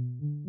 Welcome 0.00 0.39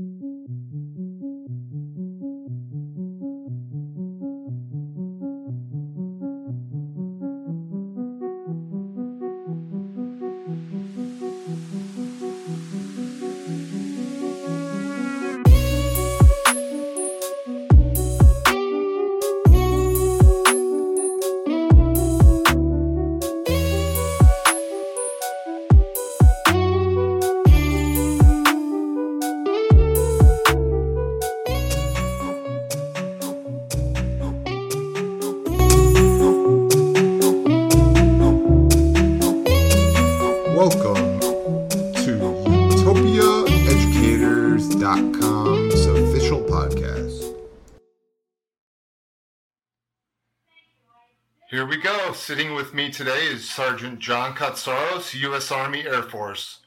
Sitting 52.31 52.53
with 52.53 52.73
me 52.73 52.90
today 52.90 53.26
is 53.26 53.49
Sergeant 53.49 53.99
John 53.99 54.34
Katsaros, 54.34 55.13
U.S. 55.16 55.52
Army 55.52 55.85
Air 55.85 56.02
Force. 56.02 56.59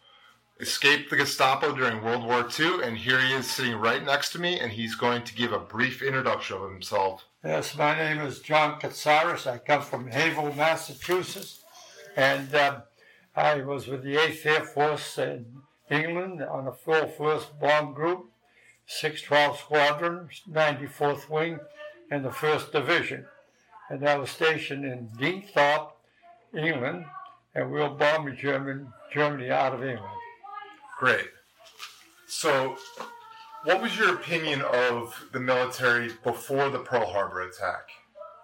Escaped 0.61 1.09
the 1.09 1.17
Gestapo 1.17 1.75
during 1.75 2.05
World 2.05 2.23
War 2.23 2.47
II, 2.61 2.83
and 2.85 2.99
here 2.99 3.19
he 3.19 3.33
is 3.33 3.51
sitting 3.51 3.77
right 3.77 4.05
next 4.05 4.33
to 4.33 4.39
me, 4.39 4.61
and 4.61 4.73
he's 4.73 4.95
going 4.95 5.23
to 5.23 5.35
give 5.35 5.55
a 5.55 5.59
brief 5.59 6.03
introduction 6.03 6.59
of 6.59 6.71
himself. 6.71 7.25
Yes, 7.43 7.75
my 7.79 7.97
name 7.97 8.21
is 8.21 8.41
John 8.41 8.79
Katsaros. 8.79 9.51
I 9.51 9.57
come 9.57 9.81
from 9.81 10.09
Haverhill, 10.09 10.53
Massachusetts, 10.53 11.65
and 12.15 12.55
um, 12.55 12.83
I 13.35 13.63
was 13.63 13.87
with 13.87 14.03
the 14.03 14.17
8th 14.17 14.45
Air 14.45 14.65
Force 14.67 15.17
in 15.17 15.47
England 15.91 16.43
on 16.43 16.67
the 16.67 16.73
4th 16.73 17.59
Bomb 17.59 17.95
Group, 17.95 18.27
612 18.85 19.61
Squadron, 19.61 20.29
94th 20.47 21.31
Wing, 21.31 21.59
and 22.11 22.23
the 22.23 22.29
1st 22.29 22.71
Division. 22.71 23.25
And 23.95 24.09
I 24.09 24.17
was 24.17 24.31
stationed 24.31 24.85
in 24.85 25.09
Deenethorpe, 25.21 25.93
England, 26.53 27.05
and 27.55 27.71
we 27.71 27.79
were 27.79 27.91
bombing 27.91 28.37
German, 28.37 28.93
Germany 29.13 29.53
out 29.53 29.73
of 29.73 29.85
England. 29.85 30.19
Great. 30.99 31.29
So, 32.27 32.77
what 33.63 33.81
was 33.81 33.97
your 33.97 34.13
opinion 34.13 34.63
of 34.63 35.27
the 35.33 35.39
military 35.39 36.11
before 36.25 36.71
the 36.71 36.81
Pearl 36.81 37.07
Harbor 37.07 37.43
attack? 37.43 37.91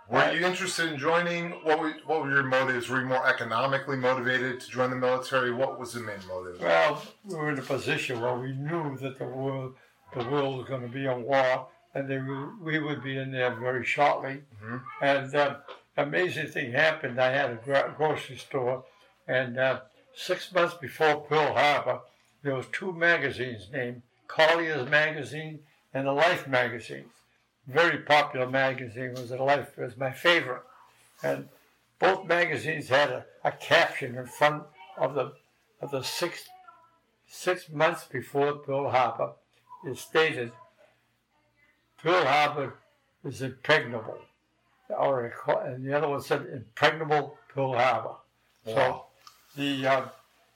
Were 0.08 0.30
you 0.30 0.46
interested 0.46 0.92
in 0.92 0.96
joining? 0.96 1.50
What 1.64 1.80
were, 1.80 1.94
what 2.06 2.22
were 2.22 2.30
your 2.30 2.44
motives? 2.44 2.88
Were 2.88 3.00
you 3.00 3.06
more 3.06 3.26
economically 3.26 3.96
motivated 3.96 4.60
to 4.60 4.70
join 4.70 4.90
the 4.90 4.96
military? 4.96 5.52
What 5.52 5.80
was 5.80 5.94
the 5.94 6.00
main 6.00 6.24
motive? 6.28 6.60
Well, 6.60 7.02
we 7.24 7.34
were 7.34 7.50
in 7.50 7.58
a 7.58 7.62
position 7.62 8.20
where 8.20 8.38
we 8.38 8.52
knew 8.52 8.96
that 8.98 9.18
the 9.18 9.24
world, 9.24 9.74
the 10.16 10.22
world 10.28 10.58
was 10.58 10.68
going 10.68 10.82
to 10.82 10.88
be 10.88 11.06
in 11.06 11.24
war, 11.24 11.66
and 11.94 12.08
they, 12.08 12.18
would- 12.18 12.60
we 12.60 12.78
would 12.78 13.02
be 13.02 13.16
in 13.18 13.32
there 13.32 13.54
very 13.54 13.84
shortly. 13.84 14.42
Mhm. 14.62 14.82
And 15.02 15.34
uh, 15.34 15.56
amazing 15.96 16.48
thing 16.48 16.72
happened. 16.72 17.20
I 17.20 17.30
had 17.32 17.50
a 17.50 17.54
gro- 17.56 17.92
grocery 17.96 18.36
store, 18.36 18.84
and 19.26 19.58
uh, 19.58 19.80
six 20.14 20.52
months 20.52 20.74
before 20.74 21.22
Pearl 21.22 21.54
Harbor, 21.54 22.00
there 22.42 22.54
was 22.54 22.66
two 22.72 22.92
magazines 22.92 23.68
named 23.72 24.02
Collier's 24.28 24.88
Magazine 24.88 25.60
and 25.92 26.06
the 26.06 26.12
Life 26.12 26.46
magazine. 26.46 27.06
Very 27.66 27.98
popular 27.98 28.48
magazine 28.48 29.12
was 29.14 29.28
the 29.30 29.42
Life. 29.42 29.76
It 29.76 29.82
was 29.82 29.96
my 29.96 30.12
favorite, 30.12 30.62
and 31.22 31.48
both 31.98 32.26
magazines 32.26 32.88
had 32.88 33.10
a, 33.10 33.24
a 33.44 33.52
caption 33.52 34.16
in 34.16 34.26
front 34.26 34.62
of 34.96 35.14
the 35.14 35.32
of 35.80 35.90
the 35.90 36.02
six 36.02 36.48
six 37.28 37.68
months 37.68 38.04
before 38.04 38.54
Pearl 38.54 38.90
Harbor. 38.90 39.32
It 39.84 39.96
stated 39.98 40.52
Pearl 42.02 42.24
Harbor 42.24 42.78
is 43.24 43.42
impregnable, 43.42 44.18
or 44.88 45.32
and 45.64 45.84
the 45.84 45.96
other 45.96 46.08
one 46.08 46.22
said 46.22 46.46
impregnable 46.52 47.36
Pearl 47.54 47.74
Harbor. 47.74 48.14
So 48.64 49.04
the 49.56 49.86
uh, 49.86 50.04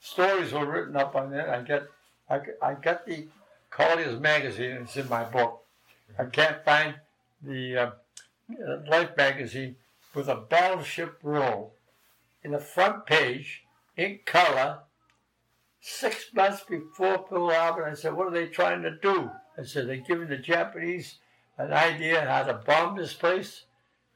stories 0.01 0.53
were 0.53 0.65
written 0.65 0.97
up 0.97 1.15
on 1.15 1.31
that. 1.33 1.49
I 1.51 1.61
get 1.61 1.87
I, 2.31 2.41
I 2.63 2.75
got 2.75 3.07
the 3.07 3.29
Collier's 3.71 4.19
magazine. 4.19 4.79
It's 4.83 4.97
in 4.97 5.09
my 5.09 5.25
book. 5.25 5.63
I 6.19 6.25
can't 6.25 6.65
find 6.65 6.95
the 7.43 7.77
uh, 7.77 7.91
Life 8.89 9.17
magazine 9.17 9.77
with 10.15 10.29
a 10.29 10.37
battleship 10.37 11.19
roll 11.23 11.75
in 12.43 12.53
the 12.53 12.59
front 12.59 13.07
page 13.07 13.65
in 13.97 14.21
color. 14.25 14.81
Six 15.81 16.27
months 16.33 16.65
before 16.67 17.19
Pearl 17.19 17.51
Harbor, 17.51 17.85
I 17.85 17.95
said, 17.95 18.15
"What 18.15 18.29
are 18.29 18.31
they 18.31 18.47
trying 18.47 18.83
to 18.83 18.97
do?" 18.97 19.31
I 19.59 19.65
said, 19.65 19.89
"They're 19.89 19.97
giving 19.97 20.29
the 20.29 20.39
Japanese 20.39 21.19
an 21.59 21.73
idea 21.73 22.25
how 22.25 22.43
to 22.45 22.55
bomb 22.55 22.97
this 22.97 23.15
place," 23.15 23.65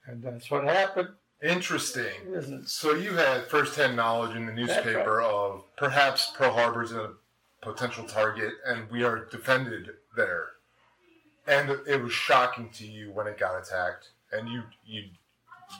and 0.06 0.22
that's 0.22 0.50
what 0.50 0.65
happened. 0.65 1.09
Interesting. 1.41 2.65
So 2.66 2.94
you 2.94 3.15
had 3.15 3.47
firsthand 3.47 3.94
knowledge 3.97 4.34
in 4.37 4.47
the 4.47 4.53
newspaper 4.53 5.21
of 5.21 5.62
perhaps 5.76 6.31
Pearl 6.37 6.53
Harbor's 6.53 6.93
a 6.93 7.12
potential 7.62 8.04
target, 8.04 8.54
and 8.66 8.91
we 8.91 9.04
are 9.04 9.25
defended 9.26 9.91
there. 10.16 10.49
And 11.47 11.71
it 11.87 12.03
was 12.03 12.12
shocking 12.12 12.71
to 12.71 12.87
you 12.87 13.12
when 13.12 13.26
it 13.26 13.38
got 13.38 13.56
attacked. 13.60 14.10
And 14.32 14.49
you, 14.49 14.65
you, 14.84 15.05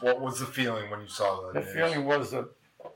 what 0.01 0.21
was 0.21 0.39
the 0.41 0.47
feeling 0.47 0.91
when 0.91 1.01
you 1.01 1.09
saw 1.09 1.49
the 1.49 1.53
The 1.55 1.61
news? 1.67 1.75
feeling 1.75 2.05
was 2.05 2.31
that 2.31 2.49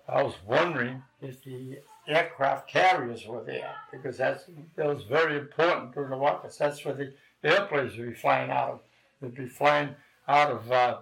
I 0.08 0.22
was 0.22 0.34
wondering 0.46 1.02
if 1.20 1.42
the 1.42 1.80
aircraft 2.06 2.68
carriers 2.68 3.26
were 3.26 3.42
there 3.44 3.74
because 3.90 4.16
that's 4.16 4.44
that 4.76 4.86
was 4.86 5.02
very 5.04 5.36
important 5.36 5.94
during 5.94 6.10
the 6.10 6.16
war. 6.16 6.38
'cause 6.40 6.56
that's 6.58 6.84
where 6.84 6.94
the 6.94 7.12
airplanes 7.44 7.96
would 7.96 8.08
be 8.08 8.14
flying 8.14 8.50
out 8.50 8.70
of. 8.70 8.80
They'd 9.20 9.34
be 9.34 9.46
flying 9.48 9.94
out 10.28 10.50
of 10.50 10.70
uh, 10.72 10.98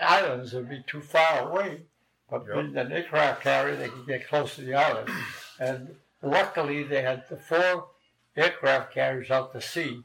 islands 0.00 0.52
that 0.52 0.58
would 0.58 0.68
be 0.70 0.84
too 0.86 1.00
far 1.00 1.48
away. 1.50 1.82
But 2.30 2.44
Yep. 2.46 2.54
being 2.54 2.76
an 2.76 2.92
aircraft 2.92 3.42
carrier, 3.42 3.76
they 3.76 3.88
could 3.88 4.06
get 4.06 4.28
close 4.28 4.56
to 4.56 4.62
the 4.62 4.74
island. 4.74 5.08
And 5.60 5.96
luckily, 6.22 6.82
they 6.82 7.02
had 7.02 7.24
the 7.28 7.36
four 7.36 7.88
aircraft 8.36 8.92
carriers 8.92 9.30
out 9.30 9.52
to 9.52 9.60
sea. 9.60 10.02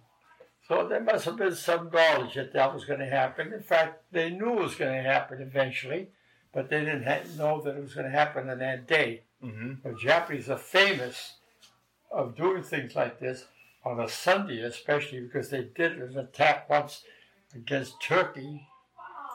So 0.68 0.88
there 0.88 1.02
must 1.02 1.26
have 1.26 1.38
been 1.38 1.56
some 1.56 1.90
knowledge 1.92 2.36
that 2.36 2.54
that 2.54 2.74
was 2.74 2.86
going 2.86 3.00
to 3.00 3.06
happen. 3.08 3.52
In 3.52 3.64
fact, 3.64 4.04
they 4.12 4.30
knew 4.30 4.54
it 4.60 4.62
was 4.62 4.76
going 4.76 4.94
to 4.96 5.10
happen 5.10 5.42
eventually 5.42 6.10
but 6.54 6.70
they 6.70 6.80
didn't 6.80 7.04
ha- 7.04 7.22
know 7.38 7.62
that 7.62 7.76
it 7.78 7.82
was 7.82 7.94
going 7.94 8.06
to 8.06 8.12
happen 8.12 8.50
on 8.50 8.60
that 8.60 8.88
day. 8.88 9.22
hmm 9.42 9.74
The 9.84 9.94
Japanese 9.94 10.50
are 10.50 10.58
famous 10.58 11.36
of 12.12 12.36
doing 12.36 12.64
things 12.64 12.96
like 12.96 13.20
this 13.20 13.46
on 13.84 14.00
a 14.00 14.08
Sunday, 14.10 14.62
especially 14.62 15.22
because 15.22 15.50
they 15.50 15.64
did 15.64 15.98
an 15.98 16.18
attack 16.18 16.70
once 16.70 17.04
against 17.56 18.02
Turkey. 18.02 18.68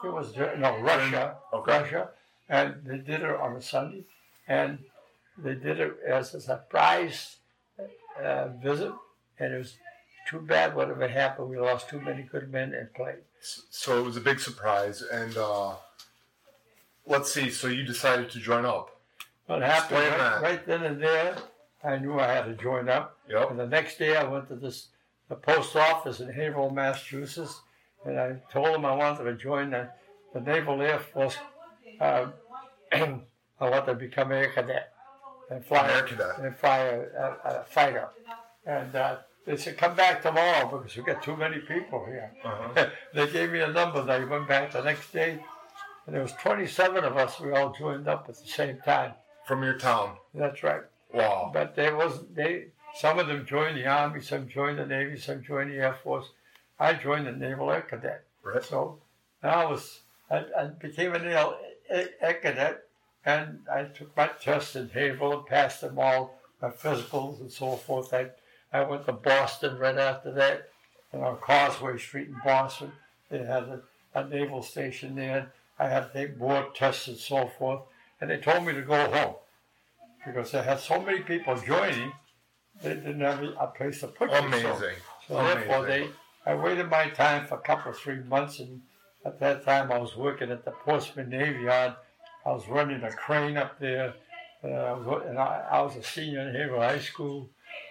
It 0.03 0.13
was 0.13 0.35
no 0.35 0.79
Russia, 0.79 1.37
Okay. 1.53 1.71
Russia, 1.71 2.09
and 2.49 2.75
they 2.85 2.97
did 2.97 3.21
it 3.21 3.35
on 3.35 3.55
a 3.55 3.61
Sunday, 3.61 4.03
and 4.47 4.79
they 5.37 5.55
did 5.55 5.79
it 5.79 5.97
as 6.07 6.33
a 6.33 6.41
surprise 6.41 7.37
uh, 8.23 8.49
visit, 8.61 8.93
and 9.39 9.53
it 9.53 9.57
was 9.57 9.77
too 10.29 10.39
bad 10.39 10.75
whatever 10.75 11.07
happened. 11.07 11.49
We 11.49 11.57
lost 11.59 11.89
too 11.89 11.99
many 12.01 12.23
good 12.23 12.51
men 12.51 12.73
and 12.73 12.93
played. 12.93 13.19
So 13.41 13.99
it 13.99 14.03
was 14.03 14.17
a 14.17 14.21
big 14.21 14.39
surprise. 14.39 15.01
And 15.01 15.37
uh, 15.37 15.73
let's 17.05 17.31
see. 17.31 17.49
So 17.49 17.67
you 17.67 17.83
decided 17.83 18.29
to 18.31 18.39
join 18.39 18.65
up. 18.65 18.99
What 19.45 19.61
happened 19.61 19.99
right, 19.99 20.41
right 20.41 20.65
then 20.65 20.83
and 20.83 21.01
there, 21.01 21.37
I 21.83 21.97
knew 21.97 22.19
I 22.19 22.27
had 22.27 22.45
to 22.45 22.53
join 22.61 22.89
up. 22.89 23.16
Yep. 23.29 23.51
And 23.51 23.59
the 23.59 23.67
next 23.67 23.97
day, 23.97 24.15
I 24.15 24.23
went 24.23 24.47
to 24.49 24.55
this 24.55 24.89
the 25.29 25.35
post 25.35 25.75
office 25.75 26.19
in 26.19 26.29
Haverhill, 26.29 26.69
Massachusetts, 26.69 27.61
and 28.05 28.19
I 28.19 28.37
told 28.51 28.73
them 28.73 28.85
I 28.85 28.95
wanted 28.95 29.25
to 29.25 29.33
join 29.35 29.71
the, 29.71 29.89
the 30.33 30.39
Naval 30.39 30.81
Air 30.81 30.99
Force. 30.99 31.35
Uh, 31.99 32.27
I 32.91 33.19
wanted 33.59 33.85
to 33.87 33.95
become 33.95 34.31
an 34.31 34.37
air 34.37 34.51
cadet 34.51 34.93
and 35.49 35.65
fly 35.65 35.91
air 35.91 36.03
cadet. 36.03 36.39
and 36.39 36.55
fly 36.55 36.77
a, 36.79 36.99
a, 36.99 37.37
a 37.43 37.65
fighter. 37.69 38.09
And 38.65 38.95
uh, 38.95 39.17
they 39.45 39.57
said, 39.57 39.77
"Come 39.77 39.95
back 39.95 40.21
tomorrow 40.21 40.67
because 40.67 40.95
we 40.95 41.03
got 41.03 41.23
too 41.23 41.35
many 41.35 41.59
people 41.59 42.05
here." 42.05 42.31
Uh-huh. 42.43 42.89
they 43.13 43.31
gave 43.31 43.51
me 43.51 43.61
a 43.61 43.71
number. 43.71 44.03
They 44.03 44.23
went 44.25 44.47
back 44.47 44.71
the 44.71 44.83
next 44.83 45.11
day, 45.11 45.39
and 46.05 46.15
there 46.15 46.21
was 46.21 46.33
27 46.33 47.03
of 47.03 47.17
us. 47.17 47.39
We 47.39 47.51
all 47.51 47.73
joined 47.73 48.07
up 48.07 48.25
at 48.29 48.35
the 48.35 48.47
same 48.47 48.79
time. 48.85 49.13
From 49.45 49.63
your 49.63 49.77
town. 49.77 50.17
That's 50.33 50.61
right. 50.63 50.81
Wow. 51.13 51.51
But 51.53 51.75
there 51.75 51.95
was 51.95 52.25
they 52.33 52.67
some 52.97 53.19
of 53.19 53.27
them 53.27 53.45
joined 53.45 53.77
the 53.77 53.85
army, 53.85 54.21
some 54.21 54.49
joined 54.49 54.79
the 54.79 54.85
navy, 54.85 55.17
some 55.17 55.43
joined 55.43 55.71
the 55.71 55.75
air 55.77 55.97
force. 56.03 56.27
I 56.79 56.93
joined 56.93 57.27
the 57.27 57.31
naval 57.31 57.71
air 57.71 57.81
cadet. 57.81 58.23
Right. 58.43 58.63
So 58.63 58.99
I 59.43 59.65
was 59.65 59.99
I, 60.31 60.45
I 60.57 60.65
became 60.67 61.13
a 61.13 61.19
naval 61.19 61.57
air, 61.89 62.09
air 62.21 62.33
cadet, 62.35 62.83
and 63.25 63.59
I 63.71 63.83
took 63.83 64.15
my 64.15 64.29
tests 64.41 64.75
in 64.75 64.89
Haverhill 64.89 65.39
and 65.39 65.45
passed 65.45 65.81
them 65.81 65.99
all, 65.99 66.39
my 66.61 66.69
physicals 66.69 67.39
and 67.39 67.51
so 67.51 67.75
forth. 67.75 68.13
I 68.13 68.29
I 68.73 68.83
went 68.83 69.05
to 69.05 69.13
Boston 69.13 69.77
right 69.77 69.97
after 69.97 70.31
that, 70.33 70.69
and 71.11 71.23
on 71.23 71.37
Causeway 71.37 71.97
Street 71.97 72.27
in 72.27 72.41
Boston, 72.43 72.91
they 73.29 73.39
had 73.39 73.63
a, 73.63 73.81
a 74.13 74.27
naval 74.27 74.63
station 74.63 75.15
there. 75.15 75.51
I 75.79 75.87
had 75.87 76.11
to 76.11 76.13
take 76.13 76.37
more 76.37 76.69
tests 76.73 77.07
and 77.07 77.17
so 77.17 77.47
forth, 77.47 77.81
and 78.19 78.29
they 78.29 78.37
told 78.37 78.65
me 78.65 78.73
to 78.73 78.81
go 78.81 79.09
home 79.11 79.35
because 80.25 80.51
they 80.51 80.61
had 80.61 80.79
so 80.79 80.99
many 80.99 81.19
people 81.19 81.55
joining, 81.55 82.11
they 82.83 82.93
didn't 82.95 83.21
have 83.21 83.41
a 83.43 83.67
place 83.67 83.99
to 84.01 84.07
put 84.07 84.29
me. 84.29 84.35
So, 84.35 84.45
Amazing. 84.47 84.95
so 85.27 85.33
therefore, 85.35 85.85
Amazing. 85.85 86.09
they 86.45 86.51
I 86.51 86.55
waited 86.55 86.89
my 86.89 87.09
time 87.09 87.45
for 87.45 87.55
a 87.55 87.59
couple 87.61 87.91
of 87.91 87.97
three 87.97 88.19
months, 88.23 88.59
and 88.59 88.81
at 89.25 89.39
that 89.39 89.65
time 89.65 89.91
I 89.91 89.97
was 89.97 90.15
working 90.15 90.49
at 90.51 90.63
the 90.63 90.71
Portsmouth 90.71 91.27
Navy 91.27 91.63
Yard. 91.63 91.95
I 92.45 92.51
was 92.51 92.67
running 92.69 93.03
a 93.03 93.11
crane 93.11 93.57
up 93.57 93.77
there, 93.79 94.13
uh, 94.63 94.67
I 94.67 94.93
was, 94.93 95.23
and 95.27 95.37
I, 95.37 95.65
I 95.69 95.81
was 95.81 95.97
a 95.97 96.03
senior 96.03 96.47
in 96.47 96.55
Haverhill 96.55 96.81
High 96.81 96.99
School, 96.99 97.49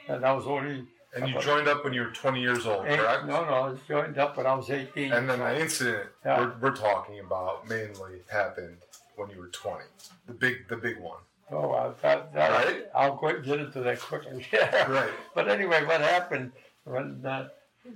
and 0.08 0.24
I 0.24 0.32
was 0.32 0.46
only 0.46 0.86
And 1.14 1.28
you 1.28 1.38
joined 1.42 1.68
up 1.68 1.84
when 1.84 1.92
you 1.92 2.00
were 2.02 2.10
20 2.10 2.40
years 2.40 2.66
old, 2.66 2.86
eight, 2.86 2.98
correct? 2.98 3.26
no, 3.26 3.44
no, 3.44 3.50
I 3.52 3.68
was 3.68 3.78
joined 3.86 4.16
up 4.16 4.38
when 4.38 4.46
I 4.46 4.54
was 4.54 4.70
18. 4.70 5.12
And 5.12 5.28
then 5.28 5.40
the 5.40 5.60
incident 5.60 6.08
Yeah. 6.24 6.38
we're, 6.40 6.54
we're 6.70 6.76
talking 6.76 7.20
about 7.20 7.68
mainly 7.68 8.22
happened 8.30 8.78
when 9.16 9.28
you 9.28 9.38
were 9.40 9.48
20. 9.48 9.84
The 10.26 10.32
big, 10.32 10.66
the 10.68 10.76
big 10.78 10.98
one. 10.98 11.20
Oh, 11.50 11.70
I, 11.72 11.92
that, 12.02 12.32
that, 12.34 12.50
Right. 12.50 12.86
I'll 12.94 13.16
go 13.16 13.40
get 13.40 13.60
into 13.60 13.80
that 13.80 14.00
quickly. 14.00 14.44
Yeah. 14.52 14.88
Right. 14.90 15.10
But 15.34 15.48
anyway, 15.48 15.84
what 15.84 16.00
happened 16.00 16.52
when 16.84 17.24
uh, 17.24 17.48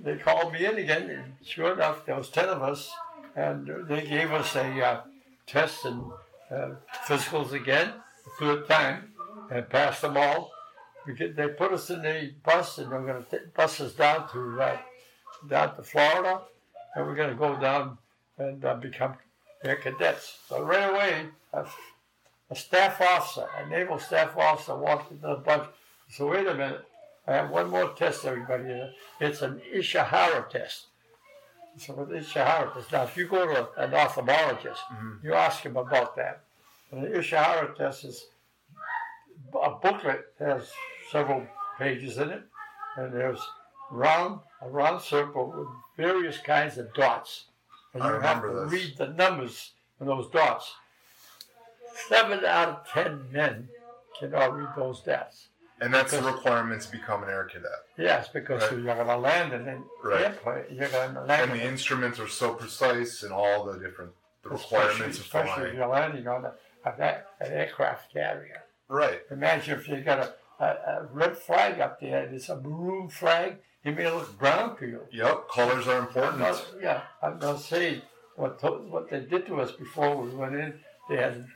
they 0.03 0.17
called 0.17 0.53
me 0.53 0.65
in 0.65 0.77
again? 0.77 1.35
Sure 1.43 1.73
enough, 1.73 2.05
there 2.05 2.15
was 2.15 2.29
ten 2.29 2.47
of 2.49 2.61
us, 2.61 2.89
and 3.35 3.69
they 3.87 4.01
gave 4.07 4.31
us 4.31 4.55
a 4.55 4.85
uh, 4.85 5.01
test 5.47 5.85
and 5.85 6.01
uh, 6.49 6.69
physicals 7.05 7.51
again, 7.51 7.93
the 8.23 8.31
third 8.45 8.67
time, 8.69 9.11
and 9.49 9.67
passed 9.69 10.01
them 10.01 10.15
all. 10.17 10.51
We 11.05 11.13
get, 11.13 11.35
they 11.35 11.47
put 11.47 11.73
us 11.73 11.89
in 11.89 12.01
the 12.03 12.33
bus, 12.43 12.77
and 12.77 12.91
they're 12.91 13.01
going 13.01 13.25
to 13.31 13.39
bus 13.55 13.81
us 13.81 13.93
down 13.93 14.29
to 14.31 14.61
uh, 14.61 14.77
down 15.49 15.75
to 15.75 15.83
Florida, 15.83 16.41
and 16.95 17.05
we're 17.05 17.15
going 17.15 17.29
to 17.31 17.35
go 17.35 17.59
down 17.59 17.97
and 18.37 18.63
uh, 18.63 18.75
become 18.75 19.15
air 19.63 19.75
cadets. 19.75 20.37
So 20.47 20.61
right 20.63 20.89
away, 20.89 21.25
a 22.51 22.55
staff 22.55 22.99
officer, 23.01 23.47
a 23.57 23.69
naval 23.69 23.97
staff 23.97 24.37
officer, 24.37 24.75
walked 24.75 25.11
into 25.11 25.25
the 25.25 25.35
bus. 25.35 25.67
So 26.09 26.27
wait 26.27 26.45
a 26.45 26.53
minute. 26.53 26.85
I 27.25 27.33
have 27.33 27.49
one 27.49 27.69
more 27.69 27.93
test, 27.93 28.25
everybody. 28.25 28.91
It's 29.19 29.41
an 29.41 29.61
Ishihara 29.73 30.49
test. 30.49 30.87
So 31.77 31.93
with 31.93 32.09
Ishihara 32.09 32.73
test, 32.73 32.91
now 32.91 33.03
if 33.03 33.15
you 33.15 33.27
go 33.27 33.45
to 33.45 33.69
an 33.77 33.91
ophthalmologist, 33.91 34.83
mm-hmm. 34.91 35.25
you 35.25 35.33
ask 35.33 35.63
him 35.63 35.77
about 35.77 36.15
that. 36.17 36.41
And 36.91 37.03
the 37.03 37.07
Ishihara 37.07 37.75
test 37.75 38.03
is 38.03 38.25
a 39.53 39.71
booklet 39.71 40.37
that 40.37 40.49
has 40.49 40.71
several 41.11 41.47
pages 41.77 42.17
in 42.17 42.29
it, 42.29 42.43
and 42.97 43.13
there's 43.13 43.39
round 43.89 44.39
a 44.61 44.69
round 44.69 45.01
circle 45.01 45.53
with 45.57 45.67
various 45.97 46.37
kinds 46.37 46.77
of 46.77 46.93
dots, 46.93 47.45
and 47.93 48.03
I 48.03 48.13
you 48.13 48.19
have 48.19 48.41
to 48.41 48.65
read 48.67 48.97
the 48.97 49.07
numbers 49.07 49.71
in 49.99 50.07
those 50.07 50.29
dots. 50.29 50.73
Seven 52.07 52.43
out 52.45 52.69
of 52.69 52.87
ten 52.87 53.31
men 53.31 53.69
cannot 54.19 54.55
read 54.55 54.69
those 54.75 55.01
dots. 55.01 55.47
And 55.79 55.91
that's 55.93 56.11
the 56.11 56.17
Because- 56.17 56.35
requirement 56.35 56.81
to 56.83 56.91
become 56.91 57.23
an 57.23 57.29
air 57.29 57.45
cadet. 57.45 57.71
Yes, 57.97 58.27
because 58.27 58.61
Right. 58.63 58.71
you're 58.73 58.95
going 58.95 59.07
to 59.07 59.17
land 59.17 59.53
in 59.53 59.67
an 59.67 59.83
Right. 60.03 60.21
airplane. 60.25 60.65
You're 60.69 60.89
going 60.89 61.13
to 61.15 61.21
land 61.21 61.51
And 61.51 61.59
the 61.59 61.63
in 61.65 61.69
instruments 61.71 62.19
are 62.19 62.27
so 62.27 62.53
precise 62.53 63.23
and 63.23 63.33
all 63.33 63.63
the 63.63 63.79
different 63.79 64.13
the 64.43 64.49
requirements 64.49 65.17
of 65.19 65.25
especially, 65.25 65.49
especially 65.49 65.49
if 65.49 65.55
flying. 65.55 65.75
you're 65.77 65.87
landing 65.87 66.27
on 66.27 66.45
a, 66.45 66.53
an 66.85 67.51
aircraft 67.51 68.11
carrier. 68.13 68.63
Right. 68.87 69.21
Imagine 69.31 69.79
if 69.79 69.87
you 69.87 70.01
got 70.01 70.19
a, 70.19 70.33
a, 70.59 70.65
a 70.65 71.07
red 71.11 71.35
flag 71.37 71.79
up 71.79 71.99
there 71.99 72.23
and 72.25 72.35
it's 72.35 72.49
a 72.49 72.55
maroon 72.59 73.07
flag, 73.09 73.57
it 73.83 73.95
may 73.95 74.09
look 74.11 74.37
brown 74.37 74.77
to 74.77 74.85
you. 74.87 75.07
Yep. 75.11 75.49
Colors 75.49 75.87
are 75.87 75.97
I'm 75.97 76.07
important. 76.07 76.39
not, 76.39 76.63
yeah, 76.79 77.01
I'm 77.23 77.39
not 77.39 77.59
say 77.59 78.03
what 78.35 78.59
to, 78.59 78.67
what 78.71 79.09
they 79.09 79.21
did 79.21 79.47
to 79.47 79.59
us 79.61 79.71
before 79.71 80.15
we 80.15 80.29
went 80.29 80.55
in. 80.55 80.79
They 81.09 81.17
had 81.17 81.47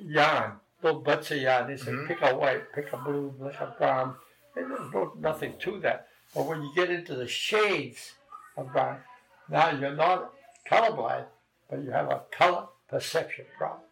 yarn, 0.00 0.52
little 0.82 1.00
butts 1.00 1.30
of 1.30 1.38
yarn. 1.38 1.66
They 1.68 1.76
said 1.76 1.94
Mhm. 1.94 2.08
pick 2.08 2.22
a 2.22 2.34
white, 2.34 2.72
pick 2.72 2.92
a 2.92 2.96
blue, 2.96 3.34
pick 3.42 3.60
a 3.60 3.74
brown. 3.78 4.16
And 4.56 4.70
there's 4.70 4.92
no, 4.92 5.12
nothing 5.18 5.56
to 5.58 5.80
that. 5.80 6.08
But 6.34 6.46
when 6.46 6.62
you 6.62 6.72
get 6.74 6.90
into 6.90 7.14
the 7.14 7.26
shades 7.28 8.12
of 8.56 8.72
brown, 8.72 9.02
now 9.48 9.70
you're 9.70 9.94
not 9.94 10.32
colorblind, 10.70 11.26
but 11.70 11.80
you 11.80 11.90
have 11.90 12.10
a 12.10 12.22
color 12.30 12.66
perception 12.88 13.46
problem. 13.56 13.82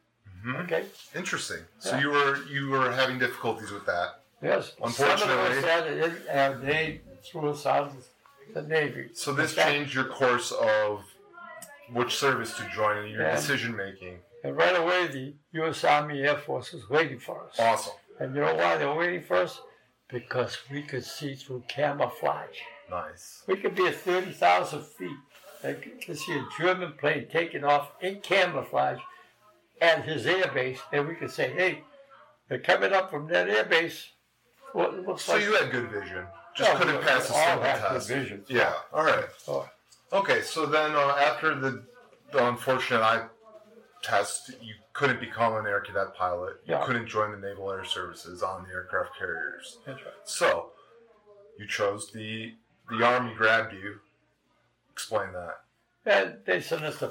Mhm. 0.44 0.64
Okay? 0.64 0.86
Interesting. 1.14 1.64
So 1.78 1.96
you 1.98 2.10
were 2.10 2.36
you 2.44 2.68
were 2.70 2.90
having 2.92 3.18
difficulties 3.18 3.70
with 3.70 3.86
that. 3.86 4.20
Yes. 4.42 4.72
Unfortunately- 4.82 5.18
Some 5.18 5.30
of 5.30 5.52
us 5.52 5.64
had 5.64 5.86
it, 5.86 6.26
and 6.28 6.62
they 6.62 7.00
threw 7.24 7.50
us 7.50 7.64
out 7.66 7.88
of 7.88 8.06
the 8.52 8.62
Navy. 8.62 9.10
So 9.14 9.32
this 9.32 9.54
changed 9.54 9.94
your 9.94 10.04
course 10.04 10.52
of 10.52 11.04
which 11.90 12.16
service 12.16 12.56
to 12.58 12.68
join 12.68 12.98
and 12.98 13.10
your 13.10 13.22
Yeah. 13.22 13.34
decision 13.34 13.74
making. 13.76 14.22
And 14.46 14.56
right 14.56 14.76
away, 14.76 15.08
the 15.08 15.34
U.S. 15.54 15.82
Army 15.82 16.20
Air 16.22 16.36
Force 16.36 16.72
was 16.72 16.88
waiting 16.88 17.18
for 17.18 17.42
us. 17.48 17.56
Awesome. 17.58 17.94
And 18.20 18.32
you 18.32 18.42
know 18.42 18.54
why 18.54 18.76
they 18.76 18.86
were 18.86 18.94
waiting 18.94 19.24
for 19.24 19.38
us? 19.38 19.60
Because 20.08 20.56
we 20.70 20.82
could 20.82 21.04
see 21.04 21.34
through 21.34 21.64
camouflage. 21.66 22.58
Nice. 22.88 23.42
We 23.48 23.56
could 23.56 23.74
be 23.74 23.86
at 23.88 23.96
30,000 23.96 24.84
feet. 24.84 25.10
They 25.64 25.74
could 25.74 26.16
see 26.16 26.34
a 26.38 26.46
German 26.60 26.92
plane 26.92 27.26
taking 27.28 27.64
off 27.64 27.90
in 28.00 28.20
camouflage 28.20 29.00
at 29.80 30.04
his 30.04 30.24
air 30.26 30.48
base, 30.54 30.78
and 30.92 31.08
we 31.08 31.16
could 31.16 31.32
say, 31.32 31.50
hey, 31.50 31.82
they're 32.48 32.60
coming 32.60 32.92
up 32.92 33.10
from 33.10 33.26
that 33.26 33.48
air 33.48 33.64
base. 33.64 34.10
Well, 34.74 34.94
it 34.94 35.04
looks 35.08 35.22
So 35.24 35.32
like 35.34 35.42
you 35.42 35.54
had 35.56 35.72
good 35.72 35.90
vision. 35.90 36.24
Just 36.54 36.70
Oh, 36.70 36.76
couldn't 36.78 37.02
pass 37.02 37.26
the 37.26 37.34
all 37.34 37.40
have 37.40 37.80
good 37.82 37.88
test. 37.94 38.08
vision. 38.08 38.44
Yeah. 38.46 38.74
All 38.92 39.04
right. 39.04 39.24
Okay. 40.12 40.42
So 40.42 40.66
then 40.66 40.92
uh, 40.94 41.16
after 41.18 41.56
the 41.58 41.82
the 42.32 42.48
unfortunate 42.48 43.02
eye 43.02 43.24
test, 44.10 44.50
you 44.60 44.74
couldn't 44.92 45.20
become 45.20 45.54
an 45.56 45.66
air 45.66 45.80
cadet 45.80 46.14
pilot. 46.14 46.56
You 46.64 46.74
Yeah. 46.74 46.84
couldn't 46.86 47.06
join 47.08 47.32
the 47.32 47.38
Naval 47.46 47.70
Air 47.70 47.84
Services 47.84 48.42
on 48.42 48.64
the 48.64 48.70
aircraft 48.70 49.16
carriers. 49.18 49.78
that's 49.86 50.02
right. 50.04 50.14
So 50.24 50.72
you 51.58 51.66
chose 51.66 52.10
the 52.12 52.54
the 52.88 53.04
Army 53.04 53.34
grabbed 53.34 53.72
you. 53.74 54.00
Explain 54.92 55.32
that. 55.32 55.56
And 56.06 56.38
they 56.44 56.60
sent 56.60 56.82
us 56.84 56.98
to 57.00 57.10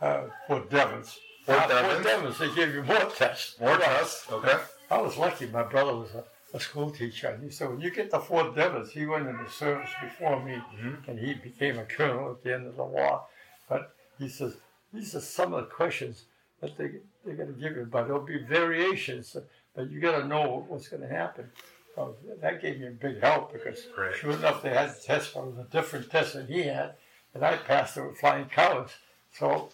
uh, 0.00 0.28
Fort 0.46 0.70
Devens. 0.70 1.18
Fort 1.44 1.58
Now, 1.58 1.66
Devens? 1.68 1.92
Fort 1.92 2.04
Devens, 2.04 2.38
they 2.38 2.54
gave 2.54 2.74
you 2.74 2.82
more 2.82 3.04
tests. 3.16 3.60
More 3.60 3.70
Yeah. 3.78 3.78
tests. 3.78 4.32
Okay. 4.32 4.58
I 4.90 4.98
was 5.00 5.16
lucky. 5.18 5.46
My 5.46 5.62
brother 5.62 5.94
was 5.94 6.10
a, 6.14 6.24
a 6.54 6.58
school 6.60 6.90
teacher. 6.90 7.28
And 7.28 7.44
he 7.44 7.50
said, 7.50 7.68
when 7.68 7.80
you 7.80 7.90
get 7.90 8.10
to 8.12 8.18
Fort 8.18 8.56
Devens, 8.56 8.90
he 8.92 9.04
went 9.04 9.28
into 9.28 9.48
service 9.50 9.90
before 10.00 10.42
me, 10.42 10.54
Mhm. 10.74 11.06
and 11.06 11.18
he 11.18 11.34
became 11.34 11.78
a 11.78 11.84
colonel 11.84 12.30
at 12.32 12.42
the 12.42 12.54
end 12.54 12.66
of 12.66 12.76
the 12.76 12.84
war. 12.84 13.26
But 13.68 13.94
he 14.18 14.28
says, 14.30 14.56
these 14.92 15.14
are 15.14 15.20
some 15.20 15.52
of 15.52 15.60
the 15.68 15.70
questions 15.74 16.24
that 16.60 16.76
they, 16.76 16.90
they're 17.24 17.36
going 17.36 17.54
to 17.54 17.60
give 17.60 17.76
you, 17.76 17.86
but 17.90 18.04
there'll 18.04 18.20
be 18.22 18.38
variations, 18.38 19.36
but 19.74 19.90
you 19.90 20.00
got 20.00 20.18
to 20.18 20.26
know 20.26 20.64
what's 20.68 20.88
going 20.88 21.02
to 21.02 21.08
happen. 21.08 21.50
So 21.94 22.16
that 22.40 22.62
gave 22.62 22.80
me 22.80 22.86
a 22.86 22.90
big 22.90 23.20
help 23.20 23.52
because 23.52 23.82
Great. 23.94 24.16
sure 24.16 24.32
enough, 24.32 24.62
they 24.62 24.70
had 24.70 24.90
a 24.90 24.94
test, 24.94 25.34
but 25.34 25.40
it 25.40 25.46
was 25.46 25.58
a 25.58 25.70
different 25.70 26.10
test 26.10 26.34
than 26.34 26.46
he 26.46 26.62
had, 26.62 26.94
and 27.34 27.44
I 27.44 27.56
passed 27.56 27.96
it 27.96 28.06
with 28.06 28.18
flying 28.18 28.46
colors. 28.46 28.90
So 29.32 29.70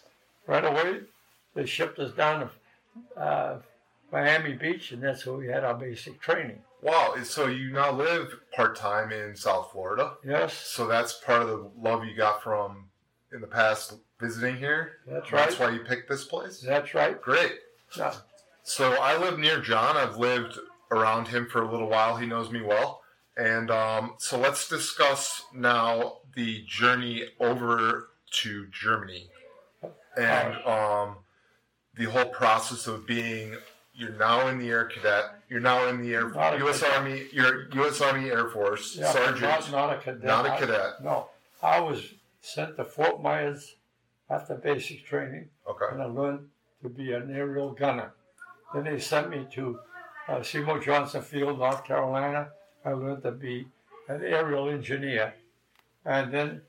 right 0.46 0.64
away, 0.64 1.00
they 1.54 1.66
shipped 1.66 1.98
us 1.98 2.12
down 2.12 2.48
to 3.16 3.20
uh, 3.20 3.58
Miami 4.12 4.54
Beach, 4.54 4.92
and 4.92 5.02
that's 5.02 5.26
where 5.26 5.36
we 5.36 5.48
had 5.48 5.64
our 5.64 5.74
basic 5.74 6.20
training. 6.20 6.60
Wow. 6.82 7.14
So 7.24 7.46
you 7.46 7.72
now 7.72 7.90
live 7.92 8.32
part 8.54 8.76
time 8.76 9.12
in 9.12 9.34
South 9.34 9.72
Florida. 9.72 10.14
Yes, 10.24 10.54
So 10.54 10.86
that's 10.86 11.14
part 11.14 11.42
of 11.42 11.48
the 11.48 11.70
love 11.78 12.04
you 12.04 12.14
got 12.16 12.42
from 12.42 12.84
in 13.32 13.40
the 13.40 13.46
past 13.46 13.94
visiting 14.20 14.56
here. 14.56 14.92
that's 15.06 15.32
right. 15.32 15.48
That's 15.48 15.58
why 15.58 15.70
you 15.70 15.80
picked 15.80 16.08
this 16.08 16.24
place. 16.24 16.60
That's 16.60 16.94
right. 16.94 17.20
Great. 17.20 17.52
Now, 17.98 18.12
So 18.62 18.94
I 19.00 19.16
live 19.18 19.38
near 19.38 19.60
John. 19.60 19.96
I've 19.96 20.16
lived 20.16 20.58
around 20.90 21.28
him 21.28 21.46
for 21.46 21.62
a 21.62 21.70
little 21.70 21.88
while. 21.88 22.16
He 22.16 22.26
knows 22.26 22.50
me 22.50 22.62
well. 22.62 23.02
And 23.36 23.70
um, 23.70 24.14
so 24.18 24.38
let's 24.38 24.68
discuss 24.68 25.42
now 25.54 26.18
the 26.34 26.64
journey 26.66 27.24
over 27.38 28.08
to 28.42 28.66
Germany 28.68 29.28
and 30.16 30.54
um, 30.66 31.16
the 31.94 32.04
whole 32.04 32.26
process 32.26 32.86
of 32.86 33.06
being. 33.06 33.56
You're 33.94 34.12
now 34.18 34.48
in 34.48 34.58
the 34.58 34.68
Air 34.68 34.84
Cadet. 34.84 35.24
You're 35.48 35.60
now 35.60 35.88
in 35.88 36.02
the 36.02 36.14
Air 36.14 36.28
Not 36.30 36.58
U.S. 36.58 36.82
Army. 36.82 37.24
You're 37.32 37.70
U.S. 37.74 38.00
Army 38.00 38.28
Air 38.28 38.48
Force 38.50 38.96
yeah, 38.96 39.10
Sergeant, 39.10 39.40
not, 39.40 39.70
not 39.70 39.92
a 39.94 39.98
cadet. 39.98 40.24
not 40.24 40.46
a 40.46 40.56
cadet. 40.58 41.02
no, 41.02 41.28
I 41.62 41.80
was 41.80 42.12
sent 42.42 42.76
to 42.76 42.84
Fort 42.84 43.22
Myers 43.22 43.76
after 44.28 44.54
basic 44.54 45.04
training, 45.04 45.48
Okay. 45.68 45.86
and 45.92 46.02
I 46.02 46.06
learned 46.06 46.48
to 46.82 46.88
be 46.88 47.12
an 47.12 47.34
aerial 47.34 47.72
gunner. 47.72 48.12
Then 48.74 48.84
they 48.84 48.98
sent 48.98 49.30
me 49.30 49.46
to 49.52 49.78
uh, 50.28 50.42
Seymour 50.42 50.80
Johnson 50.80 51.22
Field, 51.22 51.58
North 51.58 51.84
Carolina. 51.84 52.48
I 52.84 52.92
learned 52.92 53.22
to 53.22 53.32
be 53.32 53.66
an 54.08 54.22
aerial 54.22 54.68
engineer. 54.68 55.34
And 56.04 56.32
then 56.32 56.62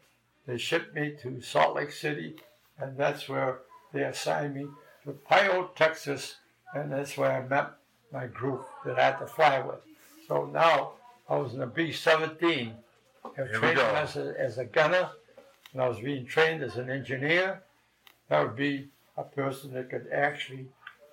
they 0.46 0.58
shipped 0.58 0.94
me 0.96 1.16
to 1.22 1.42
Salt 1.42 1.76
Lake 1.76 1.92
City, 1.92 2.36
and 2.80 2.98
that's 2.98 3.28
where 3.28 3.60
they 3.94 4.04
assigned 4.04 4.56
me 4.56 4.68
to 5.04 5.18
Pyote, 5.30 5.76
Texas, 5.76 6.36
and 6.74 6.92
that's 6.92 7.18
where 7.18 7.32
I 7.32 7.48
met 7.48 7.72
my 8.12 8.28
group 8.28 8.68
that 8.86 8.98
I 9.00 9.06
had 9.06 9.20
to 9.20 9.28
fly 9.28 9.60
with. 9.62 9.80
So 10.28 10.46
now 10.46 10.94
I 11.30 11.38
was 11.38 11.54
in 11.54 11.62
a 11.62 11.68
B 11.68 11.92
17. 11.92 12.74
I 13.38 13.42
was 13.42 13.52
we 13.52 13.58
training 13.58 13.78
as 13.80 14.16
a, 14.16 14.34
as 14.40 14.58
a 14.58 14.66
gunner, 14.66 15.10
and 15.74 15.82
I 15.82 15.88
was 15.88 16.00
being 16.00 16.26
trained 16.26 16.64
as 16.64 16.78
an 16.78 16.90
engineer. 16.90 17.62
That 18.30 18.42
would 18.44 18.56
be 18.56 18.90
a 19.16 19.24
person 19.24 19.74
that 19.74 19.90
could 19.90 20.08
actually 20.12 20.68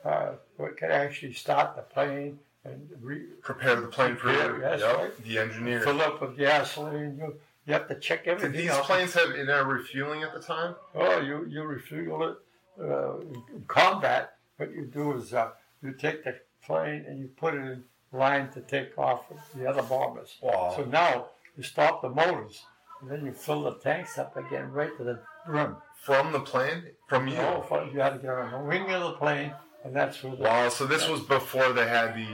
uh, 0.05 0.33
could 0.59 0.91
actually 0.91 1.33
start 1.33 1.77
the 1.77 1.83
plane 1.83 2.39
and 2.65 2.89
re- 3.01 3.27
Prepare 3.43 3.81
the 3.81 3.87
plane 3.89 4.17
for 4.17 4.29
Prepare, 4.29 4.55
you. 4.57 4.61
that's 4.61 4.83
Yep, 4.83 4.97
right. 4.97 5.25
The 5.25 5.39
engineer. 5.39 5.81
fill 5.81 6.01
up 6.03 6.21
with 6.21 6.37
gasoline. 6.37 7.17
You, 7.19 7.35
you 7.67 7.73
have 7.73 7.89
to 7.89 7.95
check 7.99 8.25
Did 8.25 8.33
everything 8.33 8.53
these 8.61 8.71
out. 8.71 8.85
planes 8.85 9.15
have 9.15 9.31
in-air 9.31 9.65
refueling 9.65 10.23
at 10.23 10.35
the 10.35 10.41
time? 10.41 10.75
Oh, 10.95 11.21
you, 11.21 11.47
you 11.49 11.63
refuel 11.63 12.29
it. 12.29 12.37
Uh, 12.79 13.19
in 13.55 13.65
combat, 13.69 14.35
what 14.59 14.71
you 14.73 14.85
do 14.87 15.13
is 15.15 15.33
uh, 15.33 15.51
you 15.83 15.93
take 15.93 16.25
the 16.25 16.39
plane 16.67 17.05
and 17.09 17.19
you 17.21 17.29
put 17.37 17.55
it 17.55 17.59
in 17.61 17.85
line 18.13 18.51
to 18.51 18.61
take 18.61 18.99
off 18.99 19.31
with 19.31 19.41
the 19.55 19.67
other 19.67 19.83
bombers. 19.83 20.37
Wow. 20.43 20.75
So 20.77 20.85
now 20.85 21.27
you 21.57 21.63
stop 21.63 22.03
the 22.03 22.11
motors 22.11 22.65
and 23.05 23.11
then 23.11 23.27
you 23.27 23.33
fill 23.33 23.63
the 23.65 23.75
tanks 23.75 24.19
up 24.19 24.37
again 24.37 24.71
right 24.73 24.97
to 24.97 25.05
the 25.05 25.21
brim. 25.47 25.77
From 26.03 26.33
the 26.33 26.41
plane? 26.41 26.85
From 27.09 27.29
you? 27.29 27.37
Oh, 27.37 27.63
fun. 27.63 27.91
you 27.93 28.01
had 28.01 28.15
to 28.15 28.19
get 28.19 28.31
on 28.31 28.51
the 28.51 28.59
wing 28.69 28.91
of 28.91 29.03
the 29.03 29.13
plane 29.13 29.53
and 29.85 29.95
that's 29.95 30.23
where 30.23 30.35
the. 30.37 30.43
Wow, 30.43 30.69
so 30.71 30.87
this 30.87 31.09
was 31.09 31.21
before 31.21 31.73
they 31.73 31.87
had 31.87 32.15
the 32.15 32.27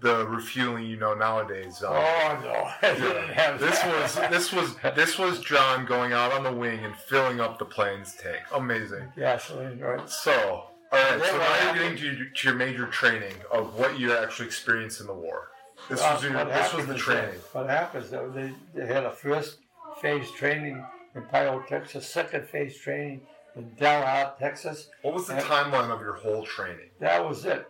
the 0.00 0.26
refueling 0.26 0.84
you 0.84 0.96
know 0.96 1.14
nowadays. 1.14 1.82
um, 1.82 1.92
Oh, 1.94 2.38
no. 2.44 2.70
I 2.82 3.56
this 3.58 3.82
was 3.84 4.14
this 4.30 4.52
was 4.52 4.76
this 4.94 5.18
was 5.18 5.40
John 5.40 5.86
going 5.86 6.12
out 6.12 6.32
on 6.32 6.42
the 6.44 6.52
wing 6.52 6.84
and 6.84 6.94
filling 6.94 7.40
up 7.40 7.58
the 7.58 7.64
plane's 7.64 8.14
tank. 8.14 8.42
Amazing. 8.54 9.08
gasoline, 9.16 9.80
right? 9.80 10.08
So, 10.08 10.32
all 10.32 10.66
right. 10.92 11.20
So 11.24 11.38
now 11.38 11.64
you're 11.64 11.74
getting 11.74 11.96
to, 11.98 12.04
your- 12.16 12.26
to 12.28 12.48
your 12.48 12.56
major 12.56 12.86
training 12.86 13.34
of 13.50 13.74
what 13.74 13.98
you 13.98 14.12
actually 14.16 14.46
experienced 14.46 15.00
in 15.00 15.06
the 15.06 15.14
war. 15.14 15.48
This 15.88 16.00
was 16.00 16.24
Uh, 16.24 16.28
your, 16.28 16.44
this 16.44 16.72
was 16.74 16.86
the 16.86 16.94
training. 16.94 17.30
that- 17.52 17.54
What 17.54 17.70
happens 17.70 18.10
though, 18.10 18.28
they, 18.30 18.52
they 18.74 18.86
had 18.86 19.04
a 19.04 19.10
first 19.10 19.58
phase 20.00 20.30
training 20.32 20.84
in 21.14 21.22
Pyote, 21.22 21.66
Texas, 21.66 22.08
second 22.08 22.46
phase 22.48 22.76
training 22.78 23.22
in 23.54 23.74
Dallas, 23.78 24.34
Texas. 24.38 24.88
What 25.02 25.14
was 25.14 25.26
the 25.26 25.34
and- 25.34 25.44
timeline 25.44 25.90
of 25.90 26.00
your 26.00 26.14
whole 26.14 26.44
training? 26.44 26.90
That 27.00 27.26
was 27.26 27.44
it. 27.44 27.68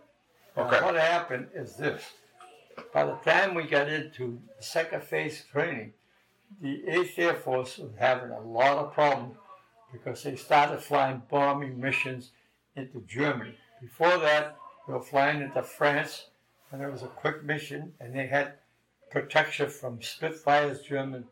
Now, 0.55 0.65
what 0.83 0.95
happened 0.95 1.47
is 1.53 1.75
this. 1.75 2.03
By 2.93 3.05
the 3.05 3.15
time 3.17 3.53
we 3.53 3.63
got 3.63 3.89
into 3.89 4.39
the 4.57 4.63
second 4.63 5.03
phase 5.03 5.43
training, 5.51 5.93
the 6.61 6.83
8th 6.87 7.17
Air 7.19 7.35
Force 7.35 7.77
was 7.77 7.91
having 7.97 8.31
a 8.31 8.39
lot 8.39 8.77
of 8.77 8.93
problems 8.93 9.35
because 9.91 10.23
they 10.23 10.35
started 10.35 10.81
flying 10.81 11.21
bombing 11.29 11.79
missions 11.79 12.31
into 12.75 13.01
Germany. 13.01 13.55
Before 13.81 14.17
that, 14.17 14.57
they 14.87 14.93
were 14.93 15.01
flying 15.01 15.41
into 15.41 15.61
France, 15.63 16.27
and 16.71 16.81
it 16.81 16.91
was 16.91 17.03
a 17.03 17.07
quick 17.07 17.43
mission, 17.43 17.93
and 17.99 18.15
they 18.15 18.27
had 18.27 18.53
protection 19.11 19.69
from 19.69 20.01
Spitfires, 20.01 20.81
German, 20.81 21.25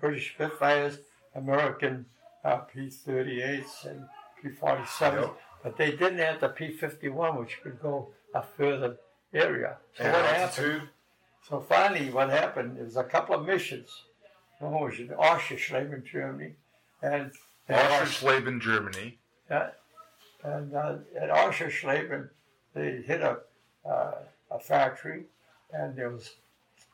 British 0.00 0.34
Spitfires, 0.34 0.98
American 1.34 2.06
uh, 2.44 2.58
P-38s, 2.58 3.86
and 3.86 4.04
P-47s, 4.42 5.00
Yep. 5.00 5.40
but 5.62 5.76
they 5.76 5.90
didn't 5.92 6.18
have 6.18 6.40
the 6.40 6.48
P-51, 6.48 7.38
which 7.40 7.60
could 7.62 7.80
go 7.80 8.08
a 8.34 8.42
further 8.42 8.96
area. 9.32 9.76
So 9.96 10.04
And 10.04 10.12
what 10.12 10.24
happened? 10.26 10.82
So 11.48 11.60
finally, 11.60 12.10
what 12.10 12.30
happened? 12.30 12.78
Was 12.78 12.96
a 12.96 13.04
couple 13.04 13.34
of 13.34 13.46
missions. 13.46 14.04
One 14.58 14.72
was 14.72 14.98
in 14.98 15.08
Oschersleben, 15.08 16.04
Germany, 16.04 16.54
and 17.02 17.32
Oschersleben, 17.70 18.60
Germany. 18.60 19.18
and 19.48 20.74
uh, 20.74 20.96
at 21.20 21.30
Oschersleben, 21.30 22.28
they 22.74 23.02
hit 23.02 23.20
a 23.22 23.38
uh, 23.88 24.14
a 24.50 24.58
factory, 24.58 25.24
and 25.72 25.96
there 25.96 26.10
was 26.10 26.34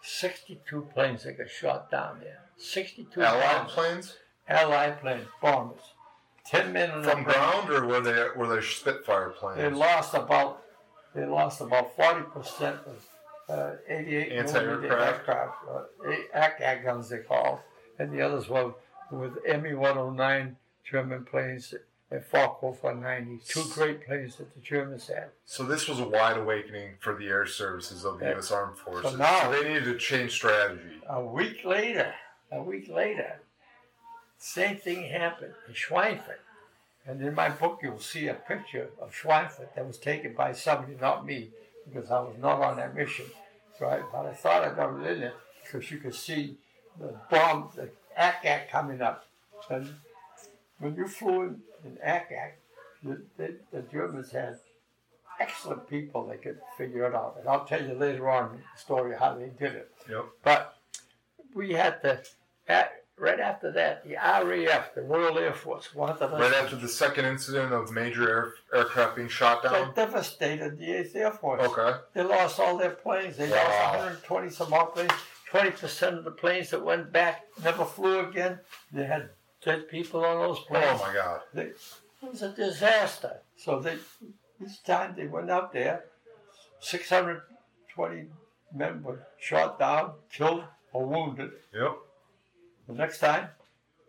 62 0.02 0.88
planes 0.92 1.24
that 1.24 1.38
got 1.38 1.48
shot 1.50 1.90
down 1.90 2.20
there. 2.20 2.40
62 2.58 3.20
Allied 3.22 3.56
bombers. 3.56 3.72
planes 3.72 4.16
Allied 4.48 5.00
planes, 5.00 5.26
bombers. 5.40 5.80
Ten 6.46 6.72
men 6.74 6.90
in 6.90 7.02
the 7.02 7.10
from 7.10 7.24
plane. 7.24 7.34
ground, 7.36 7.70
or 7.70 7.86
were 7.86 8.00
they 8.00 8.26
were 8.36 8.54
they 8.54 8.60
Spitfire 8.60 9.30
planes? 9.30 9.58
They 9.58 9.70
lost 9.70 10.12
about 10.14 10.62
they 11.14 11.24
lost 11.24 11.60
about 11.62 11.96
40 11.96 12.22
percent 12.24 12.76
of 12.86 13.06
uh, 13.48 13.70
88 13.88 14.32
Anti-aircraft? 14.32 14.66
millimeter 14.66 14.98
aircraft, 14.98 15.54
uh, 15.70 16.38
ACAG 16.38 16.84
guns 16.84 17.08
they 17.08 17.18
call, 17.18 17.62
and 17.98 18.12
the 18.12 18.20
others 18.20 18.48
were 18.48 18.74
with 19.10 19.32
ME 19.46 19.74
109 19.74 20.56
German 20.84 21.24
planes 21.24 21.74
and 22.10 22.22
Focke 22.24 22.62
90. 22.84 23.40
Two 23.46 23.64
great 23.72 24.06
planes 24.06 24.36
that 24.36 24.54
the 24.54 24.60
Germans 24.60 25.08
had. 25.08 25.28
So 25.46 25.64
this 25.64 25.88
was 25.88 26.00
a 26.00 26.04
wide 26.08 26.36
awakening 26.36 26.96
for 27.00 27.14
the 27.16 27.26
air 27.28 27.46
services 27.46 28.04
of 28.04 28.18
the 28.18 28.26
Yeah. 28.26 28.32
U.S. 28.32 28.50
Armed 28.52 28.76
Forces. 28.78 29.12
So, 29.12 29.16
now- 29.16 29.50
they 29.50 29.62
needed 29.64 29.84
to 29.84 29.96
change 29.98 30.32
strategy. 30.32 31.00
A 31.08 31.22
week 31.24 31.64
later, 31.64 32.12
a 32.54 32.62
week 32.62 32.88
later, 32.88 33.40
same 34.38 34.76
thing 34.76 35.10
happened 35.10 35.54
in 35.68 35.74
Schweinfurt. 35.74 36.42
And 37.06 37.20
in 37.20 37.34
my 37.34 37.50
book, 37.50 37.80
you'll 37.82 37.98
see 37.98 38.28
a 38.28 38.34
picture 38.34 38.88
of 39.00 39.12
Schweinfurt 39.12 39.74
that 39.74 39.86
was 39.86 39.98
taken 39.98 40.34
by 40.34 40.52
somebody, 40.52 40.96
not 41.00 41.26
me, 41.26 41.50
because 41.86 42.10
I 42.10 42.20
was 42.20 42.36
not 42.40 42.62
on 42.62 42.76
that 42.78 42.94
mission. 42.94 43.26
So 43.78 43.86
I, 43.86 44.02
but 44.12 44.26
I 44.26 44.32
thought 44.32 44.64
I 44.64 44.74
got 44.74 44.98
it 45.00 45.16
in 45.16 45.22
it 45.24 45.34
because 45.62 45.90
you 45.90 45.98
could 45.98 46.14
see 46.14 46.56
the 46.98 47.14
bomb, 47.30 47.70
the 47.74 47.90
ack-ack 48.16 48.70
coming 48.70 49.02
up. 49.02 49.26
And 49.68 49.94
when 50.78 50.94
you 50.94 51.08
flew 51.08 51.42
in, 51.42 51.60
in 51.84 51.98
ack-ack, 52.02 52.58
the, 53.02 53.22
the, 53.36 53.56
the 53.72 53.82
Germans 53.82 54.30
had 54.30 54.58
excellent 55.40 55.88
people 55.88 56.26
that 56.28 56.42
could 56.42 56.58
figure 56.78 57.04
it 57.06 57.14
out. 57.14 57.36
And 57.38 57.48
I'll 57.48 57.64
tell 57.64 57.82
you 57.82 57.94
later 57.94 58.30
on 58.30 58.52
the 58.52 58.80
story 58.80 59.14
how 59.18 59.34
they 59.34 59.50
did 59.58 59.74
it. 59.74 59.90
Yep. 60.08 60.24
But 60.42 60.76
we 61.54 61.72
had 61.72 62.00
to, 62.02 62.22
at, 62.68 62.92
right 63.18 63.40
after 63.40 63.70
that, 63.72 64.04
the 64.04 64.14
RAF, 64.14 64.94
the 64.94 65.02
Royal 65.02 65.38
Air 65.38 65.52
Force, 65.54 65.94
wanted 65.94 66.22
us 66.22 66.40
Right 66.40 66.54
after 66.54 66.76
the 66.76 66.88
second 66.88 67.24
incident 67.26 67.72
of 67.72 67.90
major 67.92 68.28
air, 68.28 68.54
aircraft 68.80 69.16
being 69.16 69.28
shot 69.28 69.62
down. 69.62 69.92
They 69.94 70.02
devastated 70.04 70.78
the 70.78 70.86
8th 70.86 71.16
Air 71.16 71.32
Force. 71.32 71.62
Okay. 71.62 71.98
They 72.14 72.22
lost 72.22 72.58
all 72.60 72.76
their 72.76 72.90
planes. 72.90 73.36
They 73.36 73.50
Wow. 73.50 73.56
lost 73.56 73.96
120 73.98 74.50
some 74.50 74.72
odd 74.72 74.94
planes. 74.94 75.12
20% 75.50 76.18
of 76.18 76.24
the 76.24 76.32
planes 76.32 76.70
that 76.70 76.84
went 76.84 77.12
back 77.12 77.44
never 77.62 77.84
flew 77.84 78.18
again. 78.20 78.58
They 78.90 79.04
had 79.04 79.30
dead 79.64 79.88
people 79.88 80.24
on 80.24 80.38
those 80.40 80.58
oh 80.58 80.64
planes. 80.64 81.00
Oh 81.00 81.06
my 81.06 81.14
God. 81.14 81.40
They, 81.52 81.62
it 81.66 81.76
was 82.22 82.42
a 82.42 82.48
disaster. 82.52 83.40
So 83.56 83.78
they, 83.78 83.98
this 84.58 84.78
time 84.78 85.14
they 85.16 85.26
went 85.28 85.50
out 85.50 85.72
there, 85.72 86.06
620 86.80 88.26
men 88.74 89.02
were 89.02 89.20
shot 89.38 89.78
down, 89.78 90.14
killed, 90.32 90.64
or 90.92 91.06
wounded. 91.06 91.52
Yep. 91.72 91.96
The 92.86 92.94
next 92.94 93.18
time 93.18 93.48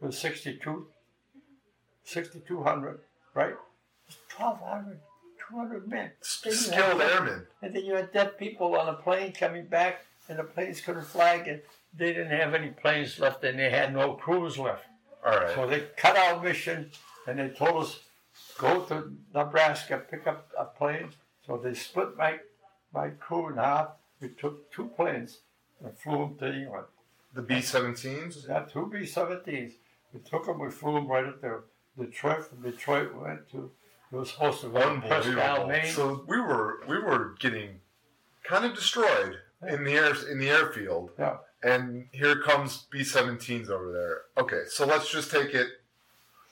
it 0.02 0.06
was 0.06 0.18
62, 0.18 0.88
6,200, 2.04 3.00
right? 3.34 3.50
It 4.08 4.16
1,200, 4.38 5.00
200 5.50 5.88
men. 5.88 6.12
S- 6.22 6.44
Skilled 6.68 7.02
airmen. 7.02 7.48
And 7.62 7.76
then 7.76 7.86
you 7.86 7.96
had 7.96 8.12
dead 8.14 8.38
people 8.38 8.76
on 8.76 8.88
a 8.90 8.94
plane 8.98 9.32
coming 9.32 9.66
back, 9.66 10.06
and 10.30 10.38
the 10.40 10.44
planes 10.44 10.82
couldn't 10.82 11.06
fly 11.06 11.36
again. 11.36 11.62
They 11.98 12.08
didn't 12.14 12.38
have 12.38 12.54
any 12.54 12.70
planes 12.70 13.20
left, 13.20 13.44
and 13.44 13.58
they 13.58 13.70
had 13.70 13.94
no 13.94 14.14
crews 14.14 14.58
left. 14.58 14.84
All 15.26 15.36
right. 15.38 15.56
So 15.56 15.66
they 15.68 15.82
cut 15.98 16.18
our 16.18 16.42
mission, 16.42 16.92
and 17.28 17.40
they 17.40 17.50
told 17.50 17.84
us, 17.86 18.00
go 18.58 18.82
to 18.82 19.12
Nebraska, 19.34 20.04
pick 20.10 20.28
up 20.28 20.50
a 20.58 20.66
plane. 20.66 21.10
So 21.48 21.58
they 21.58 21.74
split 21.74 22.18
my, 22.18 22.40
my 22.94 23.10
crew 23.10 23.50
in 23.50 23.56
half. 23.58 23.90
We 24.20 24.30
took 24.30 24.72
two 24.72 24.88
planes 24.96 25.40
and 25.84 25.98
flew 25.98 26.18
them 26.20 26.38
to 26.40 26.54
England. 26.54 26.86
The 27.36 27.42
B-17s. 27.42 28.48
Got 28.48 28.72
two 28.72 28.88
B-17s. 28.92 29.74
We 30.14 30.20
took 30.22 30.46
them, 30.46 30.60
we 30.60 30.72
flew 30.72 30.94
them 30.94 31.08
right 31.08 31.26
up 31.26 31.42
there. 31.42 31.66
Detroit, 32.00 32.46
from 32.46 32.62
Detroit, 32.62 33.14
we 33.14 33.20
went 33.22 33.50
to, 33.52 33.72
it 34.12 34.16
was 34.16 34.32
supposed 34.32 34.62
to 34.62 34.70
go 34.70 34.96
to 34.96 35.02
Prescott, 35.02 35.68
Maine. 35.68 35.92
So 35.92 36.24
we 36.28 36.40
were 36.40 36.82
we 36.88 36.98
were 36.98 37.36
getting 37.40 37.80
kind 38.44 38.66
of 38.66 38.74
destroyed 38.74 39.38
in 39.68 39.84
the 39.84 39.94
air 39.94 40.14
in 40.30 40.40
the 40.40 40.50
airfield, 40.50 41.12
yeah. 41.18 41.38
and 41.64 42.08
here 42.12 42.42
comes 42.42 42.86
B-17s 42.92 43.70
over 43.70 43.92
there. 43.92 44.22
Okay, 44.38 44.64
so 44.68 44.86
let's 44.86 45.12
just 45.12 45.32
take 45.32 45.54
it. 45.54 45.68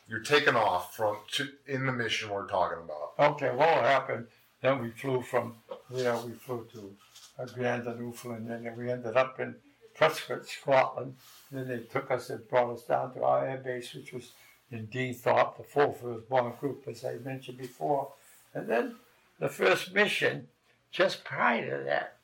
You're 0.07 0.19
taking 0.19 0.55
off 0.55 0.95
from 0.95 1.17
to, 1.33 1.47
in 1.67 1.85
the 1.85 1.91
mission 1.91 2.29
we're 2.29 2.47
talking 2.47 2.79
about. 2.83 3.33
Okay, 3.33 3.49
well, 3.49 3.75
what 3.75 3.85
happened? 3.85 4.27
Then 4.61 4.81
we 4.81 4.91
flew 4.91 5.21
from 5.21 5.55
there, 5.89 6.15
we 6.17 6.33
flew 6.33 6.65
to 6.73 6.95
uh, 7.39 7.45
Grand 7.45 7.87
and 7.87 7.99
Newfoundland, 7.99 8.49
and 8.49 8.65
then 8.65 8.77
we 8.77 8.89
ended 8.89 9.17
up 9.17 9.39
in 9.39 9.55
Prescott, 9.95 10.45
Scotland. 10.47 11.15
Then 11.51 11.67
they 11.67 11.79
took 11.79 12.09
us 12.11 12.29
and 12.29 12.47
brought 12.49 12.73
us 12.73 12.83
down 12.83 13.13
to 13.13 13.23
our 13.23 13.45
air 13.47 13.57
base, 13.57 13.93
which 13.93 14.13
was 14.13 14.31
in 14.71 14.87
Deenethorpe, 14.87 15.57
the 15.57 15.63
4th 15.63 16.27
Bomb 16.29 16.53
Group, 16.59 16.83
as 16.87 17.05
I 17.05 17.15
mentioned 17.23 17.57
before. 17.59 18.09
And 18.53 18.67
then 18.67 18.95
the 19.39 19.49
first 19.49 19.93
mission, 19.93 20.47
just 20.91 21.23
prior 21.23 21.77
to 21.79 21.83
that, 21.85 22.17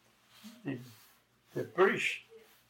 the, 0.66 0.78
the 1.54 1.64
British 1.64 2.24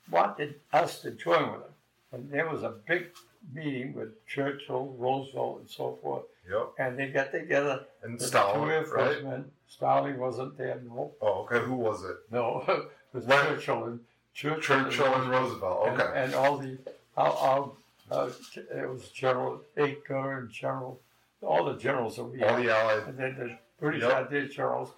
wanted 0.10 0.56
us 0.74 1.02
to 1.02 1.12
join 1.12 1.52
with 1.52 1.62
them. 1.62 1.72
And 2.12 2.32
there 2.32 2.50
was 2.50 2.64
a 2.64 2.74
big 2.88 3.08
meeting 3.54 3.94
with 3.94 4.26
Churchill, 4.28 4.96
Roosevelt, 4.98 5.60
and 5.62 5.70
so 5.70 5.98
forth. 6.02 6.24
Yep. 6.50 6.74
And 6.80 6.98
they 6.98 7.08
got 7.10 7.32
together 7.32 7.86
And 8.04 8.20
two 8.20 8.26
Stalin, 8.26 8.70
Air 8.70 8.86
right? 8.86 9.44
Stalin 9.68 10.18
wasn't 10.18 10.58
there, 10.58 10.82
no. 10.86 11.12
Oh, 11.22 11.44
okay. 11.44 11.60
Who 11.60 11.76
was 11.76 12.04
it? 12.04 12.18
No, 12.32 12.64
it 12.68 12.90
was 13.14 13.26
Right. 13.26 13.50
Churchill 13.50 13.86
and 13.86 14.00
Churchill, 14.34 14.84
Churchill 14.86 15.14
and 15.16 15.30
Roosevelt. 15.30 15.88
Okay. 15.90 16.12
and 16.24 16.34
all 16.34 16.58
the, 16.58 16.78
all, 17.18 17.32
all 17.34 17.78
uh, 18.12 18.30
it 18.56 18.90
was 18.90 19.10
General 19.10 19.62
Eaker 19.78 20.38
and 20.40 20.50
General, 20.50 21.00
all 21.42 21.66
the 21.66 21.76
generals 21.80 22.16
that 22.16 22.24
we 22.24 22.42
All 22.44 22.56
had. 22.56 22.64
the 22.66 22.72
allies, 22.76 23.04
and 23.08 23.18
then 23.18 23.36
the 23.38 23.58
British 23.80 24.02
Yep. 24.04 24.12
had 24.12 24.30
their 24.30 24.46
generals. 24.48 24.92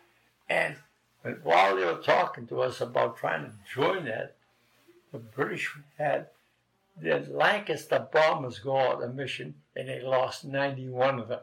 And, 0.50 0.76
and 1.24 1.38
while 1.44 1.76
they 1.76 1.86
were 1.86 2.02
talking 2.02 2.48
to 2.48 2.62
us 2.62 2.82
about 2.82 3.18
trying 3.18 3.46
to 3.46 3.52
join 3.74 4.06
that, 4.06 4.36
the 5.12 5.20
British 5.20 5.74
had 5.98 6.28
the 7.02 7.20
Lancaster 7.32 8.08
bombers 8.12 8.60
go 8.60 8.76
on 8.76 9.02
a 9.04 9.08
mission 9.08 9.56
and 9.76 9.88
they 9.90 10.02
lost 10.02 10.46
91 10.46 11.20
of 11.20 11.28
them. 11.30 11.40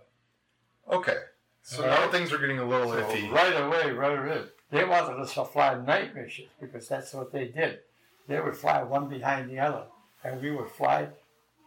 Okay. 0.91 1.17
So 1.63 1.85
now 1.85 2.09
things 2.11 2.33
are 2.33 2.39
getting 2.39 2.59
a 2.61 2.65
little 2.65 2.91
So 2.93 3.03
iffy. 3.03 3.31
right 3.31 3.53
away, 3.61 3.91
right 3.93 4.19
away, 4.19 4.43
they 4.71 4.85
wanted 4.85 5.19
us 5.21 5.35
to 5.35 5.45
fly 5.45 5.75
night 5.81 6.15
missions 6.15 6.49
because 6.61 6.89
that's 6.89 7.15
what 7.15 7.33
they 7.33 7.49
did. 7.49 7.79
They 8.27 8.41
would 8.41 8.57
fly 8.57 8.83
one 8.83 9.09
behind 9.09 9.51
the 9.51 9.59
other, 9.59 9.85
and 10.23 10.41
we 10.43 10.51
would 10.51 10.69
fly 10.69 11.09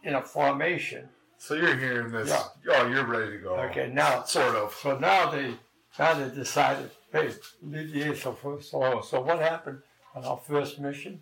in 0.04 0.14
a 0.14 0.22
formation. 0.22 1.08
So 1.38 1.54
you're 1.54 1.76
hearing 1.76 2.12
this. 2.12 2.28
Yeah. 2.28 2.44
Oh, 2.76 2.86
you're 2.86 3.04
ready 3.04 3.32
to 3.32 3.38
go. 3.38 3.56
Okay, 3.56 3.90
now, 3.92 4.22
Sort 4.22 4.54
of. 4.54 4.72
so 4.74 4.96
now 4.96 5.28
they, 5.30 5.54
now 5.98 6.14
they 6.14 6.32
decided, 6.32 6.90
hey, 7.12 7.32
leave 7.62 7.92
the 7.92 8.02
ASO 8.02 8.38
first 8.38 8.70
so. 8.70 9.00
So 9.00 9.20
what 9.20 9.40
happened 9.40 9.80
on 10.14 10.24
our 10.24 10.36
first 10.36 10.78
mission? 10.78 11.20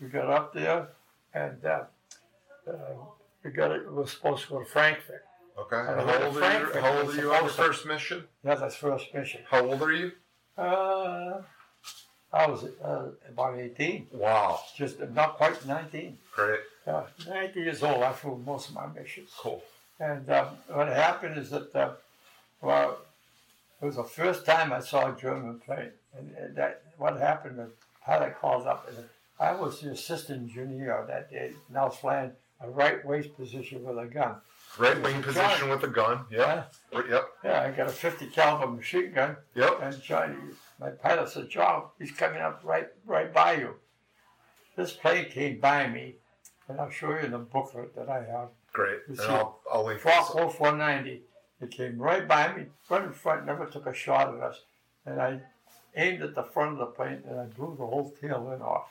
We 0.00 0.08
got 0.08 0.28
up 0.28 0.52
there, 0.52 0.88
and 1.32 1.64
uh, 1.64 1.84
uh, 2.68 2.72
we 3.44 3.50
got 3.52 3.70
it. 3.70 3.86
We 3.88 3.94
were 3.94 4.06
supposed 4.08 4.42
to 4.44 4.48
go 4.48 4.58
to 4.58 4.64
Frankfurt. 4.64 5.24
Okay. 5.56 5.76
And 5.76 6.10
how 6.10 6.22
old 6.24 6.36
are 6.38 6.58
you? 6.58 6.80
How 6.80 6.98
old 6.98 7.10
are 7.10 7.14
you 7.14 7.32
on 7.32 7.42
your 7.42 7.50
first 7.50 7.86
mission? 7.86 8.24
Yeah, 8.44 8.56
that's 8.56 8.74
first 8.74 9.14
mission. 9.14 9.42
How 9.48 9.64
old 9.64 9.80
are 9.80 9.92
you? 9.92 10.10
Uh, 10.56 11.42
I 12.32 12.46
was 12.46 12.64
uh, 12.82 13.08
about 13.28 13.58
18, 13.58 14.08
Wow. 14.12 14.60
just 14.76 15.00
not 15.10 15.36
quite 15.36 15.66
19. 15.66 16.18
Great. 16.34 16.60
Uh, 16.86 17.04
90 17.28 17.60
years 17.60 17.82
old, 17.82 18.02
I 18.02 18.12
flew 18.12 18.40
most 18.44 18.68
of 18.70 18.74
my 18.74 18.86
missions. 18.86 19.30
Cool. 19.38 19.62
And 20.00 20.28
um, 20.30 20.48
what 20.68 20.88
happened 20.88 21.38
is 21.38 21.50
that, 21.50 21.74
uh, 21.74 21.92
well, 22.60 22.98
it 23.80 23.84
was 23.84 23.96
the 23.96 24.04
first 24.04 24.46
time 24.46 24.72
I 24.72 24.80
saw 24.80 25.14
a 25.14 25.18
German 25.18 25.60
plane. 25.60 25.90
And, 26.16 26.30
and 26.38 26.56
that 26.56 26.82
what 26.98 27.18
happened, 27.18 27.58
the 27.58 27.70
pilot 28.04 28.38
called 28.40 28.66
up, 28.66 28.88
and 28.88 29.04
I 29.38 29.52
was 29.52 29.80
the 29.80 29.90
assistant 29.90 30.42
engineer 30.50 31.04
that 31.08 31.30
day, 31.30 31.52
I 31.70 31.88
flying 31.96 32.32
a 32.60 32.70
right 32.70 33.04
waist 33.04 33.36
position 33.36 33.84
with 33.84 33.98
a 33.98 34.06
gun. 34.06 34.36
Right 34.78 35.00
wing 35.02 35.22
position 35.22 35.68
with 35.68 35.82
a 35.84 35.88
gun. 35.88 36.24
Yep. 36.30 36.72
Right, 36.92 37.08
Yep. 37.08 37.28
yeah, 37.44 37.62
I 37.62 37.70
got 37.72 37.88
a 37.88 37.92
50 37.92 38.26
caliber 38.28 38.72
machine 38.72 39.12
gun, 39.12 39.36
Yep. 39.54 39.78
and 39.82 40.02
Johnny, 40.02 40.36
my 40.80 40.90
pilot 40.90 41.28
said, 41.28 41.50
John, 41.50 41.84
he's 41.98 42.12
coming 42.12 42.40
up 42.40 42.60
right, 42.64 42.88
right 43.04 43.32
by 43.32 43.52
you. 43.54 43.76
This 44.76 44.92
plane 44.92 45.26
came 45.30 45.60
by 45.60 45.88
me, 45.88 46.16
and 46.68 46.80
I'll 46.80 46.90
show 46.90 47.10
you 47.10 47.18
in 47.18 47.32
the 47.32 47.38
booklet 47.38 47.94
that 47.96 48.08
I 48.08 48.24
have. 48.24 48.48
Great. 48.72 49.00
You 49.00 49.04
And 49.08 49.18
see- 49.18 49.26
I'll, 49.26 49.60
I'll 49.70 49.84
link 49.84 50.02
this. 50.02 50.28
0490. 50.30 51.22
It 51.60 51.70
came 51.70 51.98
right 51.98 52.26
by 52.26 52.52
me, 52.54 52.66
right 52.88 53.04
in 53.04 53.12
front, 53.12 53.44
never 53.46 53.66
took 53.66 53.86
a 53.86 53.92
shot 53.94 54.34
at 54.34 54.42
us. 54.42 54.62
And 55.04 55.20
I 55.20 55.40
aimed 55.94 56.22
at 56.22 56.34
the 56.34 56.42
front 56.42 56.72
of 56.72 56.78
the 56.78 56.86
plane 56.86 57.22
and 57.28 57.38
I 57.38 57.44
blew 57.44 57.76
the 57.78 57.86
whole 57.86 58.10
tail 58.20 58.50
end 58.52 58.62
off. 58.62 58.88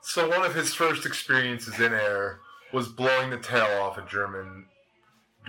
So 0.00 0.28
one 0.28 0.44
of 0.44 0.54
his 0.54 0.72
first 0.74 1.04
experiences 1.04 1.78
in 1.78 1.92
air 1.92 2.40
was 2.72 2.88
blowing 2.88 3.30
the 3.30 3.38
tail 3.38 3.82
off 3.82 3.98
a 3.98 4.02
German. 4.02 4.66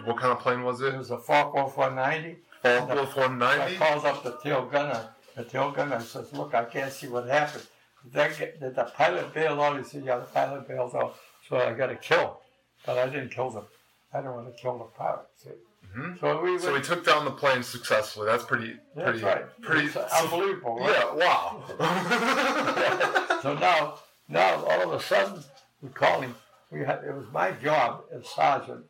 What 0.05 0.17
kind 0.17 0.31
of 0.31 0.39
plane 0.39 0.63
was 0.63 0.81
It 0.81 0.93
it? 0.93 0.98
was 0.98 1.12
a 1.12 1.17
Fox 1.17 1.53
0490. 1.74 2.38
Focke-Wulf 2.63 3.17
I 3.17 3.22
190. 3.22 3.75
called 3.77 4.05
up 4.05 4.24
the 4.24 4.38
tail 4.43 4.65
gunner. 4.65 5.10
The 5.36 5.43
tail 5.46 5.72
gunner 5.72 6.00
says, 6.01 6.31
Look, 6.34 6.53
I 6.53 6.65
can't 6.65 6.91
see 6.91 7.08
what 7.08 7.27
happened. 7.27 7.65
Did, 8.03 8.13
that 8.13 8.38
get, 8.38 8.60
did 8.60 8.75
the 8.75 8.84
pilot 8.86 9.34
bail 9.34 9.62
out? 9.62 9.77
He 9.77 9.84
said, 9.84 10.03
Yeah, 10.05 10.17
the 10.17 10.25
pilot 10.25 10.67
bailed 10.67 10.96
out. 10.96 11.15
So 11.48 11.58
I 11.58 11.74
got 11.74 11.88
to 11.88 11.96
kill. 11.96 12.39
But 12.86 12.98
I 12.98 13.05
didn't 13.08 13.29
kill 13.31 13.50
them. 13.50 13.65
I 14.13 14.17
didn't 14.17 14.34
want 14.36 14.53
to 14.55 14.62
kill 14.62 14.77
the 14.77 14.86
pilot. 14.86 15.25
See? 15.38 15.50
Mhm. 15.98 16.19
So 16.19 16.42
we. 16.42 16.57
So 16.59 16.75
he 16.75 16.81
took 16.81 17.05
down 17.05 17.25
the 17.25 17.31
plane 17.31 17.63
successfully. 17.63 18.25
That's 18.27 18.44
pretty, 18.44 18.75
that's 18.96 19.20
pretty, 19.22 19.24
right. 19.25 19.61
pretty. 19.61 19.85
It's 19.87 19.96
unbelievable, 19.96 20.77
right? 20.79 20.90
Yeah. 20.90 21.13
Wow. 21.16 21.63
so 23.42 23.53
now, 23.55 24.00
now 24.27 24.66
all 24.66 24.81
of 24.92 24.94
a 25.00 25.03
sudden, 25.03 25.44
we 25.81 25.90
call 25.90 26.22
him. 26.22 26.35
We 26.72 26.81
had 26.81 27.03
it 27.03 27.13
was 27.16 27.25
my 27.31 27.51
job 27.51 28.03
as 28.13 28.27
sergeant 28.29 28.85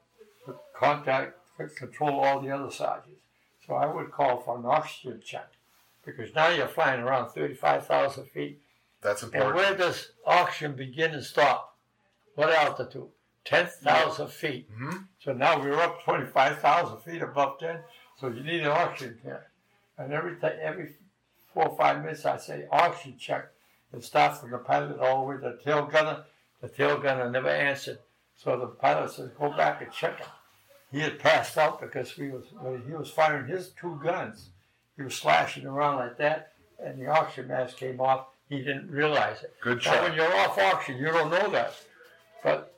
contact, 0.79 1.33
control 1.77 2.19
all 2.21 2.39
the 2.41 2.49
other 2.51 2.71
sergeants. 2.71 3.21
So 3.67 3.73
I 3.75 3.85
would 3.85 4.11
call 4.11 4.39
for 4.41 4.57
an 4.57 4.65
oxygen 4.65 5.21
check 5.23 5.49
because 6.05 6.33
now 6.33 6.49
you're 6.49 6.67
flying 6.67 7.01
around 7.01 7.29
thirty-five 7.31 7.85
thousand 7.85 8.25
feet, 8.27 8.61
That's 9.01 9.21
important. 9.23 9.49
and 9.49 9.55
where 9.55 9.75
does 9.75 10.11
oxygen 10.25 10.75
begin 10.75 11.11
and 11.13 11.23
stop? 11.23 11.75
What 12.35 12.49
altitude? 12.49 13.09
Ten 13.45 13.67
thousand 13.67 14.29
feet. 14.29 14.67
hmm 14.75 14.97
So 15.23 15.33
now 15.33 15.59
we're 15.61 15.79
up 15.79 16.03
twenty-five 16.03 16.59
thousand 16.59 16.99
feet 17.01 17.21
above 17.21 17.59
ten. 17.59 17.79
So 18.19 18.29
you 18.29 18.41
need 18.43 18.61
an 18.61 18.67
oxygen 18.67 19.19
check, 19.23 19.43
and 19.97 20.13
every 20.13 20.35
time, 20.37 20.57
every 20.61 20.93
four 21.53 21.67
or 21.69 21.77
five 21.77 22.01
minutes, 22.01 22.25
I 22.25 22.37
say 22.37 22.65
oxygen 22.71 23.17
check. 23.19 23.45
It 23.93 24.03
starts 24.03 24.39
from 24.39 24.51
the 24.51 24.57
pilot 24.59 24.99
all 24.99 25.21
the 25.21 25.27
way 25.29 25.35
to 25.35 25.41
the 25.57 25.63
tail 25.63 25.85
gunner. 25.85 26.23
The 26.61 26.69
tail 26.69 26.97
gunner 26.99 27.29
never 27.29 27.49
answered. 27.49 27.99
So 28.35 28.57
the 28.57 28.67
pilot 28.67 29.11
says, 29.11 29.29
"Go 29.39 29.49
back 29.55 29.81
and 29.81 29.91
check 29.91 30.17
him." 30.19 30.27
He 30.91 30.99
had 31.01 31.19
passed 31.19 31.57
out 31.57 31.79
because 31.81 32.17
we 32.17 32.29
was 32.31 32.45
he 32.87 32.93
was 32.93 33.09
firing 33.09 33.47
his 33.47 33.69
two 33.79 33.99
guns. 34.03 34.49
He 34.97 35.03
was 35.03 35.15
slashing 35.15 35.65
around 35.65 35.97
like 35.97 36.17
that, 36.17 36.53
and 36.83 36.99
the 36.99 37.07
oxygen 37.07 37.47
mask 37.49 37.77
came 37.77 38.01
off. 38.01 38.27
He 38.49 38.57
didn't 38.59 38.89
realize 38.89 39.43
it. 39.43 39.53
Good 39.61 39.85
Now, 39.85 40.01
when 40.03 40.13
you're 40.13 40.35
off 40.37 40.57
oxygen, 40.57 40.99
you 41.01 41.11
don't 41.11 41.29
know 41.29 41.49
that. 41.51 41.73
But 42.43 42.73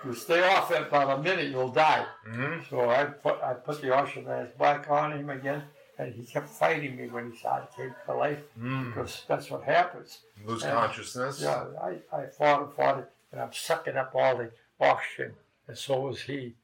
if 0.00 0.04
you 0.06 0.14
stay 0.14 0.42
off 0.46 0.70
it 0.70 0.82
about 0.88 1.18
a 1.18 1.22
minute, 1.22 1.48
you'll 1.50 1.70
die. 1.70 2.04
hmm 2.26 2.58
So 2.68 2.90
I 2.90 3.04
put 3.06 3.42
I 3.42 3.54
put 3.54 3.80
the 3.80 3.94
oxygen 3.94 4.26
mask 4.28 4.56
back 4.58 4.90
on 4.90 5.12
him 5.12 5.30
again, 5.30 5.62
and 5.98 6.12
he 6.14 6.24
kept 6.24 6.48
fighting 6.50 6.96
me 6.96 7.08
when 7.08 7.32
he 7.32 7.38
saw 7.38 7.64
started 7.64 7.68
came 7.76 7.94
to 8.06 8.14
life 8.14 8.40
Mm. 8.60 8.88
because 8.94 9.24
that's 9.26 9.50
what 9.50 9.62
happens. 9.64 10.18
Lose 10.44 10.62
Yeah. 10.62 10.72
consciousness. 10.72 11.40
Yeah, 11.40 11.64
I, 11.82 11.96
I 12.14 12.26
fought 12.26 12.62
and 12.64 12.72
fought 12.74 12.98
it, 12.98 13.10
and 13.32 13.40
I'm 13.40 13.52
sucking 13.54 13.96
up 13.96 14.14
all 14.14 14.36
the 14.36 14.50
oxygen, 14.78 15.34
and 15.66 15.78
so 15.78 16.00
was 16.00 16.20
he 16.20 16.54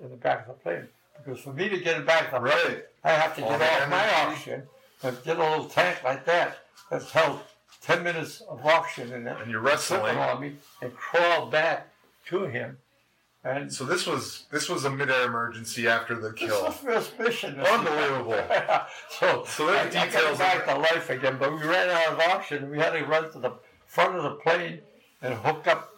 in 0.00 0.10
the 0.10 0.16
back 0.16 0.46
of 0.48 0.56
the 0.56 0.62
plane. 0.62 0.88
Because 1.24 1.40
for 1.40 1.52
me 1.52 1.68
to 1.68 1.78
get 1.78 1.98
it 1.98 2.06
back 2.06 2.30
the 2.30 2.38
plane, 2.38 2.52
Right. 2.66 2.84
I 3.04 3.10
have 3.12 3.34
to 3.36 3.44
All 3.44 3.58
get 3.58 3.82
off 3.82 3.88
my 3.90 4.14
oxygen 4.24 4.62
and 5.02 5.22
get 5.24 5.38
a 5.38 5.42
little 5.42 5.64
tank 5.66 6.02
like 6.04 6.24
that 6.26 6.58
that's 6.90 7.10
held 7.10 7.40
10 7.82 8.02
minutes 8.02 8.40
of 8.42 8.64
oxygen 8.64 9.12
in 9.12 9.26
it. 9.26 9.36
And 9.40 9.50
you're 9.50 9.60
wrestling. 9.60 10.16
on 10.18 10.40
me 10.40 10.56
and 10.82 10.94
crawl 10.94 11.46
back 11.46 11.88
to 12.26 12.44
him. 12.44 12.78
And 13.44 13.72
So 13.72 13.84
this 13.84 14.08
was 14.08 14.46
this 14.50 14.68
was 14.68 14.84
a 14.86 14.90
midair 14.90 15.22
emergency 15.24 15.86
after 15.86 16.16
the 16.16 16.30
this 16.30 16.38
kill. 16.40 16.64
the 16.64 16.72
first 16.72 17.16
mission. 17.16 17.60
Unbelievable. 17.60 18.42
so 19.08 19.44
So 19.46 19.66
there's 19.68 19.94
I, 19.94 20.00
I 20.02 20.06
details 20.06 20.38
back 20.38 20.66
to 20.66 20.74
life 20.76 21.10
again, 21.10 21.36
but 21.38 21.52
we 21.52 21.62
ran 21.64 21.88
out 21.88 22.14
of 22.14 22.18
oxygen. 22.18 22.68
We 22.70 22.78
had 22.78 22.90
to 22.90 23.04
run 23.04 23.30
to 23.32 23.38
the 23.38 23.52
front 23.86 24.16
of 24.16 24.24
the 24.24 24.30
plane 24.30 24.80
and 25.22 25.34
hook 25.34 25.68
up 25.68 25.92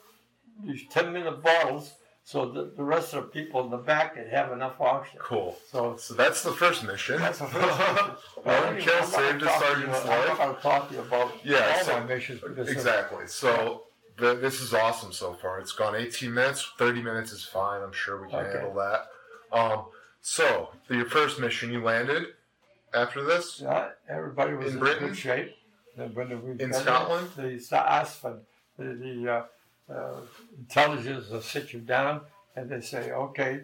these 0.62 0.82
10 0.90 1.10
minute 1.10 1.42
bottles 1.42 1.94
so 2.30 2.44
that 2.52 2.76
the 2.76 2.82
rest 2.84 3.14
of 3.14 3.22
the 3.22 3.28
people 3.30 3.64
in 3.64 3.70
the 3.70 3.78
back 3.78 4.14
could 4.14 4.26
have 4.28 4.52
enough 4.52 4.78
oxygen. 4.80 5.18
Cool. 5.22 5.56
So 5.72 5.96
So 5.96 6.12
that's 6.12 6.42
the 6.42 6.52
first 6.52 6.84
mission. 6.84 7.18
that's 7.18 7.38
the 7.38 7.46
first 7.46 7.78
mission. 7.78 8.10
One 8.44 8.54
Anyway, 8.54 8.82
kill 8.82 8.92
I'm 8.96 9.00
not 9.00 9.08
saved 9.08 9.42
a 9.44 9.58
sergeant's 9.58 9.98
I'm 10.00 10.08
life. 10.08 10.36
going 10.36 10.54
to 10.56 10.60
talk 10.60 10.88
to 10.88 10.94
you 10.94 11.00
about 11.00 11.32
Yeah, 11.42 11.74
all 11.78 11.84
so- 11.84 11.92
my 12.00 12.04
missions 12.04 12.42
Exactly. 12.68 13.26
So 13.28 13.84
the, 14.18 14.34
this 14.34 14.60
is 14.60 14.74
awesome 14.74 15.10
so 15.12 15.32
far. 15.32 15.58
It's 15.58 15.72
gone 15.72 15.94
18 15.96 16.34
minutes. 16.34 16.70
30 16.76 17.00
minutes 17.02 17.32
is 17.32 17.44
fine. 17.44 17.80
I'm 17.80 17.92
sure 17.92 18.20
we 18.22 18.28
can 18.28 18.40
Okay. 18.40 18.58
handle 18.58 18.74
that. 18.74 19.06
Um, 19.58 19.86
so 20.20 20.68
your 20.90 21.06
first 21.06 21.40
mission, 21.40 21.72
you 21.72 21.82
landed 21.82 22.24
after 22.92 23.24
this. 23.24 23.60
Yeah, 23.62 23.88
everybody 24.06 24.52
was 24.52 24.66
In 24.66 24.72
in, 24.74 24.78
Britain? 24.80 25.08
good 25.08 25.16
shape. 25.16 25.54
Then 25.96 26.14
when 26.14 26.28
we 26.44 26.62
In 26.62 26.74
Scotland? 26.74 27.30
there, 27.36 27.46
they 27.48 27.58
sa- 27.58 27.86
asked 28.00 28.20
the, 28.22 28.38
the 28.76 29.32
uh, 29.32 29.44
uh, 29.90 30.20
intelligence 30.58 31.28
will 31.30 31.40
sit 31.40 31.72
you 31.72 31.80
down, 31.80 32.20
and 32.56 32.68
they 32.70 32.80
say, 32.80 33.10
"Okay, 33.12 33.60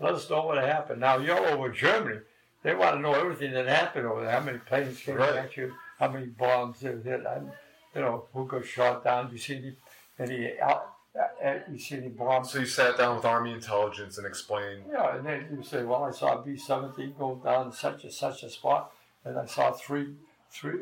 let 0.00 0.14
us 0.14 0.28
know 0.30 0.46
what 0.46 0.58
happened." 0.58 1.00
Now 1.00 1.18
you're 1.18 1.38
over 1.48 1.70
Germany. 1.70 2.20
They 2.62 2.74
want 2.74 2.96
to 2.96 3.00
know 3.00 3.12
everything 3.14 3.52
that 3.52 3.66
happened 3.68 4.06
over 4.06 4.22
there. 4.22 4.30
How 4.32 4.40
many 4.40 4.58
planes 4.58 5.00
came 5.00 5.16
Right. 5.16 5.36
at 5.36 5.56
you? 5.56 5.74
How 6.00 6.08
many 6.08 6.26
bombs 6.26 6.80
they 6.80 6.90
hit? 6.90 7.24
And 7.26 7.52
you 7.94 8.00
know 8.00 8.26
who 8.32 8.46
got 8.46 8.66
shot 8.66 9.04
down? 9.04 9.28
Do 9.28 9.32
you 9.32 9.38
see 9.38 9.56
any? 9.56 9.76
any 10.18 10.58
out, 10.60 10.94
uh, 11.14 11.46
uh, 11.46 11.58
you 11.70 11.78
see 11.78 11.96
any 11.96 12.08
bombs? 12.08 12.50
So 12.50 12.60
you 12.60 12.66
sat 12.66 12.96
down 12.96 13.16
with 13.16 13.24
Army 13.26 13.52
intelligence 13.52 14.16
and 14.16 14.26
explained. 14.26 14.84
Yeah, 14.90 15.16
and 15.16 15.26
then 15.26 15.46
you 15.54 15.62
say, 15.62 15.82
well, 15.84 16.04
I 16.04 16.10
saw 16.10 16.38
B 16.40 16.56
seventeen 16.56 17.14
go 17.18 17.34
down 17.44 17.70
such 17.70 18.04
and 18.04 18.12
such 18.12 18.42
a 18.42 18.48
spot, 18.50 18.92
and 19.26 19.38
I 19.38 19.44
saw 19.44 19.72
three 19.72 20.14
three 20.50 20.80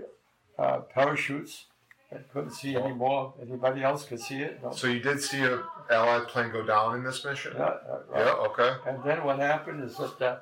uh, 0.58 0.78
parachutes. 0.94 1.66
I 2.14 2.18
couldn't 2.32 2.52
see 2.52 2.76
any 2.76 2.92
more. 2.92 3.34
Anybody 3.40 3.82
else 3.82 4.04
could 4.04 4.20
see 4.20 4.42
it? 4.42 4.62
No. 4.62 4.72
So 4.72 4.86
you 4.86 5.00
did 5.00 5.20
see 5.20 5.42
a 5.42 5.62
Allied 5.90 6.28
plane 6.28 6.50
go 6.50 6.64
down 6.64 6.96
in 6.96 7.04
this 7.04 7.24
mission. 7.24 7.52
Yeah, 7.56 7.64
uh, 7.64 7.98
right. 8.08 8.24
Yeah. 8.24 8.32
Okay. 8.32 8.72
And 8.86 9.04
then 9.04 9.24
what 9.24 9.38
happened 9.38 9.82
is 9.84 9.96
that 9.96 10.20
uh, 10.20 10.36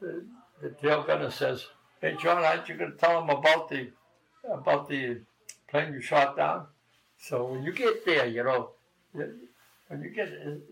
the, 0.00 0.24
the 0.62 0.70
tail 0.70 1.02
gunner 1.02 1.30
says, 1.30 1.66
"Hey, 2.00 2.16
John, 2.20 2.42
aren't 2.44 2.68
you 2.68 2.74
going 2.74 2.92
to 2.92 2.96
tell 2.96 3.20
them 3.20 3.30
about 3.30 3.68
the 3.68 3.90
about 4.50 4.88
the 4.88 5.20
plane 5.68 5.92
you 5.92 6.00
shot 6.00 6.36
down?" 6.36 6.66
So 7.18 7.44
when 7.44 7.62
you 7.62 7.72
get 7.72 8.04
there, 8.04 8.26
you 8.26 8.42
know, 8.42 8.70
when 9.12 10.02
you 10.02 10.10
get 10.10 10.30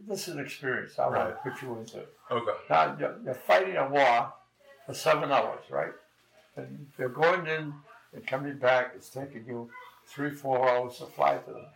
this 0.09 0.29
is 0.29 0.35
an 0.35 0.41
experience 0.41 0.99
I 0.99 1.07
want 1.09 1.29
to 1.29 1.51
put 1.51 1.63
you 1.63 1.79
into. 1.79 2.01
Okay. 2.31 2.59
Now 2.69 2.97
you're, 2.99 3.17
you're 3.25 3.35
fighting 3.35 3.77
a 3.77 3.89
war 3.89 4.33
for 4.87 4.95
seven 4.95 5.31
hours, 5.31 5.65
right? 5.71 5.93
And 6.57 6.87
you're 6.99 7.09
going 7.09 7.47
in 7.47 7.73
and 8.15 8.27
coming 8.27 8.59
back. 8.59 8.93
It's 8.97 9.09
taking 9.09 9.45
you 9.47 9.71
three, 10.15 10.31
four 10.31 10.69
hours 10.69 10.99
to 10.99 11.07
fly 11.07 11.37
to 11.39 11.51
them. 11.53 11.67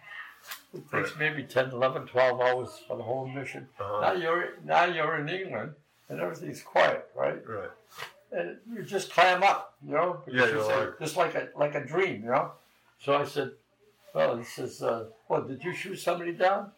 It 0.75 0.91
takes 0.91 1.13
maybe 1.19 1.43
10, 1.43 1.71
11, 1.71 2.07
12 2.07 2.41
hours 2.41 2.81
for 2.87 2.97
the 2.97 3.03
whole 3.03 3.27
mission. 3.27 3.69
Uh-huh. 3.81 4.01
Now 4.01 4.13
you're 4.13 4.49
now 4.65 4.85
you're 4.85 5.17
in 5.19 5.29
England 5.29 5.73
and 6.09 6.21
everything's 6.21 6.63
quiet, 6.63 7.09
right? 7.17 7.43
Right. 7.49 7.71
and 8.33 8.57
you 8.73 8.83
just 8.83 9.11
climb 9.13 9.43
up, 9.43 9.75
you 9.85 9.93
know. 9.93 10.21
because 10.25 10.41
Yeah, 10.41 10.47
you 10.47 10.55
you're 10.55 10.65
say- 10.65 10.81
like- 10.87 10.99
just 11.01 11.17
like 11.17 11.35
a 11.35 11.49
like 11.57 11.75
a 11.75 11.85
dream, 11.85 12.23
you 12.25 12.31
know. 12.31 12.53
So 13.01 13.15
I 13.17 13.25
said, 13.25 13.51
well, 14.15 14.37
he 14.37 14.45
says, 14.45 14.83
uh, 14.83 15.07
well, 15.29 15.43
did 15.43 15.63
you 15.65 15.75
shoot 15.75 15.97
somebody 15.97 16.33
down? 16.33 16.71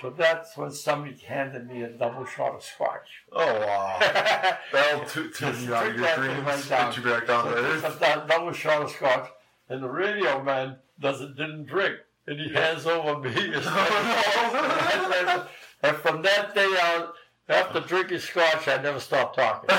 So 0.00 0.10
that's 0.10 0.56
when 0.58 0.70
somebody 0.70 1.16
handed 1.26 1.66
me 1.70 1.82
a 1.82 1.88
double 1.88 2.26
shot 2.26 2.54
of 2.54 2.62
scotch. 2.62 3.08
Oh 3.32 3.60
wow. 3.60 3.96
That'll 4.72 5.04
t- 5.06 5.30
Just 5.34 5.62
you 5.62 5.74
out 5.74 5.96
your 5.96 6.14
dreams, 6.16 6.44
right 6.46 6.68
down. 6.68 6.90
get 6.90 6.96
you 6.98 7.02
back 7.10 7.26
down 7.26 7.44
So 7.44 7.80
just 7.80 8.02
a 8.02 8.26
double 8.28 8.52
shot 8.52 8.82
of 8.82 8.90
scotch, 8.90 9.30
and 9.70 9.82
the 9.82 9.88
radio 9.88 10.42
man 10.42 10.76
doesn't 11.00 11.36
didn't 11.36 11.66
drink, 11.66 11.96
and 12.26 12.40
he 12.40 12.52
hands 12.52 12.86
over 12.86 13.20
me. 13.20 13.30
his- 13.52 13.66
and 15.82 15.96
from 15.98 16.22
that 16.22 16.54
day 16.54 16.64
on, 16.64 17.08
after 17.48 17.80
drinking 17.80 18.18
scotch, 18.18 18.66
I 18.68 18.80
never 18.82 19.00
stopped 19.00 19.36
talking. 19.36 19.68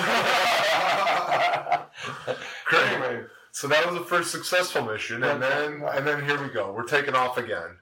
Great. 2.65 2.83
anyway, 2.83 3.23
So 3.51 3.67
that 3.67 3.85
was 3.85 3.95
the 3.95 4.05
first 4.05 4.31
successful 4.31 4.83
mission, 4.83 5.23
and 5.23 5.41
then 5.41 5.81
and 5.83 6.05
then 6.07 6.23
here 6.23 6.41
we 6.41 6.49
go. 6.49 6.71
We're 6.71 6.83
taking 6.83 7.15
off 7.15 7.37
again. 7.37 7.77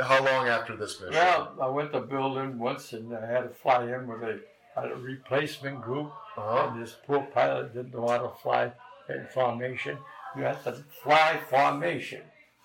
How 0.00 0.24
long 0.24 0.48
after 0.48 0.76
this 0.76 1.00
mission? 1.00 1.14
Well, 1.14 1.54
I 1.60 1.68
went 1.68 1.92
to 1.92 2.00
Berlin 2.00 2.58
once 2.58 2.92
and 2.92 3.14
I 3.14 3.26
had 3.26 3.42
to 3.42 3.48
fly 3.50 3.84
in 3.92 4.06
with 4.06 4.22
a, 4.22 4.40
a 4.76 4.94
replacement 4.94 5.82
group. 5.82 6.12
Uh-huh. 6.36 6.70
And 6.72 6.82
this 6.82 6.96
poor 7.06 7.22
pilot 7.34 7.74
didn't 7.74 7.92
know 7.92 8.08
how 8.08 8.18
to 8.18 8.30
fly 8.40 8.72
in 9.08 9.26
formation. 9.34 9.98
You 10.36 10.44
had 10.44 10.62
to 10.64 10.84
fly 11.02 11.40
formation 11.50 12.22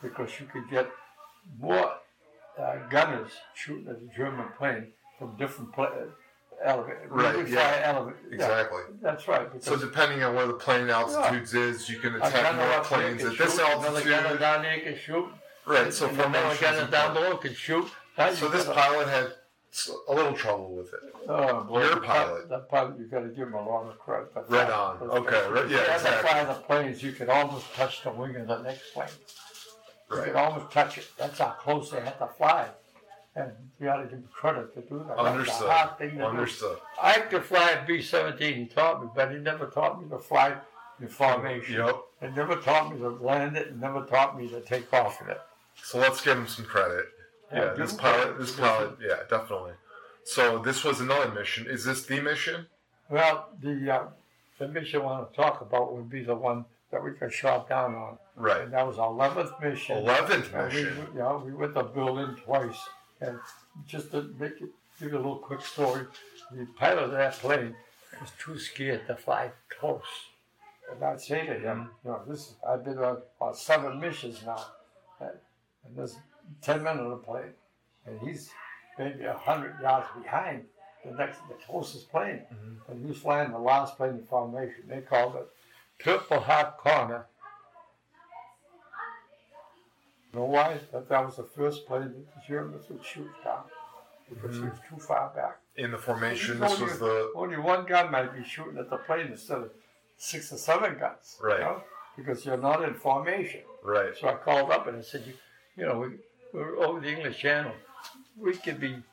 because 0.09 0.39
you 0.39 0.45
could 0.51 0.69
get 0.69 0.87
more 1.59 1.91
uh, 2.59 2.75
gunners 2.89 3.31
shooting 3.53 3.87
at 3.89 3.99
the 3.99 4.09
German 4.15 4.47
plane 4.57 4.87
from 5.19 5.35
different 5.37 5.73
pla- 5.73 5.91
elevators. 6.63 7.09
Right, 7.09 7.47
yeah. 7.47 7.81
elevator- 7.83 8.17
yeah, 8.29 8.35
Exactly. 8.35 8.81
that's 9.01 9.27
right. 9.27 9.47
So 9.63 9.75
depending 9.75 10.23
on 10.23 10.35
where 10.35 10.47
the 10.47 10.53
plane 10.53 10.89
altitudes 10.89 11.53
is, 11.53 11.89
you 11.89 11.99
can 11.99 12.15
attack 12.15 12.55
more 12.55 12.81
planes 12.83 13.21
can 13.21 13.31
at 13.31 13.37
this 13.37 13.55
shoot, 13.55 13.61
Another 13.61 13.87
altitude. 13.87 14.39
down 14.39 14.61
there 14.61 14.79
can 14.79 14.97
shoot. 14.97 15.27
Right. 15.65 15.91
So 15.93 16.07
and 16.07 16.19
another 16.19 16.55
gunner 16.61 16.87
down 16.91 17.13
below 17.13 17.37
can 17.37 17.53
shoot. 17.53 17.87
Now 18.17 18.31
So 18.31 18.47
this 18.49 18.65
gotta- 18.65 18.79
pilot 18.79 19.07
had 19.09 19.27
a 20.07 20.13
little 20.13 20.33
trouble 20.33 20.73
with 20.73 20.93
it. 20.93 20.99
Oh, 21.27 21.63
boy, 21.63 21.81
You're 21.83 21.91
a 21.91 21.95
the 21.95 22.01
pi- 22.01 22.07
pilot. 22.23 22.49
The 22.49 22.59
pilot, 22.59 22.97
you 22.99 23.05
got 23.07 23.21
to 23.21 23.27
give 23.29 23.47
him 23.49 23.55
a 23.55 23.67
lot 23.67 23.87
of 23.89 23.99
credit. 23.99 24.29
Right 24.47 24.69
on. 24.69 25.01
Okay, 25.01 25.49
right. 25.49 25.53
yeah, 25.53 25.61
If 25.63 25.69
you 25.71 25.77
had 25.77 25.85
to 25.85 25.93
exactly. 26.19 26.53
the 26.53 26.59
planes, 26.61 27.03
you 27.03 27.11
could 27.11 27.27
almost 27.29 27.73
touch 27.75 28.03
the 28.03 28.11
wing 28.11 28.35
of 28.37 28.47
the 28.47 28.61
next 28.61 28.93
plane. 28.93 29.09
You 30.09 30.17
Right. 30.17 30.25
could 30.27 30.35
almost 30.35 30.71
touch 30.71 30.97
it. 30.99 31.07
That's 31.17 31.39
how 31.39 31.49
close 31.51 31.89
they 31.91 31.99
had 32.01 32.17
to 32.19 32.27
fly. 32.27 32.69
And 33.35 33.51
you 33.79 33.87
got 33.87 33.97
to 33.97 34.05
give 34.05 34.31
credit 34.31 34.73
to 34.75 34.81
do 34.81 34.99
that. 34.99 35.07
That's 35.17 35.19
a 35.19 35.23
Understood. 35.23 35.69
hard 35.69 35.97
thing 35.97 36.09
to 36.11 36.15
do. 36.17 36.23
Understood. 36.23 36.77
I 37.01 37.19
could 37.21 37.43
fly 37.43 37.71
a 37.71 37.85
B-17. 37.85 38.55
He 38.55 38.65
taught 38.67 39.03
me, 39.03 39.09
but 39.13 39.31
he 39.31 39.37
never 39.37 39.65
taught 39.67 40.01
me 40.01 40.07
to 40.09 40.19
fly 40.19 40.55
in 41.01 41.07
formation. 41.09 41.75
Yep. 41.75 41.95
He 42.21 42.27
never 42.29 42.55
taught 42.55 42.93
me 42.93 42.99
to 42.99 43.09
land 43.09 43.57
it, 43.57 43.67
and 43.69 43.81
never 43.81 44.05
taught 44.05 44.37
me 44.37 44.47
to 44.49 44.61
take 44.61 44.91
off 44.93 45.21
in 45.21 45.29
it. 45.29 45.41
So 45.83 45.97
let's 45.97 46.21
give 46.21 46.37
him 46.37 46.47
some 46.47 46.65
credit. 46.65 47.07
Yeah, 47.51 47.67
give 47.69 47.77
this 47.77 47.91
him 47.93 47.97
pilot, 47.99 48.21
credit. 48.21 48.39
this 48.39 48.51
pilot, 48.55 48.97
yeah, 49.01 49.15
definitely. 49.29 49.73
So 50.23 50.57
this 50.59 50.83
was 50.85 51.01
another 51.01 51.31
mission. 51.33 51.67
Is 51.67 51.83
this 51.83 52.05
the 52.05 52.21
mission? 52.21 52.67
Well, 53.09 53.49
the 53.61 53.91
uh, 53.93 54.07
the 54.57 54.67
mission 54.69 55.01
I 55.01 55.03
want 55.03 55.29
to 55.29 55.35
talk 55.35 55.59
about 55.61 55.93
would 55.93 56.09
be 56.09 56.23
the 56.23 56.33
one 56.35 56.65
that 56.95 57.03
we 57.03 57.11
got 57.11 57.33
shot 57.33 57.67
down 57.67 57.93
on. 57.93 58.17
Right. 58.37 58.61
And 58.61 58.71
that 58.73 58.87
was 58.87 58.97
our 58.99 59.09
11th 59.09 59.61
mission. 59.61 59.97
Eleventh 59.97 60.53
And 60.53 60.71
we, 60.73 60.83
mission. 60.83 61.07
yeah, 61.17 61.35
we 61.35 61.51
went 61.51 61.73
to 61.75 61.83
Berlin 61.83 62.37
twice. 62.45 62.79
And 63.19 63.37
just 63.85 64.11
to 64.11 64.33
make 64.39 64.53
it, 64.61 64.69
give 64.97 65.11
you 65.11 65.17
a 65.17 65.17
little 65.17 65.39
quick 65.39 65.59
story, 65.61 66.05
the 66.53 66.65
pilot 66.77 67.03
of 67.03 67.11
that 67.11 67.33
plane 67.33 67.75
was 68.21 68.31
too 68.39 68.57
scared 68.57 69.05
to 69.07 69.15
fly 69.17 69.51
close. 69.77 70.01
And 70.89 71.03
I'd 71.03 71.19
say 71.19 71.45
to 71.45 71.53
him, 71.59 71.89
you 72.05 72.11
know, 72.11 72.21
this 72.29 72.39
is, 72.39 72.53
I've 72.65 72.85
been 72.85 72.97
on, 72.99 73.17
on 73.41 73.53
seven 73.55 73.99
missions 73.99 74.39
now. 74.45 74.65
And, 75.19 75.31
and 75.85 75.97
there's 75.97 76.15
10 76.61 76.81
men 76.81 76.97
on 76.99 77.09
the 77.09 77.17
plane. 77.17 77.51
And 78.05 78.17
he's 78.21 78.51
maybe 78.97 79.25
100 79.25 79.81
yards 79.81 80.07
behind 80.23 80.63
the 81.03 81.11
next, 81.11 81.39
the 81.49 81.55
closest 81.55 82.09
plane. 82.09 82.43
Mhm. 82.53 82.77
And 82.87 83.01
he 83.01 83.07
was 83.09 83.17
flying 83.17 83.51
the 83.51 83.59
last 83.59 83.97
plane 83.97 84.11
in 84.11 84.23
formation. 84.25 84.83
They 84.87 85.01
called 85.01 85.35
it 85.35 85.47
Purple 85.99 86.39
Heart 86.39 86.77
Corner. 86.77 87.25
You 90.33 90.39
know 90.39 90.45
why? 90.45 90.79
That 90.91 91.07
that 91.09 91.25
was 91.25 91.37
the 91.37 91.43
first 91.43 91.85
plane 91.87 92.03
that 92.03 92.35
the 92.35 92.41
Germans 92.47 92.89
would 92.89 93.03
shoot 93.05 93.29
down 93.43 93.63
because 94.29 94.55
he 94.57 94.63
was 94.63 94.77
too 94.89 94.97
far 94.97 95.31
back. 95.35 95.57
In 95.77 95.91
the 95.91 95.97
formation, 95.97 96.59
this 96.59 96.79
was 96.79 96.99
the 96.99 97.31
Only 97.35 97.57
one 97.57 97.85
gun 97.85 98.11
might 98.11 98.33
be 98.35 98.43
shooting 98.43 98.77
at 98.77 98.89
the 98.89 98.97
plane 98.97 99.27
instead 99.27 99.57
of 99.59 99.71
six 100.17 100.51
or 100.51 100.57
seven 100.57 100.97
guns. 100.97 101.37
you 101.41 101.47
Right. 101.47 101.59
know, 101.59 101.83
Because 102.17 102.45
you're 102.45 102.57
not 102.57 102.81
in 102.83 102.93
formation. 102.95 103.61
right. 103.83 104.15
So 104.17 104.27
I 104.29 104.35
called 104.35 104.71
up 104.71 104.87
and 104.87 104.97
I 104.97 105.01
said, 105.01 105.23
you, 105.27 105.33
you 105.77 105.85
know, 105.85 105.99
we, 105.99 106.07
we're 106.53 106.77
over 106.77 106.99
the 107.01 107.09
English 107.09 107.37
Channel. 107.39 107.73
We 108.37 108.55
could 108.55 108.79
be 108.79 109.03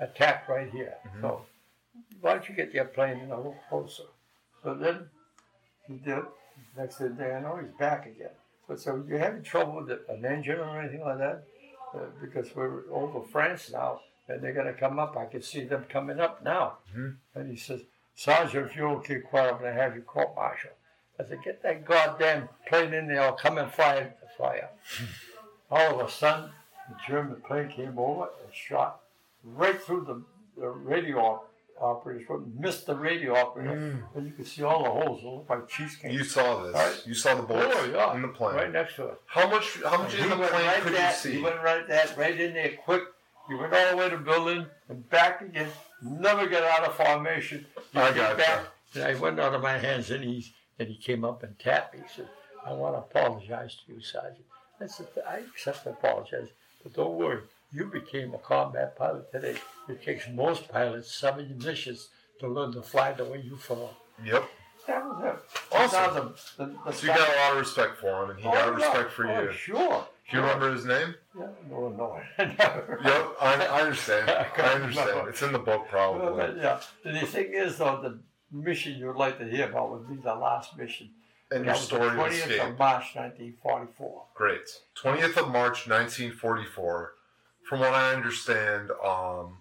attacked 0.00 0.48
right 0.48 0.70
here. 0.70 0.94
Mhm. 1.06 1.20
So 1.20 1.46
why 2.20 2.34
don't 2.34 2.48
you 2.48 2.54
get 2.54 2.72
your 2.72 2.84
plane 2.86 3.18
in 3.18 3.30
a 3.30 3.36
little 3.36 3.56
closer? 3.68 4.04
So 4.62 4.74
then 4.74 5.10
he 5.88 5.94
did. 5.94 6.22
Next 6.76 6.98
thing 6.98 7.16
I 7.20 7.40
know, 7.40 7.58
he's 7.60 7.70
back 7.78 8.06
again. 8.06 8.30
But 8.68 8.80
so 8.80 9.02
you 9.08 9.16
having 9.16 9.42
trouble 9.42 9.84
with 9.84 9.98
an 10.08 10.24
engine 10.24 10.58
or 10.58 10.80
anything 10.80 11.00
like 11.04 11.18
that? 11.18 11.44
Uh, 11.94 11.98
because 12.20 12.54
we're 12.56 12.82
over 12.90 13.20
France 13.30 13.70
now, 13.72 14.00
and 14.28 14.42
they're 14.42 14.52
going 14.52 14.66
to 14.66 14.72
come 14.74 14.98
up. 14.98 15.16
I 15.16 15.26
can 15.26 15.42
see 15.42 15.64
them 15.64 15.84
coming 15.88 16.18
up 16.18 16.42
now. 16.42 16.78
Mhm. 16.96 17.16
And 17.34 17.50
he 17.50 17.56
says, 17.56 17.82
Sergeant, 18.16 18.70
if 18.70 18.76
you 18.76 18.82
don't 18.82 19.04
keep 19.04 19.24
quiet, 19.24 19.52
I'm 19.54 19.60
going 19.60 19.74
to 19.74 19.80
have 19.80 19.94
you 19.94 20.02
court 20.02 20.34
martial. 20.34 20.70
I 21.20 21.24
said, 21.24 21.38
get 21.44 21.62
that 21.62 21.84
goddamn 21.84 22.48
plane 22.66 22.92
in 22.94 23.06
there. 23.06 23.20
I'll 23.20 23.32
come 23.34 23.58
and 23.58 23.70
fly 23.70 23.94
it 23.96 24.18
the 24.20 24.26
fire. 24.36 24.68
All 25.70 26.00
of 26.00 26.08
a 26.08 26.10
sudden, 26.10 26.50
the 26.88 26.96
German 27.06 27.40
plane 27.46 27.68
came 27.68 27.98
over 27.98 28.22
and 28.44 28.52
shot 28.52 29.00
right 29.44 29.80
through 29.80 30.04
the, 30.06 30.60
the 30.60 30.68
radio 30.68 31.42
operators, 31.80 32.24
but 32.28 32.46
missed 32.58 32.86
the 32.86 32.94
radio 32.94 33.34
operator. 33.36 33.72
Mm. 33.76 34.16
And 34.16 34.26
you 34.26 34.32
could 34.32 34.46
see 34.46 34.62
all 34.62 34.84
the 34.84 34.90
holes. 34.90 35.20
It 35.22 35.26
looked 35.26 35.50
like 35.50 35.68
cheesecake. 35.68 36.12
You 36.12 36.24
saw 36.24 36.62
this. 36.62 36.74
Right. 36.74 37.02
You 37.06 37.14
saw 37.14 37.34
the 37.34 37.42
bullets 37.42 37.74
Oh, 37.76 37.84
yeah. 37.86 38.14
in 38.14 38.22
the 38.22 38.28
plane. 38.28 38.56
Right 38.56 38.72
next 38.72 38.96
to 38.96 39.08
it. 39.08 39.20
How 39.26 39.48
much? 39.50 39.78
How 39.82 39.98
much 39.98 40.14
He 40.14 40.22
in 40.22 40.30
the 40.30 40.36
went 40.36 40.50
plane 40.52 40.66
right 40.66 40.80
could 40.82 40.94
that, 40.94 41.24
you 41.24 41.30
He 41.30 41.36
see? 41.38 41.42
went 41.42 41.62
right 41.62 41.86
that, 41.88 42.16
right 42.16 42.38
in 42.40 42.54
there 42.54 42.72
quick. 42.84 43.02
You 43.50 43.58
went 43.58 43.74
all 43.74 43.90
the 43.90 43.96
way 43.96 44.08
to 44.08 44.16
Berlin 44.16 44.66
and 44.88 45.08
back 45.10 45.42
again. 45.42 45.68
Never 46.02 46.46
got 46.46 46.62
out 46.62 46.88
of 46.88 46.94
formation. 46.94 47.66
He 47.92 47.98
I 47.98 48.08
came 48.08 48.16
gotcha. 48.16 48.36
back, 48.36 48.60
And 48.94 49.04
I 49.04 49.14
went 49.14 49.38
out 49.40 49.54
of 49.54 49.62
my 49.62 49.76
hands 49.78 50.10
and 50.10 50.24
he, 50.24 50.52
and 50.78 50.88
he 50.88 50.96
came 50.96 51.24
up 51.24 51.42
and 51.42 51.58
tapped 51.58 51.94
me. 51.94 52.00
He 52.02 52.08
said, 52.22 52.28
I 52.66 52.72
want 52.72 52.94
to 52.94 52.98
apologize 53.00 53.76
to 53.86 53.92
you, 53.92 54.00
Sergeant. 54.00 54.44
I 54.80 54.86
said, 54.86 55.06
I 55.28 55.38
accept 55.40 55.84
the 55.84 55.90
apologize, 55.90 56.48
but 56.82 56.94
don't 56.94 57.14
worry. 57.16 57.40
You 57.74 57.86
became 57.86 58.32
a 58.34 58.38
combat 58.38 58.96
pilot 58.96 59.30
today. 59.32 59.56
It 59.88 60.02
takes 60.02 60.28
most 60.28 60.68
pilots 60.68 61.12
seven 61.12 61.58
missions 61.62 62.08
to 62.40 62.46
learn 62.48 62.72
to 62.74 62.82
fly 62.82 63.12
the 63.12 63.24
way 63.24 63.40
you 63.44 63.56
fly. 63.56 63.88
Yep. 64.24 64.44
That 64.86 65.04
was 65.04 65.24
it. 65.24 65.74
Awesome. 65.74 66.34
The, 66.56 66.66
the, 66.66 66.72
the 66.86 66.92
So 66.92 67.06
you 67.06 67.12
got 67.14 67.28
a 67.28 67.40
lot 67.40 67.52
of 67.52 67.58
respect 67.58 67.98
for 67.98 68.22
him, 68.24 68.30
and 68.30 68.38
he 68.38 68.44
got 68.44 68.56
Oh, 68.68 68.70
yeah. 68.70 68.86
respect 68.86 69.12
for 69.12 69.26
Oh, 69.26 69.42
you. 69.42 69.52
sure. 69.52 70.06
Do 70.30 70.36
you 70.36 70.42
remember 70.42 70.72
his 70.72 70.84
name? 70.84 71.14
Yeah, 71.38 71.46
no, 71.68 71.88
no, 71.88 72.20
never. 72.38 73.00
Yep, 73.04 73.36
I, 73.40 73.66
I 73.66 73.80
understand. 73.82 74.30
I 74.30 74.46
I 74.62 74.72
understand. 74.74 75.08
remember. 75.10 75.30
It's 75.30 75.42
in 75.42 75.52
the 75.52 75.58
book, 75.58 75.88
probably. 75.88 76.36
but, 76.36 76.56
yeah. 76.56 76.80
And 77.04 77.16
the 77.16 77.26
thing 77.26 77.52
is, 77.52 77.78
though, 77.78 78.00
the 78.00 78.18
mission 78.56 78.94
you'd 78.98 79.16
like 79.16 79.38
to 79.38 79.44
hear 79.46 79.68
about 79.68 79.90
would 79.90 80.08
be 80.08 80.16
the 80.16 80.34
last 80.34 80.76
mission. 80.78 81.10
And 81.50 81.60
That 81.60 81.64
your 81.66 81.74
was 81.74 81.82
story 81.82 82.02
the 82.10 82.10
of 82.10 82.16
20th 82.18 82.30
escape. 82.32 82.62
of 82.62 82.78
March, 82.78 83.14
1944. 83.16 84.22
Great. 84.34 84.60
20th 85.02 85.36
of 85.36 85.48
March, 85.50 85.88
1944. 85.88 87.12
From 87.68 87.80
what 87.80 87.94
I 87.94 88.14
understand, 88.14 88.90
um, 88.90 89.58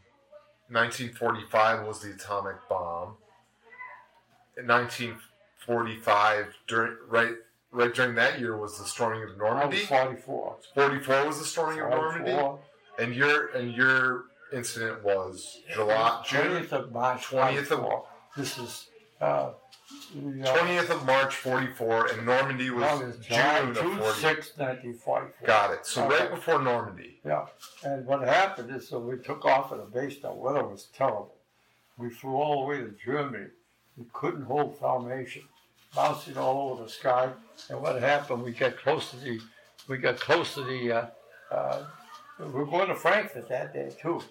1945 0.69 1.85
was 1.85 2.01
the 2.01 2.11
atomic 2.11 2.55
bomb. 2.69 3.15
In 4.57 4.67
1945, 4.67 6.47
during 6.67 6.97
right 7.07 7.33
right 7.71 7.93
during 7.93 8.15
that 8.15 8.39
year 8.39 8.57
was 8.57 8.77
the 8.77 8.85
storming 8.85 9.23
of 9.23 9.29
I 9.29 9.31
was 9.31 9.37
Normandy. 9.39 9.77
44. 9.85 10.57
44 10.75 11.25
was 11.27 11.39
the 11.39 11.45
storming 11.45 11.79
of 11.81 11.89
Normandy, 11.89 12.59
and 12.99 13.15
your 13.15 13.47
and 13.47 13.73
your 13.73 14.25
incident 14.51 15.03
was 15.03 15.59
July 15.73 16.21
June 16.27 16.63
20th 16.63 16.71
of 16.73 16.91
March, 16.91 17.25
20th 17.27 17.59
of- 17.71 17.79
44. 17.79 18.07
This 18.37 18.57
is 18.59 18.89
Uh, 19.23 19.25
uh, 19.25 19.53
20th 20.15 20.89
of 20.89 21.05
March, 21.05 21.35
44, 21.35 22.07
and 22.07 22.25
Normandy 22.25 22.69
was, 22.69 22.81
that 22.83 23.07
was 23.07 23.17
June 23.19 23.69
of 23.69 23.75
June 23.75 23.97
40. 23.97 24.19
6, 24.19 24.57
1944. 24.57 25.33
Got 25.45 25.71
it. 25.71 25.85
So 25.85 26.05
Okay. 26.05 26.19
right 26.19 26.35
before 26.35 26.59
Normandy. 26.61 27.19
Yeah, 27.25 27.45
and 27.83 28.05
what 28.05 28.21
happened 28.21 28.75
is, 28.75 28.89
so 28.89 28.99
we 28.99 29.17
took 29.17 29.45
off 29.45 29.71
at 29.71 29.79
a 29.79 29.85
base. 29.85 30.19
The 30.19 30.31
weather 30.31 30.65
was 30.65 30.89
terrible. 30.95 31.35
We 31.97 32.09
flew 32.09 32.35
all 32.35 32.61
the 32.61 32.67
way 32.67 32.77
to 32.79 32.93
Germany. 33.03 33.47
We 33.97 34.05
couldn't 34.11 34.43
hold 34.43 34.77
formation, 34.77 35.43
bouncing 35.95 36.37
all 36.37 36.71
over 36.71 36.83
the 36.83 36.89
sky. 36.89 37.29
And 37.69 37.81
what 37.81 38.01
happened? 38.01 38.43
We 38.43 38.51
got 38.51 38.77
close 38.77 39.11
to 39.11 39.17
the, 39.17 39.39
we 39.87 39.97
got 39.99 40.19
close 40.19 40.53
to 40.55 40.63
the. 40.63 40.91
Uh, 40.91 41.05
uh, 41.49 41.85
we 42.39 42.45
were 42.47 42.65
going 42.65 42.89
to 42.89 42.95
Frankfurt 42.95 43.47
that 43.49 43.73
day 43.73 43.95
too, 44.01 44.21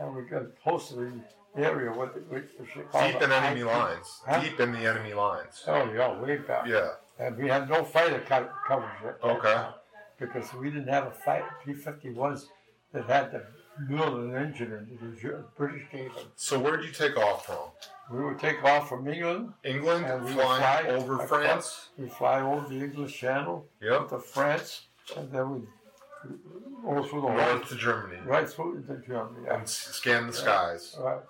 and 0.00 0.14
we 0.16 0.22
got 0.22 0.60
close 0.62 0.88
to 0.88 0.94
the 0.96 1.12
area 1.56 1.92
with 1.92 2.14
the 2.14 2.20
Deep 2.40 3.22
in 3.22 3.32
enemy 3.32 3.62
lines. 3.62 4.20
Huh? 4.26 4.40
Deep 4.40 4.58
in 4.60 4.72
the 4.72 4.78
enemy 4.86 5.12
lines. 5.14 5.62
Oh 5.66 5.90
yeah, 5.92 6.18
way 6.20 6.38
back. 6.38 6.66
Yeah. 6.66 6.90
And 7.18 7.36
we 7.36 7.48
had 7.48 7.68
no 7.68 7.84
fighter 7.84 8.22
co- 8.26 8.48
coverage 8.66 8.90
at 9.06 9.20
that 9.20 9.28
Okay. 9.28 9.52
time 9.54 9.74
because 10.18 10.52
we 10.54 10.70
didn't 10.70 10.88
have 10.88 11.06
a 11.06 11.10
fight 11.10 11.44
P-51s 11.64 12.46
that 12.92 13.04
had 13.08 13.32
the 13.32 13.44
build 13.88 14.18
an 14.18 14.34
engine 14.34 14.72
in 14.72 15.10
the 15.10 15.16
Ger- 15.20 15.44
British 15.56 15.82
gave 15.90 16.14
them. 16.14 16.24
So 16.36 16.58
where 16.58 16.76
did 16.76 16.86
you 16.86 16.92
take 16.92 17.16
off 17.16 17.46
from? 17.46 17.56
We 18.10 18.22
would 18.24 18.38
take 18.38 18.62
off 18.64 18.88
from 18.88 19.06
England. 19.08 19.52
England, 19.64 20.04
And 20.06 20.24
we 20.24 20.32
flying 20.32 20.60
fly 20.84 20.90
over 20.92 21.14
across- 21.14 21.28
France. 21.28 21.88
We 21.98 22.08
fly 22.08 22.40
over 22.40 22.68
the 22.68 22.76
English 22.82 23.18
Channel 23.18 23.66
Yep. 23.80 24.08
to 24.10 24.18
France, 24.18 24.86
and 25.16 25.30
then 25.32 25.50
we 25.54 25.60
go 26.84 27.02
through 27.04 27.22
the 27.22 27.28
North 27.28 27.68
to 27.68 27.74
Germany. 27.76 28.20
right 28.26 28.48
through 28.48 28.76
into 28.76 28.96
Germany. 29.06 29.44
Yeah. 29.46 29.54
And 29.54 29.62
s- 29.62 29.72
scan 29.72 30.26
the 30.26 30.32
skies. 30.32 30.96
Right. 30.98 31.20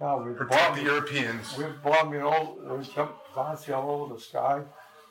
Now 0.00 0.22
we 0.22 0.32
Protect 0.32 0.76
the 0.76 0.82
Europeans. 0.82 1.58
we 1.58 1.64
bombing 1.84 2.22
all, 2.22 2.58
we 2.58 2.82
jumped 2.84 3.34
bouncing 3.34 3.74
all 3.74 4.02
over 4.02 4.14
the 4.14 4.20
sky, 4.20 4.62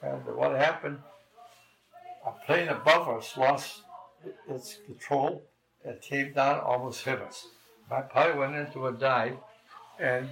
and 0.01 0.25
what 0.25 0.57
happened? 0.57 0.97
A 2.25 2.31
plane 2.45 2.69
above 2.69 3.07
us 3.07 3.37
lost 3.37 3.83
its 4.47 4.79
control 4.87 5.43
and 5.85 6.01
came 6.01 6.33
down, 6.33 6.59
almost 6.61 7.05
hit 7.05 7.21
us. 7.21 7.47
My 7.89 8.01
pilot 8.01 8.37
went 8.37 8.55
into 8.55 8.87
a 8.87 8.91
dive, 8.91 9.37
and 9.99 10.27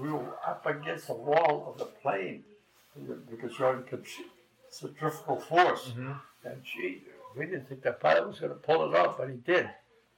we 0.00 0.10
were 0.10 0.38
up 0.46 0.64
against 0.64 1.08
the 1.08 1.14
wall 1.14 1.70
of 1.70 1.78
the 1.78 1.84
plane 1.84 2.44
because 3.30 3.58
you're 3.58 3.76
in 3.76 4.04
centrifugal 4.70 5.38
force. 5.40 5.88
Mhm. 5.90 6.20
And 6.44 6.64
gee, 6.64 7.04
we 7.36 7.44
didn't 7.44 7.68
think 7.68 7.82
the 7.82 7.92
pilot 7.92 8.26
was 8.26 8.40
going 8.40 8.52
to 8.52 8.58
pull 8.58 8.90
it 8.90 8.98
off, 8.98 9.18
but 9.18 9.28
he 9.28 9.36
did. 9.36 9.70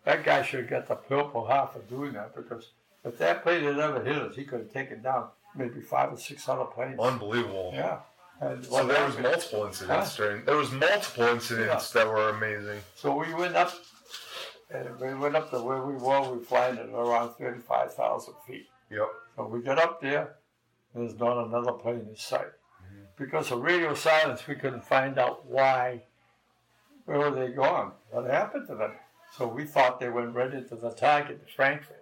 That 0.05 0.25
guy 0.25 0.43
should 0.43 0.61
have 0.61 0.71
got 0.71 0.87
the 0.87 0.97
Purple 0.97 1.47
Heart 1.47 1.73
for 1.73 1.81
doing 1.81 2.13
that 2.13 2.35
because 2.35 2.73
if 3.05 3.19
that 3.19 3.43
plane 3.43 3.65
had 3.65 3.79
ever 3.79 4.03
hit 4.03 4.17
us, 4.17 4.35
he 4.37 4.45
could 4.45 4.61
have 4.61 4.73
taken 4.73 5.03
down 5.03 5.29
maybe 5.55 5.81
five 5.81 6.13
or 6.13 6.17
six 6.19 6.49
other 6.49 6.65
planes. 6.65 6.99
Unbelievable. 7.01 7.73
Yeah. 7.75 7.99
And 8.41 8.65
So 8.65 8.87
there 8.87 9.05
was 9.05 9.15
happened- 9.17 9.23
multiple 9.33 9.67
incidents 9.67 10.17
during. 10.17 10.45
There 10.45 10.57
was 10.57 10.71
multiple 10.73 11.25
incidents 11.25 11.91
that 11.93 12.07
were 12.07 12.31
amazing. 12.31 12.81
So 12.95 13.15
we 13.15 13.33
went 13.35 13.55
up, 13.57 13.73
and 14.71 14.99
we 14.99 15.15
went 15.15 15.37
up 15.37 15.51
to 15.51 15.63
where 15.63 15.83
we 15.83 15.95
were. 15.95 16.21
We 16.37 16.45
flying 16.45 16.79
at 16.79 16.87
around 16.89 17.35
thirty-five 17.35 17.93
thousand 17.95 18.35
feet. 18.47 18.67
Yep. 18.91 19.09
So 19.37 19.47
we 19.47 19.61
got 19.61 19.79
up 19.79 20.01
there. 20.01 20.37
There's 20.95 21.19
not 21.19 21.47
another 21.47 21.73
plane 21.73 22.07
in 22.09 22.17
sight. 22.17 22.47
Mm-hmm. 22.83 23.05
Because 23.17 23.51
of 23.53 23.61
radio 23.61 23.95
silence, 23.95 24.47
we 24.47 24.55
couldn't 24.57 24.85
find 24.85 25.19
out 25.19 25.45
why. 25.47 26.03
Where 27.05 27.19
were 27.19 27.31
they 27.31 27.49
gone? 27.53 27.93
What 28.11 28.25
happened 28.31 28.69
to 28.69 28.75
them? 28.77 28.93
So 29.37 29.47
we 29.47 29.65
thought 29.65 30.01
they 30.01 30.09
went 30.09 30.35
right 30.35 30.53
into 30.53 30.77
the 30.77 30.91
target, 30.91 31.47
Frankfurt. 31.55 32.00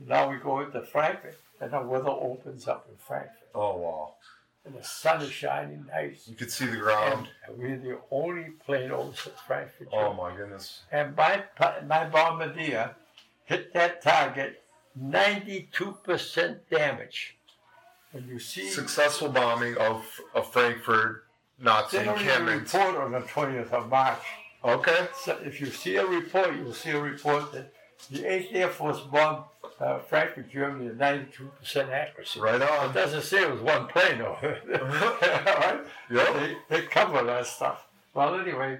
Now 0.00 0.30
we 0.30 0.36
go 0.36 0.60
into 0.60 0.80
Frankfurt, 0.82 1.38
and 1.60 1.72
the 1.72 1.80
weather 1.80 2.08
opens 2.10 2.68
up 2.68 2.86
in 2.90 2.96
Frankfurt, 2.96 3.48
Oh 3.54 3.76
wow. 3.76 4.14
and 4.64 4.74
the 4.74 4.84
sun 4.84 5.22
is 5.22 5.30
shining 5.32 5.86
nice. 5.88 6.28
You 6.28 6.36
could 6.36 6.50
see 6.50 6.66
the 6.66 6.76
ground. 6.76 7.28
And 7.46 7.58
we're 7.58 7.76
the 7.78 7.98
only 8.10 8.50
plane 8.64 8.90
over 8.92 9.12
Frankfurt. 9.46 9.88
Oh 9.92 10.12
my 10.12 10.36
goodness. 10.36 10.82
And 10.92 11.16
my 11.16 11.42
my 11.86 12.04
bombardier 12.08 12.94
hit 13.44 13.72
that 13.74 14.02
target, 14.02 14.62
92% 15.00 16.58
damage. 16.70 17.36
And 18.12 18.26
you 18.28 18.38
see, 18.38 18.68
Successful 18.70 19.28
bombing 19.28 19.76
of 19.76 20.04
a 20.34 20.42
Frankfurt 20.42 21.24
Nazi 21.60 21.98
they 21.98 22.04
don't 22.04 22.14
even 22.20 22.26
encampment. 22.28 22.72
report 22.72 22.96
on 22.96 23.12
the 23.12 23.20
20th 23.20 23.72
of 23.72 23.88
March. 23.90 24.22
Okay. 24.64 25.08
So 25.22 25.38
if 25.44 25.60
you 25.60 25.66
see 25.66 25.96
a 25.96 26.06
report, 26.06 26.54
you'll 26.56 26.72
see 26.72 26.90
a 26.90 27.00
report 27.00 27.52
that 27.52 27.72
the 28.10 28.18
8th 28.20 28.48
Air 28.54 28.68
Force 28.68 29.00
bombed 29.00 29.44
uh, 29.80 29.98
Frankfurt, 30.00 30.50
Germany 30.50 30.88
at 30.88 30.98
92% 30.98 31.90
accuracy. 31.90 32.40
Right 32.40 32.60
on. 32.60 32.90
It 32.90 32.94
doesn't 32.94 33.22
say 33.22 33.42
it 33.42 33.50
was 33.50 33.60
one 33.60 33.86
plane, 33.86 34.18
though. 34.18 34.36
right? 34.42 35.80
Yep. 36.10 36.34
They, 36.34 36.56
they 36.68 36.82
cover 36.86 37.22
that 37.24 37.46
stuff. 37.46 37.86
Well, 38.14 38.40
anyway, 38.40 38.78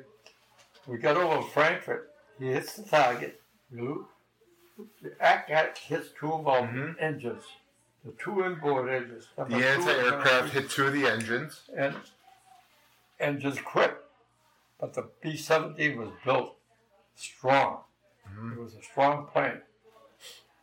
we 0.86 0.98
got 0.98 1.16
over 1.16 1.46
Frankfurt. 1.48 2.10
He 2.38 2.46
hits 2.46 2.74
the 2.74 2.82
target. 2.84 3.40
The 3.70 4.04
ACAT 5.20 5.76
hits 5.78 6.08
two 6.18 6.32
of 6.32 6.46
our 6.46 6.62
Mhm. 6.62 6.94
engines, 7.00 7.42
the 8.04 8.12
two 8.12 8.44
inboard 8.44 8.88
engines. 8.88 9.26
The 9.36 9.42
Number 9.42 9.58
two 9.58 9.64
is 9.64 9.76
gonna 9.84 9.90
anti-aircraft 9.98 10.52
hit 10.54 10.70
two 10.70 10.86
of 10.86 10.92
the 10.92 11.06
engines. 11.06 11.62
and 11.76 11.96
engines 13.20 13.60
quit. 13.60 13.96
But 14.80 14.94
the 14.94 15.10
B 15.20 15.36
17 15.36 15.98
was 15.98 16.10
built 16.24 16.56
strong. 17.16 17.82
Mhm. 18.34 18.52
It 18.52 18.58
was 18.60 18.74
a 18.74 18.82
strong 18.82 19.26
plane. 19.26 19.60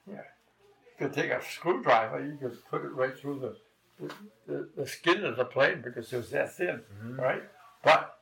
Yeah. 0.07 0.15
You 0.15 1.07
could 1.07 1.13
take 1.13 1.31
a 1.31 1.43
screwdriver, 1.43 2.23
you 2.25 2.37
could 2.37 2.63
put 2.69 2.83
it 2.85 2.89
right 2.93 3.17
through 3.17 3.39
the, 3.39 3.57
the, 3.99 4.13
the, 4.47 4.69
the 4.77 4.87
skin 4.87 5.25
of 5.25 5.35
the 5.37 5.45
plane 5.45 5.81
because 5.81 6.11
it 6.13 6.17
was 6.17 6.29
that 6.31 6.53
thin, 6.55 6.83
Mhm. 7.03 7.17
right? 7.19 7.43
But 7.83 8.19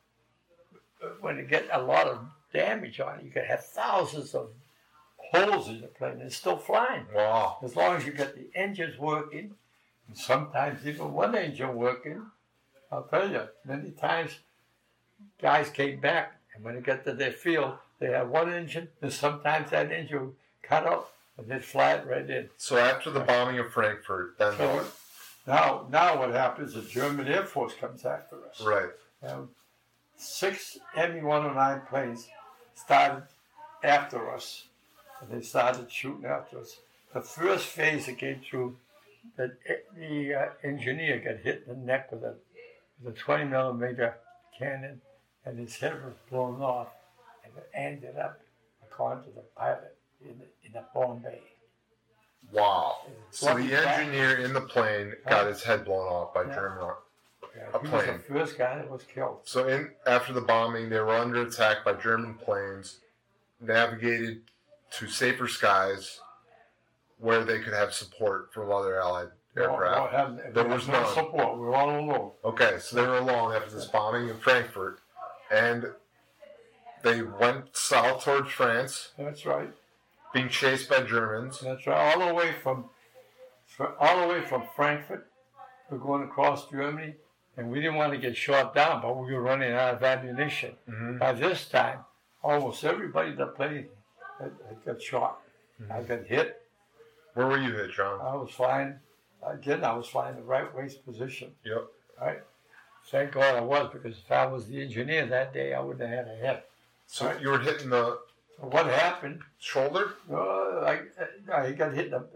uh, 1.02 1.08
when 1.20 1.36
you 1.36 1.44
get 1.44 1.68
a 1.72 1.80
lot 1.82 2.06
of 2.06 2.26
damage 2.52 3.00
on 3.00 3.18
it, 3.18 3.24
you 3.24 3.30
could 3.30 3.44
have 3.44 3.64
thousands 3.64 4.34
of 4.34 4.50
holes 5.16 5.68
in 5.68 5.80
the 5.80 5.88
plane 5.88 6.12
and 6.14 6.22
it's 6.22 6.36
still 6.36 6.56
flying. 6.58 7.06
Wow. 7.14 7.58
As 7.62 7.76
long 7.76 7.96
as 7.96 8.06
you 8.06 8.12
get 8.12 8.34
the 8.34 8.50
engines 8.54 8.98
working, 8.98 9.54
and 10.08 10.16
sometimes 10.16 10.86
even 10.86 11.12
one 11.12 11.34
engine 11.34 11.74
working, 11.74 12.26
I'll 12.92 13.04
tell 13.04 13.30
you, 13.30 13.48
many 13.64 13.90
times 13.90 14.38
guys 15.40 15.70
came 15.70 15.98
back 16.00 16.40
and 16.54 16.62
when 16.62 16.74
they 16.74 16.80
got 16.80 17.04
to 17.04 17.12
their 17.14 17.32
field, 17.32 17.78
they 18.04 18.12
had 18.12 18.28
one 18.28 18.52
engine, 18.52 18.88
and 19.00 19.10
sometimes 19.10 19.70
that 19.70 19.90
engine 19.90 20.20
would 20.20 20.34
cut 20.62 20.86
up 20.86 21.14
and 21.38 21.48
they'd 21.48 21.64
fly 21.64 21.94
it 21.94 22.06
right 22.06 22.28
in. 22.28 22.50
So 22.58 22.76
after 22.76 23.10
the 23.10 23.20
bombing 23.20 23.58
of 23.58 23.72
Frankfurt, 23.72 24.36
then 24.38 24.56
So 24.56 24.84
now, 25.46 25.86
now 25.90 26.18
what 26.18 26.30
happens? 26.30 26.74
The 26.74 26.82
German 26.82 27.26
Air 27.28 27.44
Force 27.44 27.72
comes 27.74 28.04
after 28.04 28.36
us. 28.48 28.60
right. 28.60 28.90
And 29.22 29.48
six 30.16 30.78
ME-109 30.94 31.88
planes 31.88 32.28
started 32.74 33.24
after 33.82 34.30
us, 34.30 34.64
and 35.20 35.30
they 35.30 35.42
started 35.44 35.90
shooting 35.90 36.26
after 36.26 36.58
us. 36.58 36.76
The 37.14 37.22
first 37.22 37.66
phase 37.66 38.04
that 38.06 38.18
came 38.18 38.40
through, 38.48 38.76
the, 39.36 39.56
the 39.96 40.34
uh, 40.34 40.46
engineer 40.62 41.20
got 41.20 41.42
hit 41.42 41.64
in 41.66 41.80
the 41.80 41.86
neck 41.86 42.12
with 42.12 42.22
a, 42.22 42.34
with 43.02 43.14
a 43.14 43.18
20 43.18 43.44
millimeter 43.44 44.16
cannon, 44.58 45.00
and 45.46 45.58
his 45.58 45.76
head 45.76 45.94
was 46.04 46.14
blown 46.30 46.60
off, 46.60 46.88
and 47.56 47.64
ended 47.96 48.16
up, 48.18 48.40
according 48.82 49.24
to 49.24 49.30
the 49.30 49.42
pilot, 49.56 49.96
in 50.22 50.38
the, 50.38 50.44
in 50.66 50.72
the 50.72 50.84
bomb 50.94 51.18
bay. 51.20 51.40
Wow. 52.52 52.96
So 53.30 53.54
the 53.56 53.68
guy. 53.68 54.02
engineer 54.02 54.36
in 54.38 54.52
the 54.52 54.60
plane 54.60 55.14
got 55.28 55.46
his 55.46 55.62
head 55.62 55.84
blown 55.84 56.06
off 56.06 56.34
by 56.34 56.42
Yeah. 56.44 56.54
German. 56.54 56.78
ar- 56.84 56.98
Yeah, 57.56 57.62
A 57.72 57.78
he 57.78 57.88
was 57.88 58.04
plane. 58.04 58.16
the 58.28 58.34
first 58.34 58.58
guy 58.58 58.76
that 58.76 58.90
was 58.90 59.02
killed. 59.04 59.40
So 59.44 59.68
in 59.68 59.92
after 60.06 60.32
the 60.32 60.40
bombing, 60.40 60.88
they 60.90 60.98
were 61.00 61.10
under 61.16 61.42
attack 61.42 61.84
by 61.84 61.94
German 61.94 62.34
planes, 62.34 63.00
navigated 63.60 64.42
to 64.92 65.06
safer 65.08 65.48
skies, 65.48 66.20
where 67.18 67.44
they 67.44 67.60
could 67.60 67.72
have 67.72 67.94
support 67.94 68.52
from 68.52 68.70
other 68.72 69.00
Allied 69.00 69.28
aircraft. 69.56 70.12
No, 70.12 70.28
no, 70.28 70.52
There 70.52 70.64
was 70.66 70.86
no 70.88 71.00
none. 71.02 71.14
support. 71.14 71.54
We 71.54 71.60
were 71.66 71.74
all 71.74 71.90
alone. 71.90 72.32
Okay, 72.44 72.78
so 72.80 72.96
they 72.96 73.06
were 73.06 73.18
alone 73.18 73.54
after 73.54 73.70
this 73.70 73.86
bombing 73.86 74.28
in 74.28 74.36
Frankfurt, 74.38 74.98
and 75.50 75.92
they 77.04 77.22
went 77.22 77.76
south 77.76 78.24
towards 78.24 78.50
France, 78.50 79.12
That's 79.18 79.46
right. 79.46 79.70
being 80.32 80.48
chased 80.48 80.88
by 80.90 81.02
Germans. 81.02 81.60
That's 81.60 81.86
right. 81.86 82.14
All 82.16 82.26
the 82.26 82.34
way 82.34 82.52
from, 82.62 82.86
fr- 83.66 83.94
all 84.00 84.22
the 84.22 84.28
way 84.34 84.40
from 84.44 84.64
Frankfurt, 84.74 85.28
we're 85.90 85.98
going 85.98 86.24
across 86.24 86.68
Germany, 86.70 87.14
and 87.56 87.70
we 87.70 87.78
didn't 87.80 87.94
want 87.96 88.12
to 88.12 88.18
get 88.18 88.36
shot 88.36 88.74
down, 88.74 89.02
but 89.02 89.16
we 89.16 89.32
were 89.32 89.42
running 89.42 89.72
out 89.72 89.94
of 89.94 90.02
ammunition. 90.02 90.72
hmm 90.88 91.18
By 91.18 91.32
this 91.34 91.68
time, 91.68 92.00
almost 92.42 92.82
everybody 92.84 93.32
that 93.36 93.54
played 93.54 93.88
had, 94.40 94.52
had 94.68 94.84
got 94.84 95.00
shot. 95.02 95.38
I 95.90 96.02
got 96.02 96.24
hit. 96.26 96.62
Where 97.34 97.46
were 97.46 97.58
you 97.58 97.72
hit, 97.72 97.92
John? 97.92 98.20
I 98.20 98.34
was 98.36 98.50
flying. 98.50 98.94
Again, 99.46 99.84
I 99.84 99.92
was 99.94 100.06
flying 100.06 100.36
the 100.36 100.42
right 100.42 100.74
waist 100.74 101.04
position. 101.04 101.50
Yep. 101.64 101.86
Right. 102.20 102.38
Thank 103.10 103.32
God 103.32 103.56
I 103.56 103.60
was, 103.60 103.90
because 103.92 104.16
if 104.16 104.32
I 104.32 104.46
was 104.46 104.66
the 104.66 104.80
engineer 104.80 105.26
that 105.26 105.52
day, 105.52 105.74
I 105.74 105.80
wouldn't 105.80 106.08
have 106.08 106.26
had 106.26 106.34
a 106.34 106.36
hit. 106.36 106.64
So 107.06 107.36
you 107.40 107.48
were 107.50 107.60
hitting 107.60 107.90
the 107.90 108.18
what 108.58 108.86
happened? 108.86 109.40
shoulder. 109.58 110.14
Uh, 110.30 110.36
I, 110.36 111.00
I, 111.52 111.72
got 111.72 111.94
hit 111.94 112.06
in 112.06 112.10
the, 112.12 112.26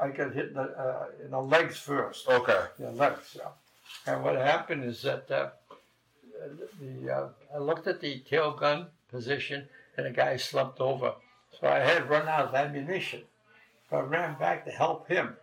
I 0.00 0.08
got 0.08 0.32
hit 0.32 0.48
in 0.48 0.54
the, 0.54 0.62
uh, 0.62 1.06
in 1.24 1.30
the 1.30 1.40
legs 1.40 1.78
first. 1.78 2.28
Okay. 2.28 2.64
The 2.78 2.90
legs, 2.90 3.36
yeah. 3.36 3.50
And 4.06 4.24
what 4.24 4.36
happened 4.36 4.84
is 4.84 5.02
that 5.02 5.30
uh, 5.30 5.50
the 6.80 7.10
uh, 7.10 7.28
I 7.54 7.58
looked 7.58 7.86
at 7.86 8.00
the 8.00 8.20
tail 8.20 8.52
gun 8.52 8.86
position, 9.10 9.68
and 9.96 10.06
the 10.06 10.10
guy 10.10 10.36
slumped 10.36 10.80
over. 10.80 11.14
So 11.60 11.66
I 11.66 11.78
had 11.78 12.08
run 12.08 12.28
out 12.28 12.48
of 12.48 12.54
ammunition. 12.54 13.22
So 13.90 13.96
I 13.96 14.00
ran 14.00 14.38
back 14.38 14.64
to 14.66 14.70
help 14.70 15.08
him, 15.08 15.36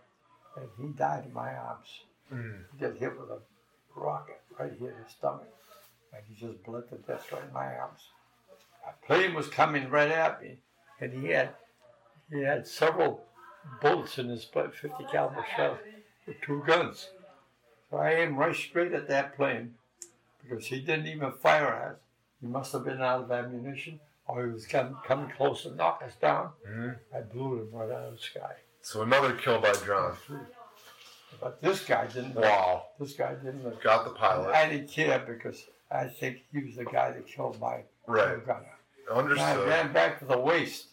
and 0.56 0.68
he 0.80 0.88
died 0.96 1.24
in 1.26 1.34
my 1.34 1.52
arms. 1.54 2.00
Mm. 2.32 2.58
He 2.72 2.84
got 2.84 2.96
hit 2.96 3.18
with 3.18 3.30
a 3.30 3.38
rocket 3.94 4.40
right 4.58 4.72
here 4.78 4.90
in 4.90 5.04
his 5.04 5.12
stomach, 5.12 5.52
and 6.12 6.22
he 6.28 6.34
just 6.34 6.62
bled 6.64 6.88
to 6.90 6.96
death 6.96 7.30
right 7.32 7.42
in 7.46 7.52
my 7.52 7.66
arms. 7.66 8.08
A 8.86 9.06
plane 9.06 9.34
was 9.34 9.48
coming 9.48 9.88
right 9.90 10.10
at 10.10 10.42
me, 10.42 10.58
and 11.00 11.12
he 11.12 11.28
had 11.30 11.50
he 12.30 12.42
had 12.42 12.66
several 12.66 13.24
bullets 13.80 14.18
in 14.18 14.28
his 14.28 14.44
butt, 14.44 14.74
50 14.74 15.04
caliber 15.10 15.44
shell 15.56 15.78
with 16.26 16.40
two 16.40 16.62
guns. 16.66 17.08
So 17.90 17.98
I 17.98 18.12
aimed 18.14 18.36
right 18.36 18.54
straight 18.54 18.92
at 18.92 19.08
that 19.08 19.36
plane 19.36 19.74
because 20.42 20.66
he 20.66 20.80
didn't 20.80 21.06
even 21.06 21.32
fire 21.32 21.68
at 21.68 21.88
us. 21.92 21.98
He 22.40 22.46
must 22.48 22.72
have 22.72 22.84
been 22.84 23.00
out 23.00 23.22
of 23.22 23.30
ammunition 23.30 24.00
or 24.26 24.44
he 24.46 24.52
was 24.52 24.66
coming, 24.66 24.96
coming 25.06 25.30
close 25.36 25.62
to 25.62 25.74
knock 25.74 26.02
us 26.04 26.14
down. 26.20 26.50
hmm 26.66 26.90
I 27.14 27.20
blew 27.20 27.60
him 27.60 27.68
right 27.72 27.90
out 27.90 28.06
of 28.08 28.12
the 28.14 28.18
sky. 28.18 28.54
So 28.82 29.02
another 29.02 29.32
kill 29.34 29.60
by 29.60 29.72
drone. 29.84 30.16
But 31.40 31.60
this 31.60 31.84
guy 31.84 32.06
didn't. 32.06 32.34
Wow. 32.34 32.86
This 32.98 33.12
guy 33.12 33.34
didn't. 33.34 33.80
Got 33.82 34.04
the 34.04 34.10
pilot. 34.10 34.54
I 34.54 34.68
didn't 34.68 34.88
care 34.88 35.18
because 35.20 35.66
I 35.90 36.06
think 36.06 36.42
he 36.52 36.62
was 36.62 36.76
the 36.76 36.84
guy 36.84 37.10
that 37.12 37.26
killed 37.26 37.60
my 37.60 37.80
Right. 38.06 38.44
gunner. 38.46 38.75
I 39.10 39.14
Understood. 39.14 39.68
ran 39.68 39.92
back 39.92 40.18
to 40.20 40.24
the 40.24 40.38
waist. 40.38 40.88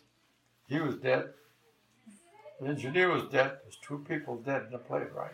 He 0.67 0.79
was 0.79 0.95
dead. 0.95 1.29
The 2.61 2.67
engineer 2.67 3.09
was 3.09 3.23
dead. 3.25 3.57
There's 3.63 3.77
two 3.81 4.05
people 4.07 4.37
dead 4.37 4.63
in 4.67 4.71
the 4.71 4.77
plane, 4.77 5.07
right? 5.15 5.33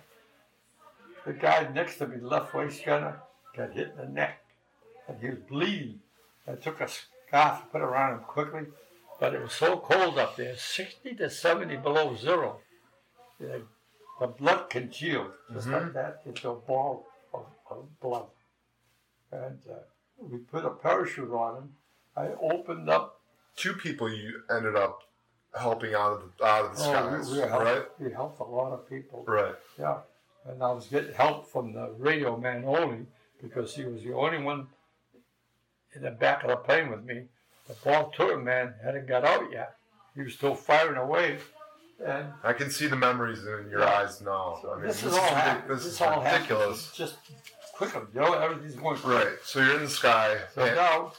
The 1.25 1.33
guy 1.33 1.69
next 1.73 1.97
to 1.97 2.07
me, 2.07 2.17
left 2.21 2.53
waist 2.53 2.83
gunner, 2.85 3.21
got 3.55 3.73
hit 3.73 3.89
in 3.91 3.97
the 3.97 4.07
neck. 4.07 4.41
And 5.07 5.19
he 5.21 5.29
was 5.29 5.39
bleeding. 5.47 5.99
I 6.47 6.53
took 6.53 6.79
a 6.81 6.87
scarf 6.87 7.61
and 7.61 7.71
put 7.71 7.81
it 7.81 7.83
around 7.83 8.13
him 8.13 8.19
quickly. 8.25 8.65
But 9.19 9.33
it 9.35 9.41
was 9.41 9.51
so 9.51 9.77
cold 9.77 10.17
up 10.17 10.37
there, 10.37 10.55
60 10.55 11.15
to 11.15 11.29
70 11.29 11.75
below 11.77 12.15
zero. 12.15 12.59
The, 13.39 13.61
the 14.19 14.27
blood 14.27 14.69
congealed, 14.69 15.31
just 15.53 15.67
Mhm. 15.67 15.71
like 15.83 15.93
that, 15.93 16.21
into 16.25 16.49
a 16.49 16.55
ball 16.55 17.05
of, 17.33 17.45
of 17.69 17.99
blood. 17.99 18.27
And 19.31 19.59
uh, 19.69 19.75
we 20.17 20.37
put 20.39 20.63
a 20.65 20.69
parachute 20.69 21.31
on 21.31 21.57
him. 21.57 21.75
I 22.19 22.27
opened 22.41 22.89
up 22.89 23.15
Two 23.55 23.73
people 23.73 24.09
you 24.09 24.41
ended 24.49 24.75
up 24.77 25.03
helping 25.57 25.93
out 25.93 26.13
of 26.13 26.23
the 26.37 26.45
out 26.45 26.65
of 26.65 26.77
the 26.77 26.83
Oh, 26.83 26.85
skies, 26.91 27.29
we, 27.29 27.33
we 27.41 27.47
helped, 27.47 27.65
right? 27.65 27.85
we 27.99 28.11
helped 28.11 28.39
a 28.39 28.43
lot 28.43 28.71
of 28.71 28.87
people. 28.89 29.25
Right. 29.27 29.55
Yeah. 29.77 29.97
And 30.47 30.63
I 30.63 30.71
was 30.71 30.85
getting 30.87 31.13
help 31.13 31.45
from 31.51 31.73
the 31.73 31.89
radio 31.97 32.37
man 32.37 32.63
only 32.65 33.05
because 33.41 33.75
he 33.75 33.83
was 33.83 34.01
the 34.03 34.13
only 34.13 34.41
one 34.41 34.67
in 35.93 36.03
the 36.03 36.11
back 36.11 36.43
of 36.43 36.49
the 36.51 36.55
plane 36.55 36.89
with 36.89 37.03
me. 37.03 37.23
The 37.67 37.73
ball 37.83 38.11
turret 38.15 38.41
man 38.43 38.73
hadn't 38.83 39.07
got 39.07 39.25
out 39.25 39.51
yet. 39.51 39.75
He 40.15 40.21
was 40.21 40.33
still 40.35 40.55
firing 40.55 40.97
away. 40.97 41.39
And 42.05 42.27
I 42.43 42.53
can 42.53 42.69
see 42.71 42.87
the 42.87 42.95
memories 42.95 43.39
in 43.39 43.67
your 43.69 43.81
Yeah. 43.81 43.99
eyes 43.99 44.21
now. 44.21 44.61
I 44.71 44.75
mean, 44.77 44.87
this, 44.87 45.01
this, 45.01 45.11
is 45.11 45.17
all 45.17 45.27
ridic- 45.29 45.67
this 45.67 45.83
This, 45.83 45.93
is 45.95 46.01
all 46.01 46.23
ridiculous. 46.23 46.91
Just 46.93 47.15
quickly, 47.73 48.01
you 48.13 48.21
know, 48.21 48.33
everything's 48.33 48.75
going 48.75 48.97
quick. 48.97 49.25
Right. 49.25 49.37
So 49.43 49.59
you're 49.59 49.75
in 49.75 49.81
the 49.83 49.89
sky. 49.89 50.37
So 50.55 50.63
now 50.73 51.11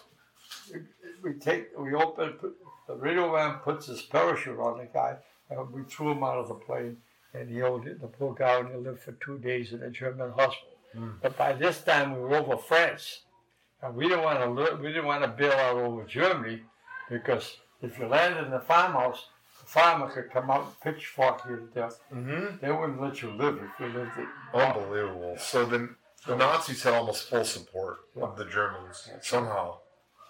we, 1.22 1.34
take, 1.34 1.68
we 1.78 1.94
open, 1.94 2.32
put, 2.34 2.56
the 2.86 2.94
radio 2.94 3.32
man 3.32 3.58
puts 3.62 3.86
his 3.86 4.02
parachute 4.02 4.58
on 4.58 4.78
the 4.78 4.84
guy, 4.92 5.16
and 5.48 5.70
we 5.72 5.82
threw 5.84 6.12
him 6.12 6.22
out 6.22 6.38
of 6.38 6.48
the 6.48 6.54
plane, 6.54 6.96
and 7.34 7.48
he 7.48 7.62
owed 7.62 7.86
it. 7.86 8.00
The 8.00 8.06
poor 8.06 8.34
guy 8.34 8.54
only 8.54 8.76
lived 8.76 9.00
for 9.00 9.12
two 9.12 9.38
days 9.38 9.72
in 9.72 9.82
a 9.82 9.90
German 9.90 10.30
hospital. 10.30 10.76
Mm. 10.96 11.14
But 11.22 11.36
by 11.36 11.52
this 11.52 11.82
time, 11.82 12.12
we 12.14 12.20
were 12.20 12.34
over 12.34 12.56
France, 12.56 13.22
and 13.82 13.94
we 13.94 14.08
didn't 14.08 14.24
want 14.24 14.40
to 14.40 14.76
we 14.76 14.88
didn't 14.88 15.06
want 15.06 15.22
to 15.22 15.28
bail 15.28 15.52
out 15.52 15.76
over 15.76 16.04
Germany, 16.04 16.62
because 17.08 17.58
if 17.80 17.98
you 17.98 18.06
landed 18.06 18.44
in 18.44 18.50
the 18.50 18.60
farmhouse, 18.60 19.26
the 19.60 19.66
farmer 19.66 20.08
could 20.08 20.30
come 20.30 20.50
out 20.50 20.64
and 20.64 20.80
pitchfork 20.80 21.42
you 21.48 21.56
to 21.56 21.80
death. 21.80 22.00
Mhm. 22.12 22.60
They 22.60 22.72
wouldn't 22.72 23.00
let 23.00 23.22
you 23.22 23.30
live 23.30 23.62
if 23.62 23.80
you 23.80 23.86
lived 23.86 24.18
it. 24.18 24.28
Unbelievable. 24.52 25.36
So 25.38 25.64
then 25.64 25.96
the 26.26 26.36
Nazis 26.36 26.82
had 26.82 26.94
almost 26.94 27.28
full 27.28 27.44
support 27.44 28.00
of 28.20 28.36
the 28.36 28.44
Germans 28.44 29.08
somehow. 29.22 29.78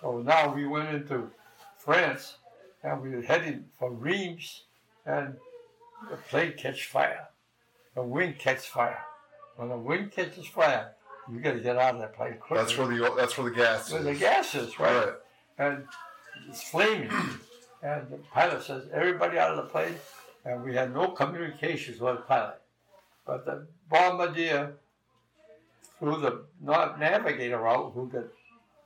So 0.01 0.23
now 0.23 0.55
we 0.55 0.67
went 0.67 0.95
into 0.95 1.31
France 1.79 2.37
and 2.83 3.03
we 3.03 3.11
were 3.11 3.23
heading 3.23 3.67
for 3.79 3.91
Reims 3.91 4.65
and 5.05 5.37
the 6.11 6.17
plane 6.17 6.55
catch 6.57 6.87
fire. 6.87 7.29
The 7.95 8.03
wing 8.03 8.35
catch 8.39 8.69
fire. 8.69 9.03
When 9.57 9.69
the 9.69 9.77
wing 9.77 10.11
catches 10.15 10.47
fire, 10.47 10.93
you 11.31 11.41
got 11.41 11.53
to 11.53 11.61
get 11.61 11.77
out 11.77 11.95
of 11.95 12.01
that 12.01 12.15
plane 12.15 12.37
quickly. 12.41 12.57
That's 12.57 12.79
where 12.79 12.87
the 12.87 13.15
that's 13.17 13.37
where 13.37 13.51
the 13.51 13.57
gas 13.57 13.93
where 13.93 14.01
is. 14.01 14.07
the 14.07 14.15
gas 14.15 14.55
is, 14.55 14.79
right? 14.79 15.07
Right. 15.07 15.15
And 15.59 15.85
it's 16.49 16.63
flaming. 16.63 17.11
and 17.83 18.11
the 18.11 18.17
pilot 18.33 18.63
says, 18.63 18.85
everybody 18.93 19.39
out 19.39 19.51
of 19.51 19.57
the 19.57 19.71
plane. 19.71 19.97
And 20.45 20.65
we 20.65 20.75
had 20.75 20.95
no 20.95 21.09
communications 21.09 22.01
with 22.01 22.17
the 22.17 22.23
pilot. 22.23 22.63
But 23.27 23.45
the 23.45 23.67
bombardier 23.91 24.73
flew 25.99 26.19
the 26.21 26.45
na- 26.63 26.97
navigator 26.97 27.69
out 27.69 27.93
who 27.95 28.09
got 28.09 28.25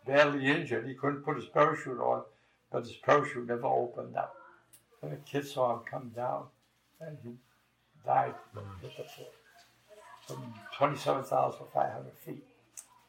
badly 0.06 0.46
injured. 0.46 0.86
He 0.86 0.94
couldn't 0.94 1.22
put 1.22 1.36
his 1.36 1.46
parachute 1.46 1.98
on, 2.00 2.22
but 2.70 2.84
his 2.84 2.96
parachute 2.96 3.46
never 3.46 3.66
opened 3.66 4.16
up. 4.16 4.36
And 5.02 5.12
the 5.12 5.16
kid 5.16 5.46
saw 5.46 5.74
him 5.74 5.80
come 5.90 6.10
down, 6.14 6.46
and 7.00 7.16
he 7.22 7.30
died 8.06 8.34
hit 8.82 8.96
the 8.96 9.04
floor 9.04 9.28
from 10.26 10.54
27,500 10.76 12.12
feet. 12.24 12.44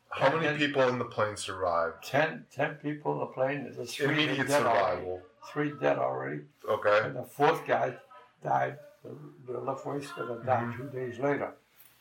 How 0.09 0.27
And 0.27 0.41
many 0.41 0.57
people 0.57 0.87
in 0.89 0.99
the 0.99 1.05
plane 1.05 1.35
survived? 1.35 2.03
10, 2.05 2.45
10 2.53 2.75
people 2.75 3.13
in 3.13 3.19
the 3.19 3.25
plane. 3.25 3.71
There's 3.75 3.93
three 3.93 4.05
Immediate 4.23 4.47
dead 4.47 4.63
already. 4.65 4.79
survival. 4.97 5.21
Three 5.51 5.71
dead 5.79 5.97
already. 5.97 6.41
Okay. 6.69 7.01
And 7.03 7.15
the 7.15 7.23
fourth 7.23 7.65
guy 7.67 7.95
died. 8.43 8.77
The, 9.03 9.15
the 9.51 9.59
left 9.59 9.85
waistcoat 9.85 10.45
died 10.45 10.67
Mhm. 10.67 10.77
two 10.77 10.89
days 10.97 11.19
later. 11.19 11.53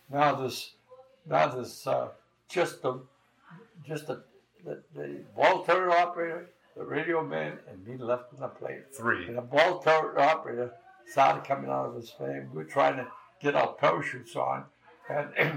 Now 0.09 0.35
this, 0.37 0.75
now 1.27 1.49
this, 1.49 1.87
uh, 1.87 2.09
just 2.49 2.83
the, 2.83 3.01
just 3.85 4.07
the, 4.07 4.23
the, 4.65 4.83
the 4.95 5.21
ball 5.37 5.65
turret 5.65 5.95
operator, 5.95 6.51
the 6.77 6.85
radio 6.85 7.23
man, 7.23 7.59
and 7.71 7.87
me 7.87 7.97
left 7.97 8.33
in 8.33 8.41
the 8.41 8.49
plane. 8.49 8.83
Three. 8.93 9.27
And 9.27 9.37
the 9.37 9.43
ball 9.43 9.81
turret 9.81 10.19
operator 10.19 10.73
started 11.07 11.45
coming 11.45 11.71
out 11.71 11.87
of 11.87 11.97
his 11.97 12.11
plane. 12.11 12.49
We 12.53 12.59
were 12.59 12.65
trying 12.65 12.97
to 12.97 13.07
get 13.41 13.55
our 13.55 13.75
parachutes 13.75 14.37
on, 14.37 14.65
and 15.09 15.29
it 15.39 15.53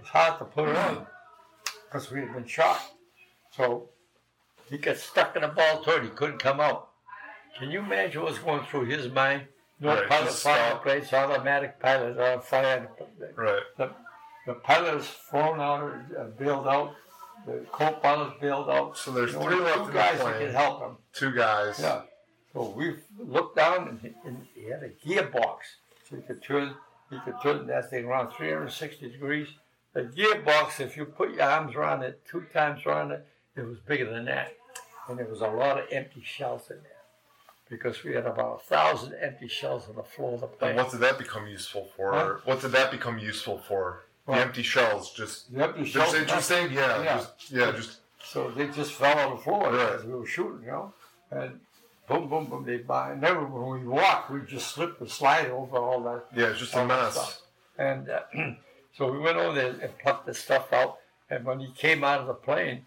was 0.00 0.08
hard 0.08 0.38
to 0.38 0.44
put 0.44 0.68
it 0.68 0.76
on 0.76 1.06
because 1.84 2.10
we 2.10 2.20
had 2.20 2.32
been 2.32 2.46
shot. 2.46 2.80
So 3.50 3.90
he 4.68 4.78
got 4.78 4.96
stuck 4.96 5.36
in 5.36 5.44
a 5.44 5.48
ball 5.48 5.82
turret. 5.82 6.04
He 6.04 6.10
couldn't 6.10 6.38
come 6.38 6.60
out. 6.60 6.88
Can 7.58 7.70
you 7.70 7.80
imagine 7.80 8.22
what's 8.22 8.38
going 8.38 8.64
through 8.66 8.86
his 8.86 9.10
mind? 9.10 9.42
No 9.80 9.94
Right, 9.94 10.08
pilot 10.08 10.82
plates, 10.82 11.12
automatic 11.12 11.78
pilot 11.80 12.18
on 12.18 12.40
fire. 12.40 12.88
Right. 13.34 13.62
The, 13.76 13.90
the 14.46 14.54
pilot 14.54 15.00
is 15.00 15.08
thrown 15.30 15.60
out, 15.60 15.92
uh, 16.18 16.24
bailed 16.38 16.66
out. 16.66 16.94
The 17.46 17.64
co-pilot 17.70 18.40
bailed 18.40 18.68
out. 18.68 18.98
So 18.98 19.12
there's 19.12 19.32
three 19.32 19.60
left 19.60 19.78
two 19.78 19.86
the 19.86 19.92
guys 19.92 20.18
that 20.18 20.20
plane. 20.20 20.38
could 20.38 20.54
help 20.54 20.80
him. 20.80 20.96
Two 21.12 21.32
guys. 21.32 21.78
Yeah. 21.80 22.02
So 22.52 22.70
we 22.70 22.94
looked 23.18 23.56
down 23.56 23.88
and 23.88 24.00
he, 24.00 24.12
and 24.24 24.46
he 24.54 24.64
had 24.64 24.82
a 24.82 24.88
gearbox. 24.88 25.58
So 26.08 26.16
he 26.16 26.22
could 26.22 26.42
turn 26.42 26.74
he 27.10 27.18
could 27.20 27.34
turn 27.42 27.66
that 27.68 27.90
thing 27.90 28.06
around 28.06 28.32
360 28.32 29.10
degrees. 29.10 29.48
The 29.92 30.02
gearbox, 30.02 30.80
if 30.80 30.96
you 30.96 31.04
put 31.04 31.32
your 31.32 31.42
arms 31.42 31.74
around 31.74 32.02
it 32.02 32.20
two 32.28 32.42
times 32.52 32.84
around 32.84 33.12
it, 33.12 33.26
it 33.56 33.62
was 33.62 33.78
bigger 33.78 34.10
than 34.10 34.24
that. 34.24 34.52
And 35.08 35.18
there 35.18 35.26
was 35.26 35.40
a 35.40 35.46
lot 35.46 35.78
of 35.78 35.86
empty 35.92 36.22
shells 36.24 36.68
in 36.70 36.76
there. 36.76 36.92
Because 37.70 38.02
we 38.04 38.14
had 38.14 38.26
about 38.26 38.60
a 38.60 38.64
thousand 38.64 39.14
empty 39.14 39.48
shells 39.48 39.88
on 39.88 39.96
the 39.96 40.02
floor 40.02 40.34
of 40.34 40.40
the 40.40 40.46
plane. 40.48 40.70
And 40.72 40.78
what 40.78 40.90
did 40.90 41.00
that 41.00 41.18
become 41.18 41.46
useful 41.46 41.88
for? 41.96 42.12
Huh? 42.12 42.34
What 42.44 42.60
did 42.60 42.72
that 42.72 42.90
become 42.90 43.18
useful 43.18 43.58
for? 43.58 44.04
The 44.26 44.32
empty 44.34 44.62
shells. 44.62 45.12
Just 45.12 45.52
The 45.54 45.64
empty 45.64 45.84
shells. 45.84 46.12
just 46.12 46.16
interesting. 46.16 46.72
Yeah. 46.72 47.02
Yeah. 47.02 47.16
Just 47.18 47.50
yeah. 47.52 47.70
Just 47.72 47.98
So 48.24 48.50
they 48.50 48.66
just 48.68 48.92
fell 48.92 49.16
on 49.18 49.36
the 49.36 49.42
floor 49.42 49.70
Right. 49.72 49.92
as 49.94 50.04
we 50.04 50.14
were 50.14 50.26
shooting, 50.26 50.62
you 50.64 50.72
know. 50.72 50.92
And 51.30 51.60
boom, 52.08 52.28
boom, 52.28 52.46
boom, 52.46 52.64
they 52.64 52.78
by. 52.78 53.12
And 53.12 53.22
then 53.22 53.52
when 53.52 53.80
we 53.80 53.86
walked, 53.86 54.30
we 54.30 54.40
just 54.42 54.68
slipped 54.74 55.00
and 55.00 55.10
slide 55.10 55.50
over 55.50 55.76
all 55.78 56.00
that 56.02 56.26
yeah. 56.34 56.46
It's 56.48 56.58
just 56.60 56.74
a 56.74 56.84
mess. 56.84 57.42
And 57.78 58.08
uh, 58.10 58.20
so 58.96 59.12
we 59.12 59.18
went 59.18 59.36
over 59.38 59.54
there 59.54 59.74
and 59.80 59.98
plucked 59.98 60.26
the 60.26 60.34
stuff 60.34 60.72
out. 60.72 60.98
And 61.30 61.44
when 61.44 61.60
he 61.60 61.70
came 61.72 62.02
out 62.04 62.20
of 62.20 62.26
the 62.26 62.34
plane, 62.34 62.86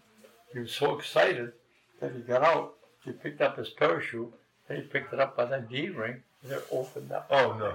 he 0.52 0.58
was 0.60 0.72
so 0.72 0.98
excited 0.98 1.52
that 2.00 2.12
he 2.12 2.20
got 2.20 2.42
out. 2.42 2.74
He 3.04 3.12
picked 3.12 3.40
up 3.40 3.56
his 3.56 3.70
parachute. 3.70 4.32
And 4.68 4.78
he 4.78 4.84
picked 4.84 5.12
it 5.12 5.18
up 5.20 5.36
by 5.36 5.46
the 5.46 5.58
D 5.60 5.88
ring. 5.88 6.22
And 6.42 6.52
it 6.52 6.66
opened 6.70 7.12
up. 7.12 7.26
Oh 7.30 7.52
no. 7.58 7.74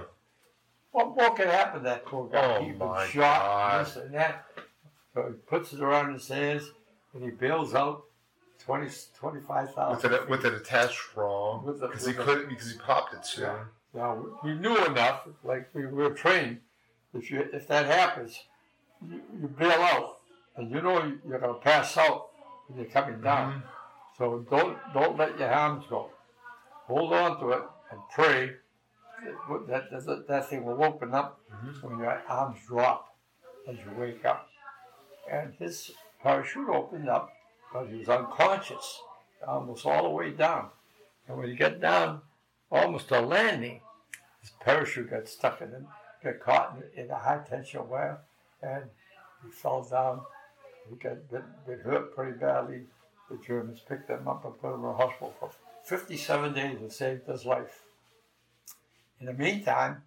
What 0.96 1.14
more 1.14 1.34
could 1.36 1.48
happen 1.48 1.80
to 1.82 1.84
that 1.90 2.06
poor 2.06 2.26
guy? 2.26 2.56
Oh, 2.56 2.64
He's 2.64 2.78
my 2.78 3.06
shot, 3.06 3.40
God. 3.42 3.84
this 3.86 3.96
and 3.96 4.14
that. 4.14 4.46
So 5.12 5.26
he 5.28 5.34
puts 5.34 5.74
it 5.74 5.80
around 5.82 6.14
his 6.14 6.26
hands 6.26 6.70
and 7.12 7.22
he 7.22 7.28
bails 7.28 7.74
out 7.74 8.04
20, 8.60 8.88
25,000. 9.18 10.10
With 10.10 10.20
it 10.22 10.30
with 10.30 10.44
it 10.46 10.54
attached 10.54 11.14
wrong 11.14 11.66
because 11.66 12.06
he 12.06 12.14
couldn't 12.14 12.48
because 12.48 12.72
he 12.72 12.78
popped 12.78 13.12
it 13.12 13.26
soon. 13.26 13.44
Yeah. 13.44 13.58
Now 13.92 14.24
he 14.42 14.54
knew 14.54 14.74
enough, 14.86 15.28
like 15.44 15.68
we 15.74 15.84
were 15.84 16.12
trained. 16.14 16.60
If 17.12 17.30
you 17.30 17.46
if 17.52 17.68
that 17.68 17.84
happens, 17.84 18.42
you, 19.06 19.20
you 19.38 19.48
bail 19.48 19.72
out, 19.72 20.16
and 20.56 20.70
you 20.70 20.80
know 20.80 21.12
you're 21.28 21.38
gonna 21.38 21.54
pass 21.60 21.94
out 21.98 22.28
when 22.68 22.78
you're 22.78 22.88
coming 22.90 23.20
down. 23.20 23.52
Mhm. 23.52 23.62
So 24.16 24.38
don't 24.50 24.78
don't 24.94 25.18
let 25.18 25.38
your 25.38 25.50
arms 25.50 25.84
go. 25.90 26.08
Hold 26.86 27.12
on 27.12 27.38
to 27.40 27.50
it 27.50 27.62
and 27.90 28.00
pray 28.14 28.52
that 29.24 29.90
that, 29.90 30.06
that, 30.06 30.28
that 30.28 30.48
thing 30.48 30.64
will 30.64 30.82
open 30.84 31.14
up 31.14 31.40
Mhm. 31.50 31.82
when 31.82 31.98
your 31.98 32.22
arms 32.28 32.58
drop 32.66 33.14
as 33.66 33.76
you 33.78 33.90
wake 33.96 34.24
up. 34.24 34.48
And 35.30 35.54
his 35.54 35.92
parachute 36.22 36.68
opened 36.68 37.08
up, 37.08 37.32
but 37.72 37.86
he 37.88 37.96
was 37.98 38.08
unconscious 38.08 39.02
almost 39.46 39.86
all 39.86 40.02
the 40.04 40.10
way 40.10 40.30
down. 40.30 40.70
And 41.26 41.36
when 41.38 41.48
he 41.48 41.56
got 41.56 41.80
down 41.80 42.22
almost 42.70 43.08
to 43.08 43.20
landing, 43.20 43.80
his 44.40 44.50
parachute 44.60 45.10
got 45.10 45.28
stuck 45.28 45.60
in 45.60 45.72
it, 45.72 45.82
got 46.22 46.40
caught 46.40 46.76
in, 46.94 47.04
in 47.04 47.10
a 47.10 47.18
high 47.18 47.38
tension 47.38 47.88
wire, 47.88 48.18
and 48.62 48.84
he 49.44 49.50
fell 49.50 49.82
down. 49.82 50.22
He 50.88 50.94
got 50.96 51.28
bit, 51.28 51.42
bit 51.66 51.80
hurt 51.80 52.14
pretty 52.14 52.38
badly. 52.38 52.86
The 53.28 53.38
Germans 53.38 53.80
picked 53.80 54.08
him 54.08 54.28
up 54.28 54.44
and 54.44 54.60
put 54.60 54.72
him 54.74 54.84
in 54.84 54.90
a 54.90 54.92
hospital 54.92 55.34
for 55.40 55.50
57 55.84 56.52
days 56.54 56.80
and 56.80 56.92
saved 56.92 57.26
his 57.26 57.44
life. 57.44 57.82
In 59.20 59.26
the 59.26 59.32
meantime, 59.32 60.02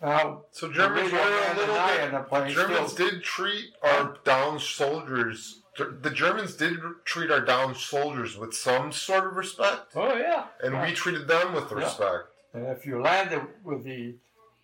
So 0.00 0.70
Germans 0.72 1.12
were 1.12 1.18
a 1.18 1.54
little 1.56 1.74
bit. 1.74 2.04
in 2.04 2.12
the 2.12 2.20
plane 2.20 2.50
Germans 2.52 2.92
did 2.94 3.22
treat 3.22 3.72
our 3.82 4.18
down 4.24 4.58
soldiers. 4.58 5.62
The 5.78 6.10
Germans 6.10 6.54
did 6.56 6.78
treat 7.04 7.30
our 7.30 7.40
down 7.40 7.74
soldiers 7.74 8.36
with 8.36 8.52
some 8.54 8.92
sort 8.92 9.26
of 9.26 9.36
respect, 9.36 9.92
Oh 9.96 10.14
yeah. 10.16 10.46
and 10.62 10.80
we 10.82 10.92
treated 10.92 11.28
them 11.28 11.54
with 11.54 11.70
Yeah. 11.70 11.78
respect. 11.78 12.24
And 12.52 12.66
if 12.66 12.84
you 12.84 13.00
landed 13.00 13.46
with 13.64 13.84
the 13.84 14.16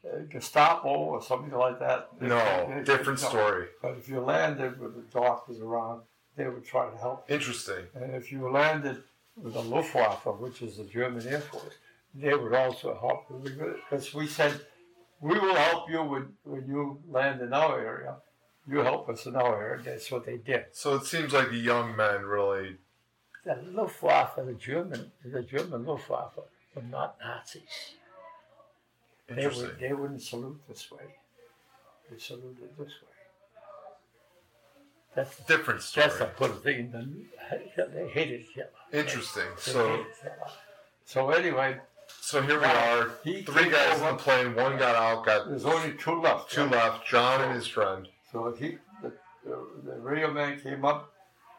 uh, 0.06 0.18
Gestapo 0.30 0.88
or 0.88 1.20
something 1.22 1.50
like 1.58 1.78
that, 1.80 2.08
they- 2.20 2.28
No, 2.28 2.72
they- 2.72 2.84
different 2.84 3.20
no. 3.22 3.28
story. 3.28 3.68
But 3.82 3.92
if 3.96 4.08
you 4.08 4.20
landed 4.20 4.78
with 4.78 4.94
the 4.94 5.02
doctors 5.20 5.60
around, 5.60 6.02
they 6.36 6.46
would 6.48 6.64
try 6.64 6.88
to 6.88 6.96
help. 6.96 7.28
Interesting. 7.30 7.88
And 7.94 8.14
if 8.14 8.30
you 8.30 8.48
landed 8.48 9.02
with 9.36 9.54
the 9.54 9.60
Luftwaffe, 9.62 10.24
which 10.38 10.62
is 10.62 10.76
the 10.76 10.84
German 10.84 11.26
Air 11.26 11.40
Force, 11.40 11.74
they 12.14 12.34
would 12.34 12.54
also 12.54 12.96
help 13.00 13.26
you. 13.30 13.74
Because 13.90 14.14
we 14.14 14.26
said, 14.26 14.60
we 15.20 15.38
will 15.38 15.54
help 15.54 15.90
you 15.90 16.02
when, 16.02 16.28
when 16.44 16.66
you 16.66 17.00
land 17.08 17.40
in 17.40 17.52
our 17.52 17.80
area. 17.80 18.16
You 18.70 18.78
help 18.80 19.08
us 19.08 19.24
in 19.26 19.34
our 19.34 19.62
area. 19.62 19.82
That's 19.82 20.10
what 20.10 20.26
they 20.26 20.36
did. 20.36 20.66
So 20.72 20.94
it 20.96 21.04
seems 21.04 21.32
like 21.32 21.50
the 21.50 21.56
young 21.56 21.96
men 21.96 22.24
really. 22.24 22.76
The 23.44 23.58
Luftwaffe, 23.72 24.36
the 24.36 24.52
German, 24.54 25.10
the 25.24 25.42
German 25.42 25.86
Luftwaffe, 25.86 26.38
were 26.74 26.82
not 26.82 27.16
Nazis. 27.24 27.62
They, 29.26 29.46
would, 29.46 29.78
they 29.80 29.92
wouldn't 29.92 30.22
salute 30.22 30.60
this 30.68 30.90
way. 30.90 31.04
They 32.10 32.18
saluted 32.18 32.68
this 32.78 32.88
way. 32.88 33.08
That's 35.14 35.38
Different 35.46 35.82
story. 35.82 36.06
that's 36.06 36.18
the 36.18 36.26
put 36.26 36.62
thing. 36.62 36.92
They 37.76 38.08
hated 38.08 38.44
Hitler. 38.54 38.70
Interesting. 38.92 39.44
They 39.64 39.72
So 39.72 39.88
hated 39.88 40.06
Hitler. 40.22 40.50
So 41.04 41.30
anyway, 41.30 41.78
so 42.28 42.42
here 42.42 42.58
we 42.60 42.66
are. 42.66 43.10
he 43.24 43.40
Three 43.42 43.70
guys 43.70 43.98
in 44.00 44.06
the 44.06 44.14
plane. 44.14 44.54
One 44.54 44.76
got 44.76 44.94
out. 44.96 45.24
Got 45.24 45.48
There's 45.48 45.64
only 45.64 45.94
two 45.94 46.20
left. 46.20 46.50
two 46.50 46.64
right? 46.64 46.72
left. 46.72 47.06
John 47.06 47.40
and 47.40 47.54
his 47.54 47.66
friend. 47.66 48.06
So 48.30 48.54
he, 48.58 48.76
the, 49.02 49.12
the, 49.46 49.94
radio 49.98 50.30
man 50.30 50.60
came 50.60 50.84
up, 50.84 51.10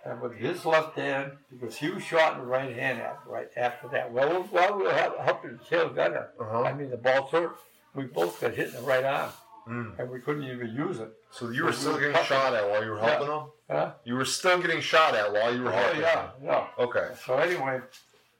and 0.05 0.22
with 0.22 0.36
his 0.36 0.65
left 0.65 0.95
hand, 0.95 1.32
because 1.49 1.76
he 1.78 1.89
was 1.89 2.03
shot 2.03 2.34
in 2.34 2.39
the 2.41 2.45
right 2.45 2.76
hand 2.76 3.01
after, 3.01 3.30
right 3.32 3.49
after 3.57 3.88
that. 3.88 4.11
Well, 4.13 4.43
while 4.51 4.78
we 4.78 4.84
were 4.84 4.93
helping 4.93 5.57
the 5.57 5.63
tail 5.67 5.89
gunner, 5.89 6.28
I 6.39 6.43
Uh 6.43 6.63
huh. 6.70 6.76
mean 6.76 6.91
the 6.91 6.97
ball 6.97 7.26
through, 7.26 7.53
we 7.95 8.03
both 8.03 8.39
got 8.39 8.53
hit 8.53 8.67
in 8.67 8.74
the 8.76 8.82
right 8.82 9.03
arm, 9.03 9.32
Mm. 9.67 9.97
and 9.99 10.09
we 10.11 10.20
couldn't 10.20 10.43
even 10.43 10.70
use 10.76 10.99
it. 10.99 11.09
So 11.32 11.49
you 11.49 11.65
were 11.65 11.72
So 11.74 11.78
we 11.78 11.82
still 11.82 11.93
were 11.93 11.99
getting 12.11 12.26
shot 12.26 12.53
at 12.53 12.70
while 12.70 12.84
you 12.84 12.91
were 12.91 12.97
Yeah. 12.97 13.09
helping 13.09 13.28
them. 13.28 13.45
Huh? 13.72 13.91
You 14.03 14.15
were 14.15 14.26
still 14.26 14.59
getting 14.61 14.82
shot 14.82 15.15
at 15.15 15.32
while 15.34 15.51
you 15.55 15.63
were 15.63 15.70
Oh 15.70 15.82
helping 15.82 16.01
yeah, 16.01 16.15
them. 16.15 16.30
yeah. 16.43 16.67
Okay. 16.86 17.07
So 17.26 17.38
anyway, 17.38 17.82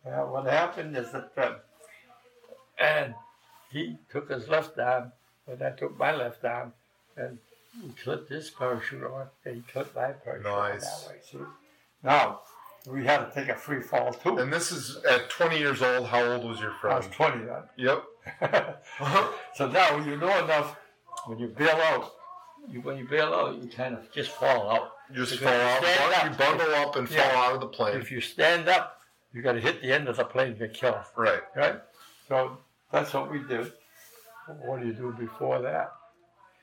uh, 0.06 0.22
what 0.34 0.46
happened 0.46 0.96
is 0.96 1.12
that, 1.12 1.32
uh, 1.38 1.54
and 2.80 3.14
he 3.72 3.98
took 4.12 4.30
his 4.32 4.48
left 4.48 4.78
arm, 4.80 5.12
and 5.48 5.62
I 5.62 5.72
took 5.72 5.98
my 5.98 6.16
left 6.16 6.44
arm, 6.46 6.74
and 7.18 7.38
he 7.82 7.90
clipped 8.04 8.30
his 8.30 8.50
parachute 8.50 9.04
on, 9.04 9.28
and 9.46 9.56
he 9.56 9.62
clipped 9.72 9.96
my 9.96 10.12
parachute 10.12 10.46
on 10.48 10.80
that 10.80 11.08
way. 11.08 11.16
See? 11.22 11.38
Now 12.04 12.42
we 12.88 13.06
had 13.06 13.26
to 13.26 13.32
take 13.34 13.50
a 13.50 13.56
free 13.56 13.82
fall 13.82 14.14
too. 14.14 14.38
And 14.38 14.52
this 14.52 14.72
is 14.72 14.98
at 15.10 15.30
20 15.30 15.60
years 15.60 15.82
old. 15.82 16.08
How 16.08 16.24
old 16.24 16.46
was 16.46 16.60
your 16.60 16.72
friend? 16.82 16.96
I 16.96 16.98
was 17.00 17.08
20 17.08 17.46
then. 17.46 17.64
Yep. 17.78 18.04
so 19.56 19.68
now 19.70 19.98
you 19.98 20.16
know 20.18 20.44
enough 20.44 20.76
when 21.26 21.40
you 21.40 21.48
bail 21.48 21.70
out. 21.70 22.14
You, 22.70 22.82
when 22.82 22.98
you 22.98 23.08
bail 23.08 23.34
out, 23.34 23.62
you 23.62 23.70
kind 23.70 23.96
of 23.96 24.12
just 24.12 24.32
fall 24.32 24.70
out. 24.70 24.92
You 25.10 25.26
just 25.26 25.40
Because 25.40 25.50
fall 25.50 25.62
out. 25.62 25.82
you 25.82 25.88
bun- 25.98 26.26
You 26.26 26.32
up. 26.32 26.38
bundle 26.38 26.76
up 26.76 26.96
and 26.98 27.10
fall 27.10 27.32
out 27.44 27.54
of 27.56 27.62
the 27.62 27.68
plane. 27.68 27.98
If 28.00 28.12
you 28.12 28.22
stand 28.22 28.68
up, 28.70 29.00
you 29.34 29.42
got 29.42 29.54
to 29.54 29.60
hit 29.62 29.82
the 29.82 29.92
end 29.92 30.08
of 30.08 30.18
the 30.18 30.26
plane 30.26 30.54
to 30.54 30.68
get 30.68 30.74
killed. 30.74 30.98
Right. 31.16 31.42
Right? 31.56 31.76
So 32.28 32.58
that's 32.92 33.14
what 33.14 33.32
we 33.32 33.40
did. 33.40 33.72
What 34.66 34.82
do 34.82 34.88
you 34.88 34.94
do 34.94 35.14
before 35.18 35.62
that? 35.62 35.92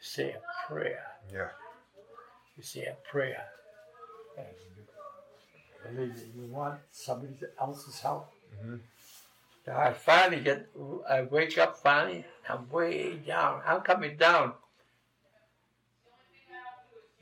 You 0.00 0.02
say 0.06 0.30
a 0.30 0.68
prayer. 0.68 1.04
Yeah. 1.32 1.48
You 2.56 2.62
say 2.62 2.84
a 2.84 2.96
prayer. 3.10 3.44
And 5.86 5.96
you, 5.98 6.12
you 6.34 6.46
want 6.52 6.80
somebody 6.90 7.36
else's 7.60 8.00
help. 8.00 8.32
Mhm. 8.60 8.80
Now 9.66 9.78
I 9.78 9.92
finally 9.92 10.40
get, 10.42 10.68
I 11.08 11.22
wake 11.22 11.58
up 11.58 11.76
finally, 11.76 12.24
I'm 12.48 12.68
way 12.70 13.16
down. 13.16 13.62
I'm 13.66 13.80
coming 13.82 14.16
down. 14.16 14.54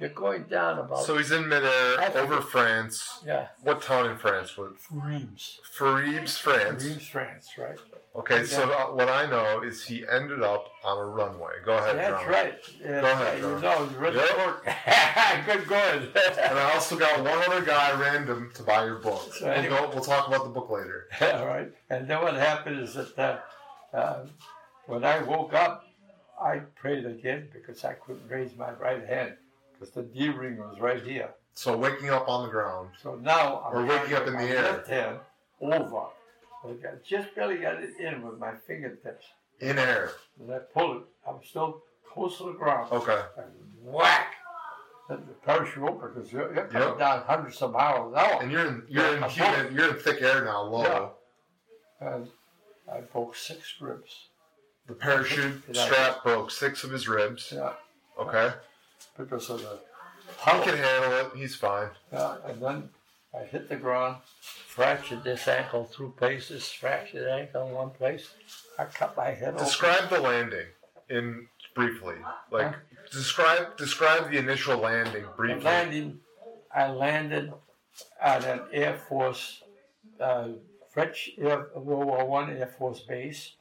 You're 0.05 0.13
going 0.13 0.43
down 0.43 0.79
about, 0.81 1.03
So 1.07 1.17
he's 1.17 1.31
in 1.33 1.49
midair 1.49 1.99
I 1.99 2.11
think 2.11 2.31
over 2.31 2.43
France. 2.43 3.23
yeah, 3.27 3.47
What 3.63 3.81
town 3.81 4.11
in 4.11 4.19
France? 4.19 4.55
What? 4.59 4.73
Reims. 4.91 5.61
Faribes, 5.79 6.39
France. 6.39 6.85
Reims, 6.85 7.09
France, 7.09 7.49
right? 7.57 7.79
Okay, 8.15 8.45
so 8.45 8.71
uh, 8.71 8.89
what 8.95 9.09
I 9.09 9.25
know 9.31 9.63
is 9.63 9.83
he 9.87 10.05
ended 10.07 10.43
up 10.43 10.67
on 10.85 10.99
a 10.99 11.05
runway. 11.07 11.53
Go 11.65 11.73
ahead, 11.79 11.97
That's 11.97 12.23
John. 12.23 12.31
right. 12.31 12.55
Yeah, 12.83 13.01
Go 13.01 13.13
ahead, 13.13 13.39
you 13.39 13.43
John. 13.45 13.61
know, 13.63 13.89
you 13.91 13.97
read 13.97 14.15
Yep. 14.15 14.29
the 14.29 14.35
book. 14.45 15.47
Good 15.47 15.69
going. 15.69 16.09
And 16.51 16.59
I 16.59 16.75
also 16.75 16.99
got 16.99 17.19
one 17.21 17.39
other 17.51 17.65
guy 17.65 17.99
random 17.99 18.51
to 18.57 18.63
buy 18.63 18.85
your 18.85 18.99
book. 18.99 19.33
So 19.33 19.47
We'll, 19.47 19.55
anyway- 19.55 19.79
go, 19.79 19.89
we'll 19.95 20.05
talk 20.05 20.29
about 20.29 20.45
the 20.45 20.51
book 20.51 20.69
later. 20.69 21.09
All 21.23 21.47
right. 21.47 21.73
And 21.89 22.07
then 22.07 22.21
what 22.21 22.35
happened 22.35 22.79
is 22.81 22.93
that 22.93 23.19
uh, 23.19 23.97
uh, 23.97 24.27
when 24.85 25.03
I 25.03 25.23
woke 25.23 25.55
up, 25.55 25.87
I 26.39 26.59
prayed 26.59 27.07
again 27.07 27.49
because 27.55 27.87
I 27.87 27.95
couldn't 27.95 28.29
raise 28.29 28.55
my 28.55 28.73
right 28.73 29.03
hand 29.07 29.37
because 29.79 29.95
the 29.95 30.03
D 30.03 30.29
ring 30.29 30.59
was 30.59 30.79
right 30.81 31.03
here. 31.03 31.31
So 31.55 31.77
waking 31.77 32.11
up 32.11 32.29
on 32.29 32.45
the 32.47 32.51
ground. 32.51 32.91
So 33.03 33.15
now 33.17 33.63
I'm 33.67 33.77
Or 33.77 33.87
waking 33.87 34.15
up 34.15 34.27
in 34.27 34.33
the 34.35 34.43
air. 34.43 34.63
Left 34.63 34.89
hand 34.89 35.19
over. 35.61 36.07
I 36.67 36.73
got, 36.83 37.05
just 37.05 37.35
barely 37.35 37.59
got 37.59 37.83
it 37.83 37.91
in 38.01 38.23
with 38.23 38.39
my 38.39 38.53
fingertips. 38.67 39.27
In 39.61 39.79
air. 39.79 40.13
And 40.41 40.53
I 40.53 40.59
pulled 40.59 40.97
it. 40.99 41.03
I 41.27 41.31
was 41.33 41.43
still 41.47 41.83
close 42.13 42.39
to 42.39 42.45
the 42.45 42.53
ground. 42.53 42.91
Okay. 42.91 43.21
And 43.39 43.47
whack! 43.83 44.35
Then 45.09 45.19
the 45.29 45.35
parachute 45.45 45.85
open 45.85 46.11
because 46.15 46.33
you're, 46.33 46.53
you're 46.55 46.65
coming 46.67 46.89
Yep. 46.89 46.99
down 46.99 47.23
hundreds 47.27 47.61
of 47.63 47.73
miles 47.73 48.13
an 48.13 48.19
hour. 48.19 48.43
And 48.43 48.51
you're 48.51 48.67
in 48.67 48.83
you're 48.89 49.17
in 49.17 49.23
humid, 49.25 49.73
you're 49.75 49.91
in 49.95 49.97
thick 50.03 50.23
air 50.23 50.45
now, 50.45 50.63
low. 50.63 51.13
Yeah. 52.01 52.15
And 52.15 52.29
I 52.91 53.01
broke 53.01 53.37
six 53.37 53.75
ribs. 53.81 54.29
The 54.87 54.95
parachute 54.95 55.63
strap 55.77 56.23
broke 56.25 56.51
six 56.51 56.85
of 56.85 56.91
his 56.91 57.07
ribs. 57.09 57.53
Yeah, 57.55 57.73
Okay. 58.19 58.53
Because 59.17 59.51
of 59.51 59.61
the 59.61 59.79
He 60.45 60.51
can 60.63 60.77
handle 60.77 61.13
it. 61.13 61.33
He's 61.37 61.55
fine. 61.55 61.91
Yeah, 62.13 62.37
and 62.47 62.63
then 62.63 62.89
I 63.35 63.45
hit 63.45 63.69
the 63.69 63.77
ground, 63.77 64.17
fractured 64.41 65.25
this 65.25 65.49
ankle 65.49 65.85
through 65.85 66.15
places, 66.17 66.69
fractured 66.71 67.29
ankle 67.29 67.69
in 67.69 67.75
one 67.75 67.91
place. 67.91 68.29
I 68.79 68.85
cut 68.85 69.17
my 69.17 69.31
head 69.31 69.55
open. 69.55 69.65
Describe 69.65 70.11
the 70.11 70.21
landing 70.21 70.67
in 71.09 71.47
briefly. 71.75 72.17
Like 72.51 72.75
describe 73.11 73.77
describe 73.77 74.31
the 74.31 74.39
initial 74.39 74.79
landing 74.79 75.25
briefly. 75.37 75.65
landing, 75.65 76.21
I 76.75 76.91
landed 76.91 77.53
at 78.21 78.45
an 78.45 78.61
Air 78.73 78.99
Force, 79.09 79.63
uh, 80.21 80.49
French 80.93 81.31
Air, 81.39 81.69
World 81.75 82.07
War 82.07 82.25
One 82.25 82.51
Air 82.51 82.67
Force 82.67 83.01
base. 83.01 83.53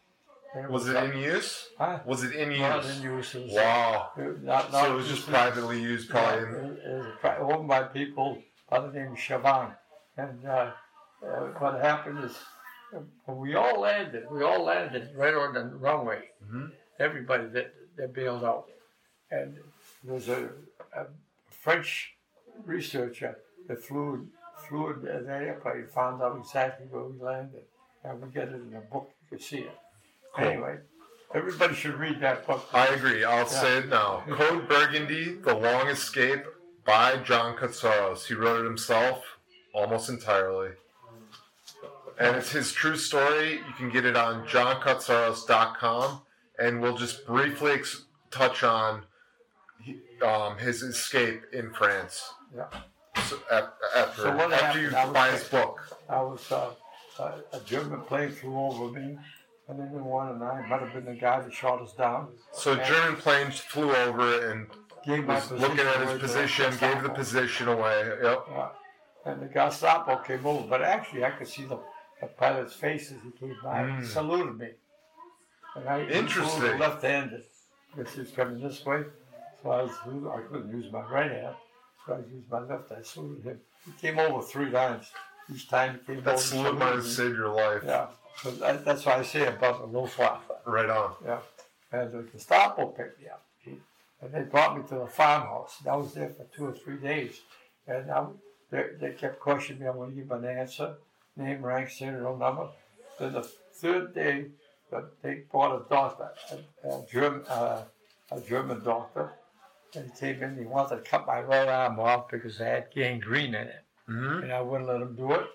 There 0.54 0.70
Was 0.70 0.88
it 0.88 0.96
in 0.96 1.18
use? 1.18 1.68
Huh? 1.78 2.00
Was 2.06 2.24
it 2.24 2.36
in 2.36 2.60
Not 2.60 2.84
use? 2.84 2.98
in 2.98 3.04
use. 3.04 3.36
It 3.36 3.44
was, 3.46 3.54
Wow. 3.54 4.12
Not, 4.18 4.72
not 4.72 4.86
So 4.86 4.94
it 4.94 4.96
was 4.96 5.08
just 5.08 5.28
privately 5.28 5.82
used, 5.82 6.10
probably. 6.10 6.42
Yeah, 6.42 6.60
in- 6.66 6.78
it, 6.86 6.98
was 6.98 7.08
pri- 7.22 7.38
owned 7.38 7.68
by 7.68 7.84
people 7.84 8.42
by 8.70 8.80
the 8.82 8.92
name 8.92 9.14
of 9.14 9.18
Chavan. 9.18 9.76
And 10.18 10.46
uh, 10.46 10.72
uh, 11.26 11.28
what 11.58 11.82
happened 11.82 12.24
is 12.24 12.38
uh, 12.96 13.00
we 13.34 13.56
all 13.56 13.80
landed. 13.82 14.26
We 14.30 14.44
all 14.44 14.64
landed 14.64 15.10
right 15.16 15.34
on 15.34 15.54
the 15.56 15.64
runway. 15.76 16.30
Mhm. 16.46 16.72
Everybody 17.00 17.48
that, 17.48 17.74
that 17.98 18.14
bailed 18.14 18.44
out. 18.44 18.66
And 19.32 19.58
there 20.04 20.14
was 20.14 20.30
a, 20.30 20.50
a 20.96 21.06
French 21.50 22.14
researcher 22.66 23.38
that 23.68 23.84
flew 23.84 24.28
flew 24.68 24.92
in 24.92 25.02
the 25.02 25.32
airplane, 25.32 25.88
found 25.88 26.22
out 26.22 26.38
exactly 26.40 26.86
where 26.92 27.04
we 27.04 27.20
landed. 27.20 27.64
And 28.04 28.22
we 28.22 28.30
get 28.30 28.50
it 28.50 28.56
in 28.56 28.74
a 28.76 28.82
book, 28.82 29.10
you 29.24 29.38
can 29.38 29.40
see 29.40 29.60
it. 29.60 29.78
Cool. 30.36 30.46
Anyway, 30.46 30.78
Everybody 31.36 31.74
should 31.74 31.96
read 31.96 32.20
that 32.22 32.46
book. 32.46 32.68
I 32.74 32.88
agree. 32.88 33.24
I'll 33.24 33.48
say 33.48 33.80
it 33.80 33.90
now. 33.90 34.24
Code 34.30 34.68
Burgundy, 34.70 35.34
The 35.44 35.56
Long 35.56 35.88
Escape 35.88 36.44
by 36.86 37.18
John 37.18 37.56
Katsaros. 37.58 38.26
He 38.28 38.36
wrote 38.36 38.60
it 38.62 38.66
himself 38.66 39.24
almost 39.74 40.10
entirely. 40.10 40.70
And 42.20 42.36
it's 42.36 42.52
his 42.52 42.72
true 42.72 42.96
story. 42.98 43.54
You 43.54 43.74
can 43.78 43.90
get 43.90 44.06
it 44.06 44.16
on 44.16 44.46
johnkatsaros.com. 44.48 46.22
And 46.60 46.82
we'll 46.82 46.98
just 46.98 47.26
briefly 47.26 47.72
ex- 47.72 48.06
touch 48.30 48.64
on 48.64 49.04
um, 50.24 50.58
his 50.60 50.84
escape 50.84 51.42
in 51.52 51.74
France. 51.74 52.32
Yeah. 52.56 52.66
So, 53.26 53.40
at, 53.52 53.74
after, 53.96 54.22
So 54.22 54.30
after 54.52 54.80
you 54.82 54.90
happened? 54.90 54.96
I 54.96 55.06
was- 55.06 55.14
buy 55.14 55.32
his 55.32 55.44
book. 55.48 55.98
I 56.08 56.22
was 56.22 56.52
uh, 56.52 56.70
a, 57.20 57.58
a 57.58 57.60
German 57.66 58.02
plane 58.02 58.30
flew 58.32 58.56
over 58.56 58.92
me, 59.00 59.18
and 59.68 59.80
then 59.80 59.92
the 59.94 60.00
one 60.04 60.30
and 60.30 60.44
I 60.44 60.66
might 60.68 60.82
have 60.82 60.94
been 60.94 61.06
the 61.06 61.20
guy 61.20 61.40
that 61.42 61.54
shot 61.54 61.82
us 61.82 61.94
down. 61.94 62.28
So 62.52 62.74
And 62.74 62.84
German 62.86 63.16
planes 63.18 63.60
flew 63.60 63.96
over 63.96 64.52
and 64.52 64.68
Gave 65.06 65.26
my 65.26 65.36
was 65.36 65.48
position 65.48 65.70
looking 65.70 65.86
at 65.86 65.96
away 65.98 66.06
his 66.06 66.14
to 66.14 66.20
position, 66.20 66.66
gave 66.72 66.80
the 66.80 66.88
Gestapo. 67.10 67.14
position 67.16 67.68
away. 67.68 68.10
Yep. 68.24 68.46
Yeah. 68.52 68.70
And 69.26 69.42
the 69.42 69.48
Gestapo 69.48 70.16
came 70.18 70.46
over, 70.46 70.66
but 70.68 70.82
actually 70.82 71.26
I 71.26 71.32
could 71.32 71.48
see 71.48 71.64
the, 71.66 71.78
the 72.22 72.28
pilot's 72.28 72.74
face 72.74 73.12
as 73.12 73.18
he 73.22 73.32
came 73.32 73.58
by 73.64 73.82
and 73.82 74.04
Mm. 74.04 74.08
saluted 74.08 74.58
me. 74.58 74.70
And 75.76 75.90
I 75.90 76.04
Interesting. 76.04 76.80
left-handed, 76.80 77.44
because 77.96 78.14
he 78.14 78.20
was 78.22 78.32
coming 78.32 78.62
this 78.62 78.86
way, 78.86 79.04
so 79.62 79.72
I 79.72 79.82
was 79.84 79.92
I 80.38 80.42
couldn't 80.50 80.72
use 80.72 80.92
my 80.92 81.02
right 81.02 81.32
hand, 81.32 81.56
so 82.06 82.14
I 82.14 82.18
used 82.34 82.50
my 82.50 82.60
left. 82.60 82.92
I 82.92 83.02
saluted 83.02 83.44
him. 83.44 83.60
He 83.86 83.92
came 83.94 84.20
over 84.20 84.42
three 84.42 84.72
times. 84.72 85.12
Each 85.54 85.68
time 85.68 86.00
he 86.06 86.14
came 86.14 86.24
That 86.24 86.36
over, 86.36 86.42
he 86.42 86.48
salute 86.48 86.78
might 86.80 86.94
have 86.94 87.04
saluted 87.04 87.06
me. 87.06 87.10
saved 87.12 87.36
your 87.38 87.50
life. 87.50 87.82
Yeah, 87.86 88.08
so 88.42 88.52
that, 88.52 88.86
that's 88.86 89.06
why 89.06 89.18
I 89.18 89.24
say 89.24 89.48
about 89.48 89.80
the 89.80 89.98
Luftwaffe. 89.98 90.42
Right 90.66 90.90
on. 90.90 91.14
Yeah, 91.26 91.40
and 91.92 92.12
the 92.12 92.24
Gestapo 92.24 92.88
picked 92.88 93.22
me 93.22 93.28
up, 93.28 93.46
and 94.22 94.34
they 94.34 94.42
brought 94.42 94.78
me 94.78 94.84
to 94.90 94.96
the 94.96 95.08
farmhouse. 95.08 95.78
And 95.80 95.90
I 95.90 95.96
was 95.96 96.14
there 96.14 96.30
for 96.30 96.46
two 96.56 96.68
or 96.68 96.74
three 96.74 96.98
days, 96.98 97.42
and 97.88 98.10
I, 98.12 98.26
they, 98.72 98.86
they 99.00 99.12
kept 99.12 99.40
questioning 99.40 99.82
me. 99.82 99.88
I 99.88 99.92
want 99.92 100.16
to 100.16 100.22
give 100.22 100.32
an 100.32 100.46
answer, 100.46 100.96
name, 101.36 101.62
rank, 101.66 101.90
serial 101.90 102.38
number. 102.38 102.68
Then 103.20 103.34
the 103.34 103.44
third 103.44 104.16
day, 104.16 104.46
they 105.22 105.44
brought 105.52 105.82
a 105.86 105.90
doctor, 105.90 106.30
a, 106.52 106.88
a 106.88 107.06
German, 107.12 107.46
uh, 107.48 107.84
a 108.32 108.42
German 108.42 108.84
doctor, 108.84 109.32
and 109.96 110.12
he 110.12 110.20
came 110.20 110.44
in. 110.44 110.58
He 110.58 110.66
wanted 110.66 110.96
to 110.96 111.02
cut 111.02 111.28
my 111.28 111.42
right 111.42 111.68
arm 111.68 112.00
off 112.00 112.30
because 112.30 112.60
I 112.62 112.66
had 112.66 112.88
gangrene 112.94 113.56
in 113.56 113.68
it 113.68 113.84
hmm 114.08 114.42
and 114.44 114.52
I 114.52 114.62
wouldn't 114.62 114.90
let 114.90 115.02
him 115.02 115.16
do 115.16 115.32
it. 115.34 115.46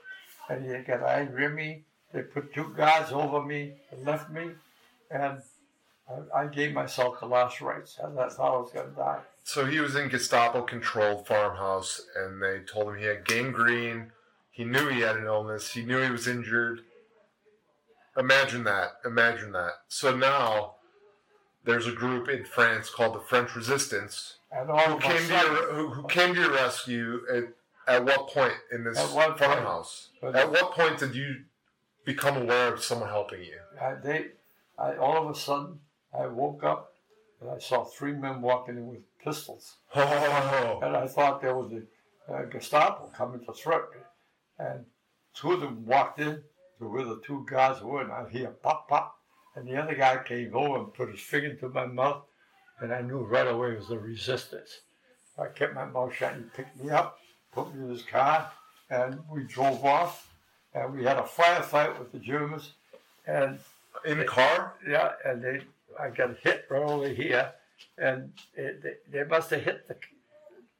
And 0.48 0.64
he 0.64 0.82
got 0.82 1.02
angry 1.02 1.46
at 1.46 1.52
me. 1.52 1.84
They 2.12 2.22
put 2.22 2.54
two 2.54 2.72
guards 2.76 3.12
over 3.12 3.44
me 3.44 3.74
and 3.90 4.04
left 4.04 4.30
me, 4.30 4.50
and 5.10 5.42
I, 6.08 6.42
I 6.42 6.46
gave 6.46 6.72
myself 6.72 7.20
the 7.20 7.26
last 7.26 7.60
rites. 7.60 7.98
And 8.02 8.16
that's 8.16 8.36
how 8.36 8.44
I 8.44 8.60
was 8.60 8.70
going 8.72 8.90
to 8.90 8.96
die. 8.96 9.20
So 9.44 9.64
he 9.64 9.80
was 9.80 9.96
in 9.96 10.08
Gestapo 10.08 10.62
controlled 10.62 11.26
farmhouse 11.26 12.02
and 12.14 12.42
they 12.42 12.60
told 12.60 12.88
him 12.88 12.98
he 12.98 13.06
had 13.06 13.24
gangrene. 13.24 14.12
He 14.50 14.64
knew 14.64 14.88
he 14.88 15.00
had 15.00 15.16
an 15.16 15.24
illness. 15.24 15.72
He 15.72 15.84
knew 15.84 16.02
he 16.02 16.10
was 16.10 16.26
injured. 16.26 16.82
Imagine 18.18 18.64
that. 18.64 18.98
Imagine 19.04 19.52
that. 19.52 19.72
So 19.88 20.14
now 20.14 20.74
there's 21.64 21.86
a 21.86 21.92
group 21.92 22.28
in 22.28 22.44
France 22.44 22.90
called 22.90 23.14
the 23.14 23.20
French 23.20 23.54
Resistance 23.54 24.36
And 24.50 24.70
all 24.70 24.80
who 24.80 24.98
came 24.98 25.26
to 25.28 25.32
your, 25.32 25.74
who, 25.74 25.88
who 25.88 26.08
came 26.08 26.34
to 26.34 26.40
your 26.40 26.52
rescue 26.52 27.20
at, 27.32 27.44
at 27.86 28.04
what 28.04 28.28
point 28.28 28.54
in 28.72 28.84
this 28.84 28.98
At 28.98 29.38
farmhouse? 29.38 30.08
At 30.22 30.50
what 30.50 30.72
point 30.72 30.98
did 30.98 31.14
you 31.14 31.36
become 32.08 32.38
aware 32.38 32.72
of 32.72 32.82
someone 32.82 33.10
helping 33.10 33.42
you? 33.42 33.58
I, 33.78 33.94
they, 34.02 34.28
I, 34.78 34.96
all 34.96 35.22
of 35.22 35.36
a 35.36 35.38
sudden, 35.38 35.80
I 36.18 36.26
woke 36.26 36.64
up 36.64 36.94
and 37.38 37.50
I 37.50 37.58
saw 37.58 37.84
three 37.84 38.14
men 38.14 38.40
walking 38.40 38.76
in 38.76 38.86
with 38.86 39.00
pistols. 39.22 39.76
Oh, 39.94 40.80
And 40.82 40.96
I 40.96 41.06
thought 41.06 41.42
there 41.42 41.54
was 41.54 41.70
a 41.70 42.32
uh, 42.32 42.46
Gestapo 42.46 43.10
coming 43.14 43.44
to 43.44 43.52
threaten 43.52 43.90
me. 43.94 44.00
And 44.58 44.86
two 45.34 45.52
of 45.52 45.60
them 45.60 45.84
walked 45.84 46.18
in 46.18 46.42
to 46.78 46.88
where 46.88 47.04
the 47.04 47.20
two 47.26 47.44
guys 47.48 47.82
were, 47.82 48.00
and 48.00 48.10
I 48.10 48.26
hear 48.30 48.48
pop, 48.48 48.88
pop. 48.88 49.14
And 49.54 49.68
the 49.68 49.76
other 49.76 49.94
guy 49.94 50.22
came 50.24 50.56
over 50.56 50.78
and 50.78 50.94
put 50.94 51.10
his 51.10 51.20
finger 51.20 51.50
into 51.50 51.68
my 51.68 51.86
mouth, 51.86 52.22
and 52.80 52.92
I 52.92 53.02
knew 53.02 53.18
right 53.18 53.46
away 53.46 53.72
it 53.72 53.78
was 53.78 53.88
the 53.88 53.98
resistance. 53.98 54.80
I 55.38 55.48
kept 55.48 55.74
my 55.74 55.84
mouth 55.84 56.14
shut. 56.14 56.32
and 56.32 56.44
He 56.44 56.50
picked 56.56 56.82
me 56.82 56.90
up, 56.90 57.18
put 57.52 57.74
me 57.74 57.82
in 57.84 57.90
his 57.90 58.02
car, 58.02 58.50
and 58.88 59.20
we 59.30 59.44
drove 59.44 59.84
off. 59.84 60.27
And 60.84 60.94
we 60.94 61.04
had 61.04 61.18
a 61.18 61.22
firefight 61.22 61.98
with 61.98 62.12
the 62.12 62.18
Germans. 62.18 62.72
And 63.26 63.58
in 64.04 64.18
the 64.18 64.24
car? 64.24 64.74
yeah, 64.88 65.12
and 65.24 65.42
they, 65.42 65.60
I 66.00 66.08
got 66.10 66.36
hit 66.42 66.66
right 66.70 66.82
over 66.82 67.08
here, 67.08 67.52
and 67.98 68.32
it, 68.54 68.82
they, 68.82 68.94
they 69.18 69.24
must 69.24 69.50
have 69.50 69.62
hit 69.62 69.88
the, 69.88 69.96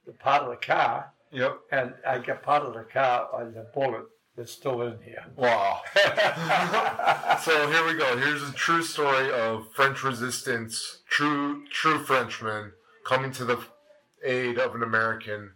the 0.05 0.13
part 0.13 0.43
of 0.43 0.49
the 0.49 0.55
car, 0.65 1.11
Yep. 1.31 1.59
and 1.71 1.93
I 2.07 2.17
got 2.19 2.41
part 2.41 2.63
of 2.63 2.73
the 2.73 2.83
car 2.83 3.29
on 3.33 3.53
the 3.53 3.67
bullet 3.73 4.05
that's 4.35 4.51
still 4.51 4.81
in 4.83 4.97
here. 5.03 5.23
Wow. 5.35 5.81
so 7.43 7.69
here 7.71 7.85
we 7.85 7.93
go. 7.95 8.17
Here's 8.17 8.41
a 8.41 8.53
true 8.53 8.81
story 8.81 9.31
of 9.31 9.71
French 9.73 10.03
resistance, 10.03 11.01
true 11.09 11.65
true 11.67 11.99
Frenchmen 11.99 12.71
coming 13.05 13.31
to 13.33 13.45
the 13.45 13.59
aid 14.23 14.57
of 14.57 14.73
an 14.75 14.81
American 14.83 15.51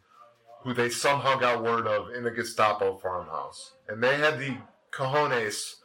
who 0.64 0.74
they 0.74 0.90
somehow 0.90 1.38
got 1.38 1.64
word 1.64 1.88
of 1.88 2.10
in 2.14 2.26
a 2.26 2.32
Gestapo 2.32 2.98
farmhouse. 2.98 3.74
And 3.88 4.02
they 4.02 4.18
had 4.18 4.40
the 4.40 4.58
cojones 4.92 5.76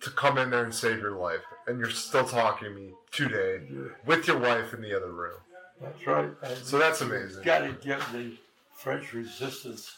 to 0.00 0.10
come 0.10 0.38
in 0.38 0.50
there 0.50 0.64
and 0.64 0.74
save 0.74 0.98
your 0.98 1.16
life. 1.16 1.40
And 1.66 1.78
you're 1.78 1.90
still 1.90 2.24
talking 2.24 2.68
to 2.68 2.74
me 2.74 2.90
today 3.10 3.60
with 4.06 4.26
your 4.26 4.38
wife 4.38 4.72
in 4.74 4.82
the 4.82 4.96
other 4.96 5.12
room. 5.12 5.38
That's 5.80 6.06
right. 6.06 6.30
And 6.42 6.58
So 6.58 6.78
that's 6.78 7.00
amazing. 7.00 7.42
Got 7.42 7.60
to 7.60 7.72
give 7.72 8.04
the 8.12 8.36
French 8.76 9.12
resistance 9.12 9.92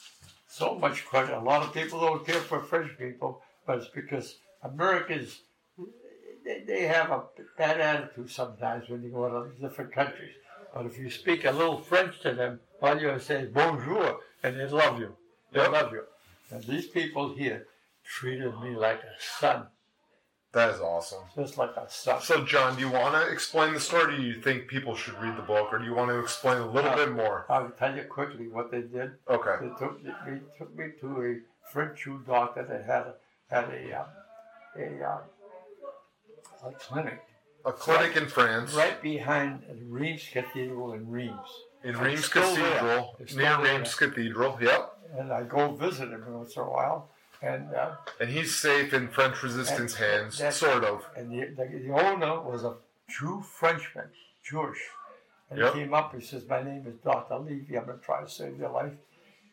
so 0.48 0.74
much 0.78 1.04
credit. 1.04 1.36
A 1.36 1.40
lot 1.40 1.62
of 1.62 1.74
people 1.74 2.00
don't 2.00 2.24
care 2.26 2.40
for 2.40 2.60
French 2.60 2.96
people, 2.98 3.42
but 3.66 3.78
it's 3.78 3.88
because 3.88 4.36
Americans 4.62 5.40
they, 6.44 6.62
they 6.66 6.82
have 6.82 7.10
a 7.10 7.22
bad 7.56 7.80
attitude 7.80 8.30
sometimes 8.30 8.88
when 8.88 9.02
you 9.02 9.10
go 9.10 9.28
to 9.28 9.60
different 9.60 9.92
countries. 9.92 10.32
But 10.74 10.86
if 10.86 10.98
you 10.98 11.08
speak 11.08 11.44
a 11.44 11.52
little 11.52 11.80
French 11.80 12.18
to 12.22 12.32
them, 12.34 12.58
all 12.82 13.00
you 13.00 13.16
say 13.20 13.44
bonjour, 13.46 14.18
and 14.42 14.58
they 14.58 14.66
love 14.66 14.98
you. 14.98 15.16
They 15.52 15.60
Yep. 15.60 15.70
love 15.72 15.92
you. 15.92 16.04
And 16.50 16.64
these 16.64 16.88
people 16.88 17.32
here 17.34 17.68
treated 18.02 18.58
me 18.60 18.74
like 18.74 19.00
a 19.04 19.14
son, 19.20 19.68
That 20.52 20.70
is 20.70 20.80
awesome. 20.80 21.24
just 21.34 21.56
like 21.58 21.76
a 21.76 21.88
son. 21.88 22.20
So, 22.20 22.44
John, 22.44 22.74
do 22.74 22.80
you 22.80 22.90
want 22.90 23.14
to 23.14 23.32
explain 23.32 23.72
the 23.72 23.80
story? 23.80 24.16
Do 24.16 24.22
you 24.22 24.40
think 24.40 24.66
people 24.68 24.94
should 24.96 25.14
read 25.20 25.36
the 25.36 25.42
book, 25.42 25.72
or 25.72 25.78
do 25.78 25.84
you 25.84 25.94
want 25.94 26.10
to 26.10 26.18
explain 26.18 26.58
a 26.58 26.66
little 26.66 26.90
Uh, 26.90 26.96
bit 26.96 27.12
more? 27.12 27.46
I'll 27.48 27.70
tell 27.70 27.94
you 27.96 28.04
quickly 28.04 28.48
what 28.48 28.70
they 28.72 28.82
did. 28.82 29.16
Okay. 29.28 29.56
They 29.66 29.72
took 29.78 30.02
me, 30.02 30.12
they 30.26 30.40
took 30.58 30.74
me 30.76 30.92
to 31.00 31.22
a 31.24 31.70
French 31.72 32.02
Jew 32.02 32.18
doctor 32.26 32.64
that 32.64 32.84
had 32.84 33.14
had 33.48 33.72
a, 33.72 33.92
um, 34.00 34.08
a, 34.76 35.02
um, 35.12 35.20
a 36.64 36.72
clinic 36.72 37.20
A 37.66 37.72
clinic 37.72 38.16
in 38.16 38.26
France, 38.28 38.74
right 38.74 39.00
behind 39.00 39.62
Reims 39.88 40.28
Cathedral 40.30 40.92
in 40.92 41.08
Reims. 41.10 41.48
in 41.82 41.96
Reims. 41.96 42.28
Cathedral, 42.28 43.16
near. 43.34 43.58
Reims 43.62 43.94
Cathedral. 43.94 44.58
Yep. 44.60 44.98
And 45.18 45.32
I 45.32 45.42
go 45.44 45.72
visit 45.72 46.10
him 46.10 46.24
once 46.28 46.56
in 46.56 46.62
a 46.62 46.70
while. 46.70 47.08
And 47.42 47.74
uh, 47.74 47.92
And 48.20 48.30
he's 48.30 48.54
safe 48.54 48.92
in 48.94 49.08
French 49.08 49.42
resistance 49.42 49.94
hands, 49.94 50.42
sort 50.54 50.84
of. 50.84 51.04
and 51.16 51.30
the, 51.30 51.46
the, 51.56 51.78
the 51.86 51.92
owner 51.92 52.40
was 52.40 52.64
a 52.64 52.74
Jew 53.08 53.42
Frenchman, 53.42 54.08
Jewish. 54.42 54.78
And 55.50 55.58
Yep. 55.58 55.74
he 55.74 55.80
came 55.80 55.94
up, 55.94 56.14
he 56.14 56.20
says, 56.24 56.44
My 56.48 56.62
name 56.62 56.84
is 56.86 56.94
Dr. 57.04 57.36
Levy, 57.38 57.76
I'm 57.78 57.84
going 57.86 57.98
to 57.98 58.04
try 58.04 58.22
to 58.22 58.28
save 58.30 58.58
your 58.58 58.70
life. 58.70 58.92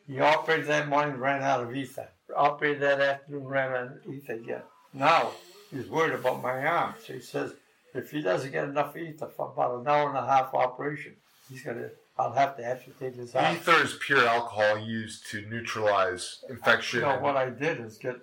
He 0.07 0.19
operated 0.19 0.67
that 0.67 0.87
morning, 0.89 1.17
ran 1.17 1.41
out 1.43 1.61
of 1.63 1.75
ether. 1.75 2.07
Operated 2.35 2.81
that 2.81 3.01
afternoon, 3.01 3.43
ran 3.45 3.71
out 3.71 3.91
of 4.05 4.13
ether 4.13 4.33
again. 4.33 4.61
Now, 4.93 5.31
he's 5.69 5.87
worried 5.87 6.13
about 6.15 6.41
my 6.41 6.65
arm. 6.65 6.95
So 7.05 7.13
he 7.13 7.19
says, 7.19 7.53
if 7.93 8.11
he 8.11 8.21
doesn't 8.21 8.51
get 8.51 8.65
enough 8.65 8.95
ether 8.95 9.27
for 9.27 9.51
about 9.51 9.79
an 9.81 9.87
hour 9.87 10.09
and 10.09 10.17
a 10.17 10.25
half 10.25 10.53
operation, 10.53 11.15
he's 11.49 11.63
to, 11.63 11.91
I'll 12.17 12.33
have 12.33 12.57
to 12.57 12.65
amputate 12.65 13.15
his. 13.15 13.35
Ether 13.35 13.83
is 13.83 13.97
pure 13.99 14.25
alcohol 14.25 14.77
used 14.77 15.27
to 15.31 15.41
neutralize 15.49 16.43
infection. 16.49 16.99
You 16.99 17.05
know, 17.05 17.11
and 17.13 17.21
what 17.23 17.37
I 17.37 17.49
did 17.49 17.79
is 17.79 17.97
get 17.97 18.17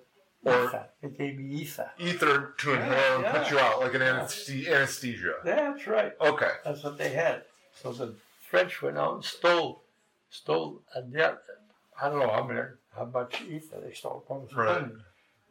Or- 0.45 0.65
ether. 0.65 0.85
They 1.01 1.09
gave 1.09 1.37
me 1.39 1.55
ether. 1.61 1.91
ether 1.97 2.53
to 2.57 2.69
Yeah, 2.71 2.77
inhale 2.77 3.15
and 3.25 3.25
put 3.37 3.51
you 3.51 3.59
out 3.59 3.79
like 3.81 3.93
an 3.93 4.01
Yeah. 4.01 4.19
anesthesia. 4.75 5.35
That's 5.43 5.85
right. 5.87 6.13
Okay. 6.21 6.51
That's 6.63 6.83
what 6.83 6.97
they 6.97 7.09
had. 7.09 7.43
So 7.73 7.91
the 7.91 8.15
French 8.49 8.81
went 8.81 8.97
out 8.97 9.15
and 9.15 9.23
stole, 9.25 9.83
stole 10.29 10.81
a 10.95 11.01
net. 11.01 11.39
I 12.01 12.09
don't 12.09 12.19
know 12.19 12.29
how 12.31 12.43
many, 12.43 12.61
how 12.95 13.05
much 13.05 13.41
ether 13.41 13.79
they 13.81 13.93
stole. 13.93 14.23
But 14.27 14.43
it 14.43 14.55
Right. 14.55 14.91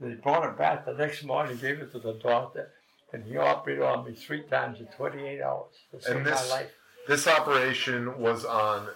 They 0.00 0.14
brought 0.14 0.48
it 0.48 0.56
back 0.56 0.84
the 0.86 0.94
next 0.94 1.24
morning, 1.24 1.56
gave 1.58 1.80
it 1.80 1.90
to 1.92 1.98
the 1.98 2.12
doctor, 2.14 2.70
and 3.12 3.24
he 3.24 3.36
operated 3.36 3.82
on 3.82 4.04
me 4.04 4.14
three 4.14 4.42
times 4.42 4.80
in 4.80 4.86
28 4.86 5.40
hours 5.40 5.74
to 5.92 6.00
save 6.00 6.16
And 6.16 6.24
my 6.24 6.30
this- 6.30 6.50
life. 6.50 6.70
This 7.06 7.26
operation 7.26 8.18
was 8.20 8.44
on 8.44 8.88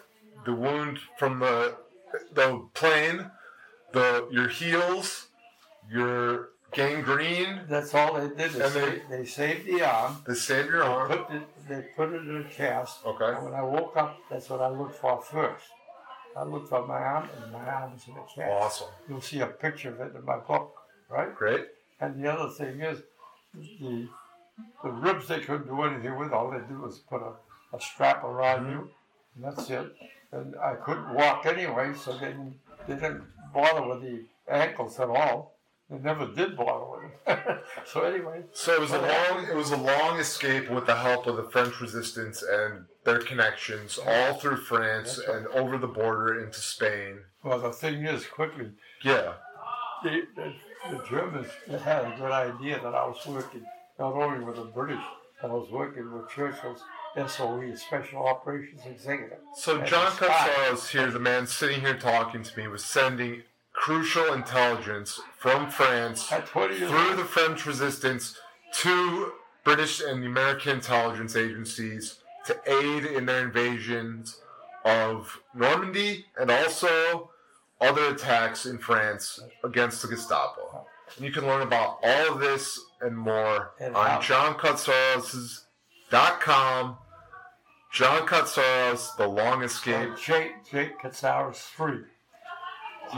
the 0.44 0.52
wound 0.54 0.98
from 1.18 1.38
the 1.38 1.76
the 2.34 2.68
plane, 2.74 3.30
the 3.92 4.28
your 4.30 4.48
heels, 4.48 5.28
your 5.90 6.50
gangrene. 6.72 7.62
That's 7.68 7.94
all 7.94 8.12
they 8.14 8.28
did. 8.28 8.52
They, 8.52 8.64
And 8.64 8.74
they- 8.74 8.80
saved, 8.80 9.10
they 9.10 9.24
saved 9.24 9.66
the 9.66 9.82
arm. 9.82 10.22
They 10.26 10.34
saved 10.34 10.68
your 10.68 10.82
They 10.82 10.88
arm. 10.88 11.08
put, 11.08 11.30
it, 11.36 11.42
they 11.68 11.80
put 11.96 12.12
it 12.12 12.20
in 12.28 12.44
a 12.46 12.50
cast. 12.50 13.04
Okay. 13.06 13.24
And 13.34 13.44
when 13.46 13.54
I 13.54 13.62
woke 13.62 13.96
up, 13.96 14.18
that's 14.30 14.50
what 14.50 14.60
I 14.60 14.68
looked 14.68 14.96
for 14.96 15.22
first. 15.22 15.64
I 16.36 16.42
looked 16.44 16.68
for 16.68 16.86
my 16.86 16.98
arm, 16.98 17.28
and 17.42 17.52
my 17.52 17.64
arm 17.64 17.92
was 17.94 18.06
in 18.08 18.14
a 18.14 18.24
cast. 18.34 18.62
Awesome. 18.62 18.88
You'll 19.08 19.20
see 19.22 19.40
a 19.40 19.46
picture 19.46 19.90
of 19.90 20.00
it 20.00 20.14
in 20.14 20.24
my 20.24 20.36
book, 20.38 20.74
right? 21.08 21.34
Great. 21.34 21.66
And 22.00 22.22
the 22.22 22.30
other 22.30 22.50
thing 22.50 22.80
is, 22.80 23.02
the 23.54 24.08
the 24.82 24.90
ribs 24.90 25.28
they 25.28 25.40
couldn't 25.40 25.66
do 25.66 25.82
anything 25.82 26.18
with. 26.18 26.32
All 26.32 26.50
they 26.50 26.58
did 26.58 26.78
was 26.78 26.98
put 26.98 27.22
a, 27.22 27.32
a 27.76 27.80
strap 27.80 28.24
around 28.24 28.70
you, 28.70 28.90
and 29.34 29.44
that's 29.44 29.68
it. 29.70 29.92
And 30.32 30.54
I 30.56 30.74
couldn't 30.74 31.14
walk 31.14 31.46
anyway, 31.46 31.92
so 31.94 32.12
they 32.12 32.28
didn't, 32.28 32.54
they 32.86 32.94
didn't 32.94 33.24
bother 33.54 33.86
with 33.86 34.02
the 34.02 34.24
ankles 34.48 34.98
at 34.98 35.08
all. 35.08 35.58
They 35.90 35.98
never 35.98 36.26
did 36.26 36.56
bother 36.56 37.02
with 37.02 37.24
them. 37.26 37.58
so 37.84 38.02
anyway, 38.02 38.42
So 38.54 38.72
it 38.72 38.80
was 38.80 38.92
a 38.92 38.98
long 39.00 39.46
it 39.50 39.54
was 39.54 39.72
a 39.72 39.76
long 39.76 40.18
escape 40.18 40.70
with 40.70 40.86
the 40.86 40.96
help 40.96 41.26
of 41.26 41.36
the 41.36 41.50
French 41.50 41.80
resistance 41.80 42.42
and 42.42 42.86
their 43.04 43.18
connections 43.18 43.98
all 44.06 44.34
through 44.34 44.56
France 44.56 45.20
right. 45.28 45.36
and 45.36 45.46
over 45.48 45.76
the 45.76 45.86
border 45.88 46.42
into 46.42 46.60
Spain. 46.60 47.20
well, 47.42 47.58
the 47.58 47.72
thing 47.72 48.06
is, 48.06 48.24
quickly, 48.26 48.70
Yeah. 49.04 49.34
the, 50.02 50.22
the, 50.34 50.54
the 50.90 51.02
Germans 51.08 51.48
had 51.82 52.04
a 52.04 52.14
good 52.16 52.32
idea 52.32 52.80
that 52.82 52.94
I 52.94 53.06
was 53.06 53.24
working 53.26 53.64
not 53.98 54.14
only 54.14 54.44
with 54.44 54.56
the 54.56 54.64
British, 54.64 55.02
but 55.40 55.50
I 55.50 55.54
was 55.54 55.70
working 55.70 56.12
with 56.12 56.28
Churchill's 56.30 56.82
SOE, 57.16 57.74
Special 57.74 58.26
Operations 58.26 58.80
Executive. 58.86 59.38
So 59.56 59.82
John 59.82 60.12
Katsaros 60.12 60.88
here, 60.88 61.10
the 61.10 61.20
man 61.20 61.46
sitting 61.46 61.80
here 61.80 61.98
talking 61.98 62.42
to 62.42 62.58
me, 62.58 62.68
was 62.68 62.84
sending 62.84 63.42
crucial 63.72 64.32
intelligence 64.32 65.20
from 65.38 65.70
France 65.70 66.30
At 66.32 66.46
20 66.46 66.76
through 66.76 67.16
the 67.16 67.24
French 67.24 67.66
resistance 67.66 68.38
to 68.74 69.32
British 69.64 70.00
and 70.00 70.22
the 70.22 70.26
American 70.26 70.76
intelligence 70.76 71.36
agencies 71.36 72.18
to 72.46 72.56
aid 72.66 73.04
in 73.04 73.26
their 73.26 73.44
invasions 73.44 74.40
of 74.84 75.40
Normandy 75.54 76.26
and 76.38 76.50
also 76.50 77.30
other 77.82 78.14
attacks 78.14 78.66
in 78.66 78.78
France 78.78 79.40
against 79.64 80.02
the 80.02 80.08
Gestapo. 80.08 80.86
And 81.16 81.24
you 81.26 81.32
can 81.32 81.46
learn 81.46 81.62
about 81.62 81.98
all 82.02 82.34
of 82.34 82.40
this 82.40 82.78
and 83.00 83.16
more 83.16 83.72
And 83.80 83.96
on 83.96 84.20
johnkatsaros.com. 84.22 86.98
John 87.92 88.26
Katsaros, 88.26 89.14
The 89.18 89.28
Long 89.28 89.62
Escape. 89.62 90.16
Jake, 90.16 90.52
Jake 90.70 90.98
Katsaros 90.98 91.56
3. 91.56 91.98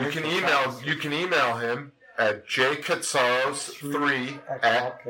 You 0.01 0.11
can 0.11 0.27
email 0.27 0.75
you 0.85 0.97
can 0.97 1.12
email 1.12 1.57
him 1.57 1.93
at 2.19 2.49
jkatsaros3 2.49 4.41
at 4.62 5.01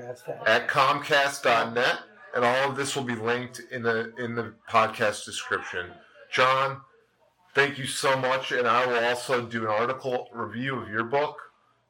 at 0.46 0.68
comcast.net 0.68 1.98
and 2.34 2.44
all 2.44 2.70
of 2.70 2.76
this 2.76 2.96
will 2.96 3.04
be 3.04 3.14
linked 3.14 3.60
in 3.70 3.82
the 3.82 4.12
in 4.16 4.34
the 4.34 4.52
podcast 4.68 5.24
description 5.24 5.90
john 6.30 6.80
thank 7.54 7.78
you 7.78 7.86
so 7.86 8.16
much 8.16 8.52
and 8.52 8.66
i 8.66 8.84
will 8.86 9.04
also 9.04 9.42
do 9.42 9.62
an 9.62 9.70
article 9.70 10.28
review 10.32 10.78
of 10.78 10.88
your 10.88 11.04
book 11.04 11.38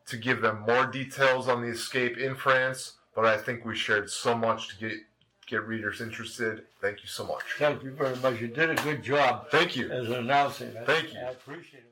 to 0.07 0.17
give 0.17 0.41
them 0.41 0.65
more 0.67 0.87
details 0.87 1.49
on 1.49 1.63
the 1.63 1.69
escape 1.69 2.17
in 2.19 2.35
france 2.35 2.95
but 3.15 3.25
i 3.25 3.37
think 3.37 3.65
we 3.65 3.75
shared 3.75 4.09
so 4.11 4.35
much 4.37 4.69
to 4.69 4.77
get 4.77 4.99
get 5.47 5.67
readers 5.67 6.01
interested 6.01 6.63
thank 6.81 7.03
you 7.03 7.09
so 7.09 7.25
much 7.27 7.43
Thank 7.59 7.83
you 7.83 7.91
very 7.91 8.17
much. 8.17 8.41
You 8.41 8.49
did 8.49 8.71
a 8.71 8.77
good 8.77 9.03
job 9.03 9.51
thank 9.51 9.77
you 9.77 9.91
as 9.91 10.09
announcing 10.09 10.69
it. 10.69 10.87
Thank 10.87 11.13
you. 11.13 11.21
I 11.21 11.31
appreciate 11.31 11.81
it. 11.81 11.91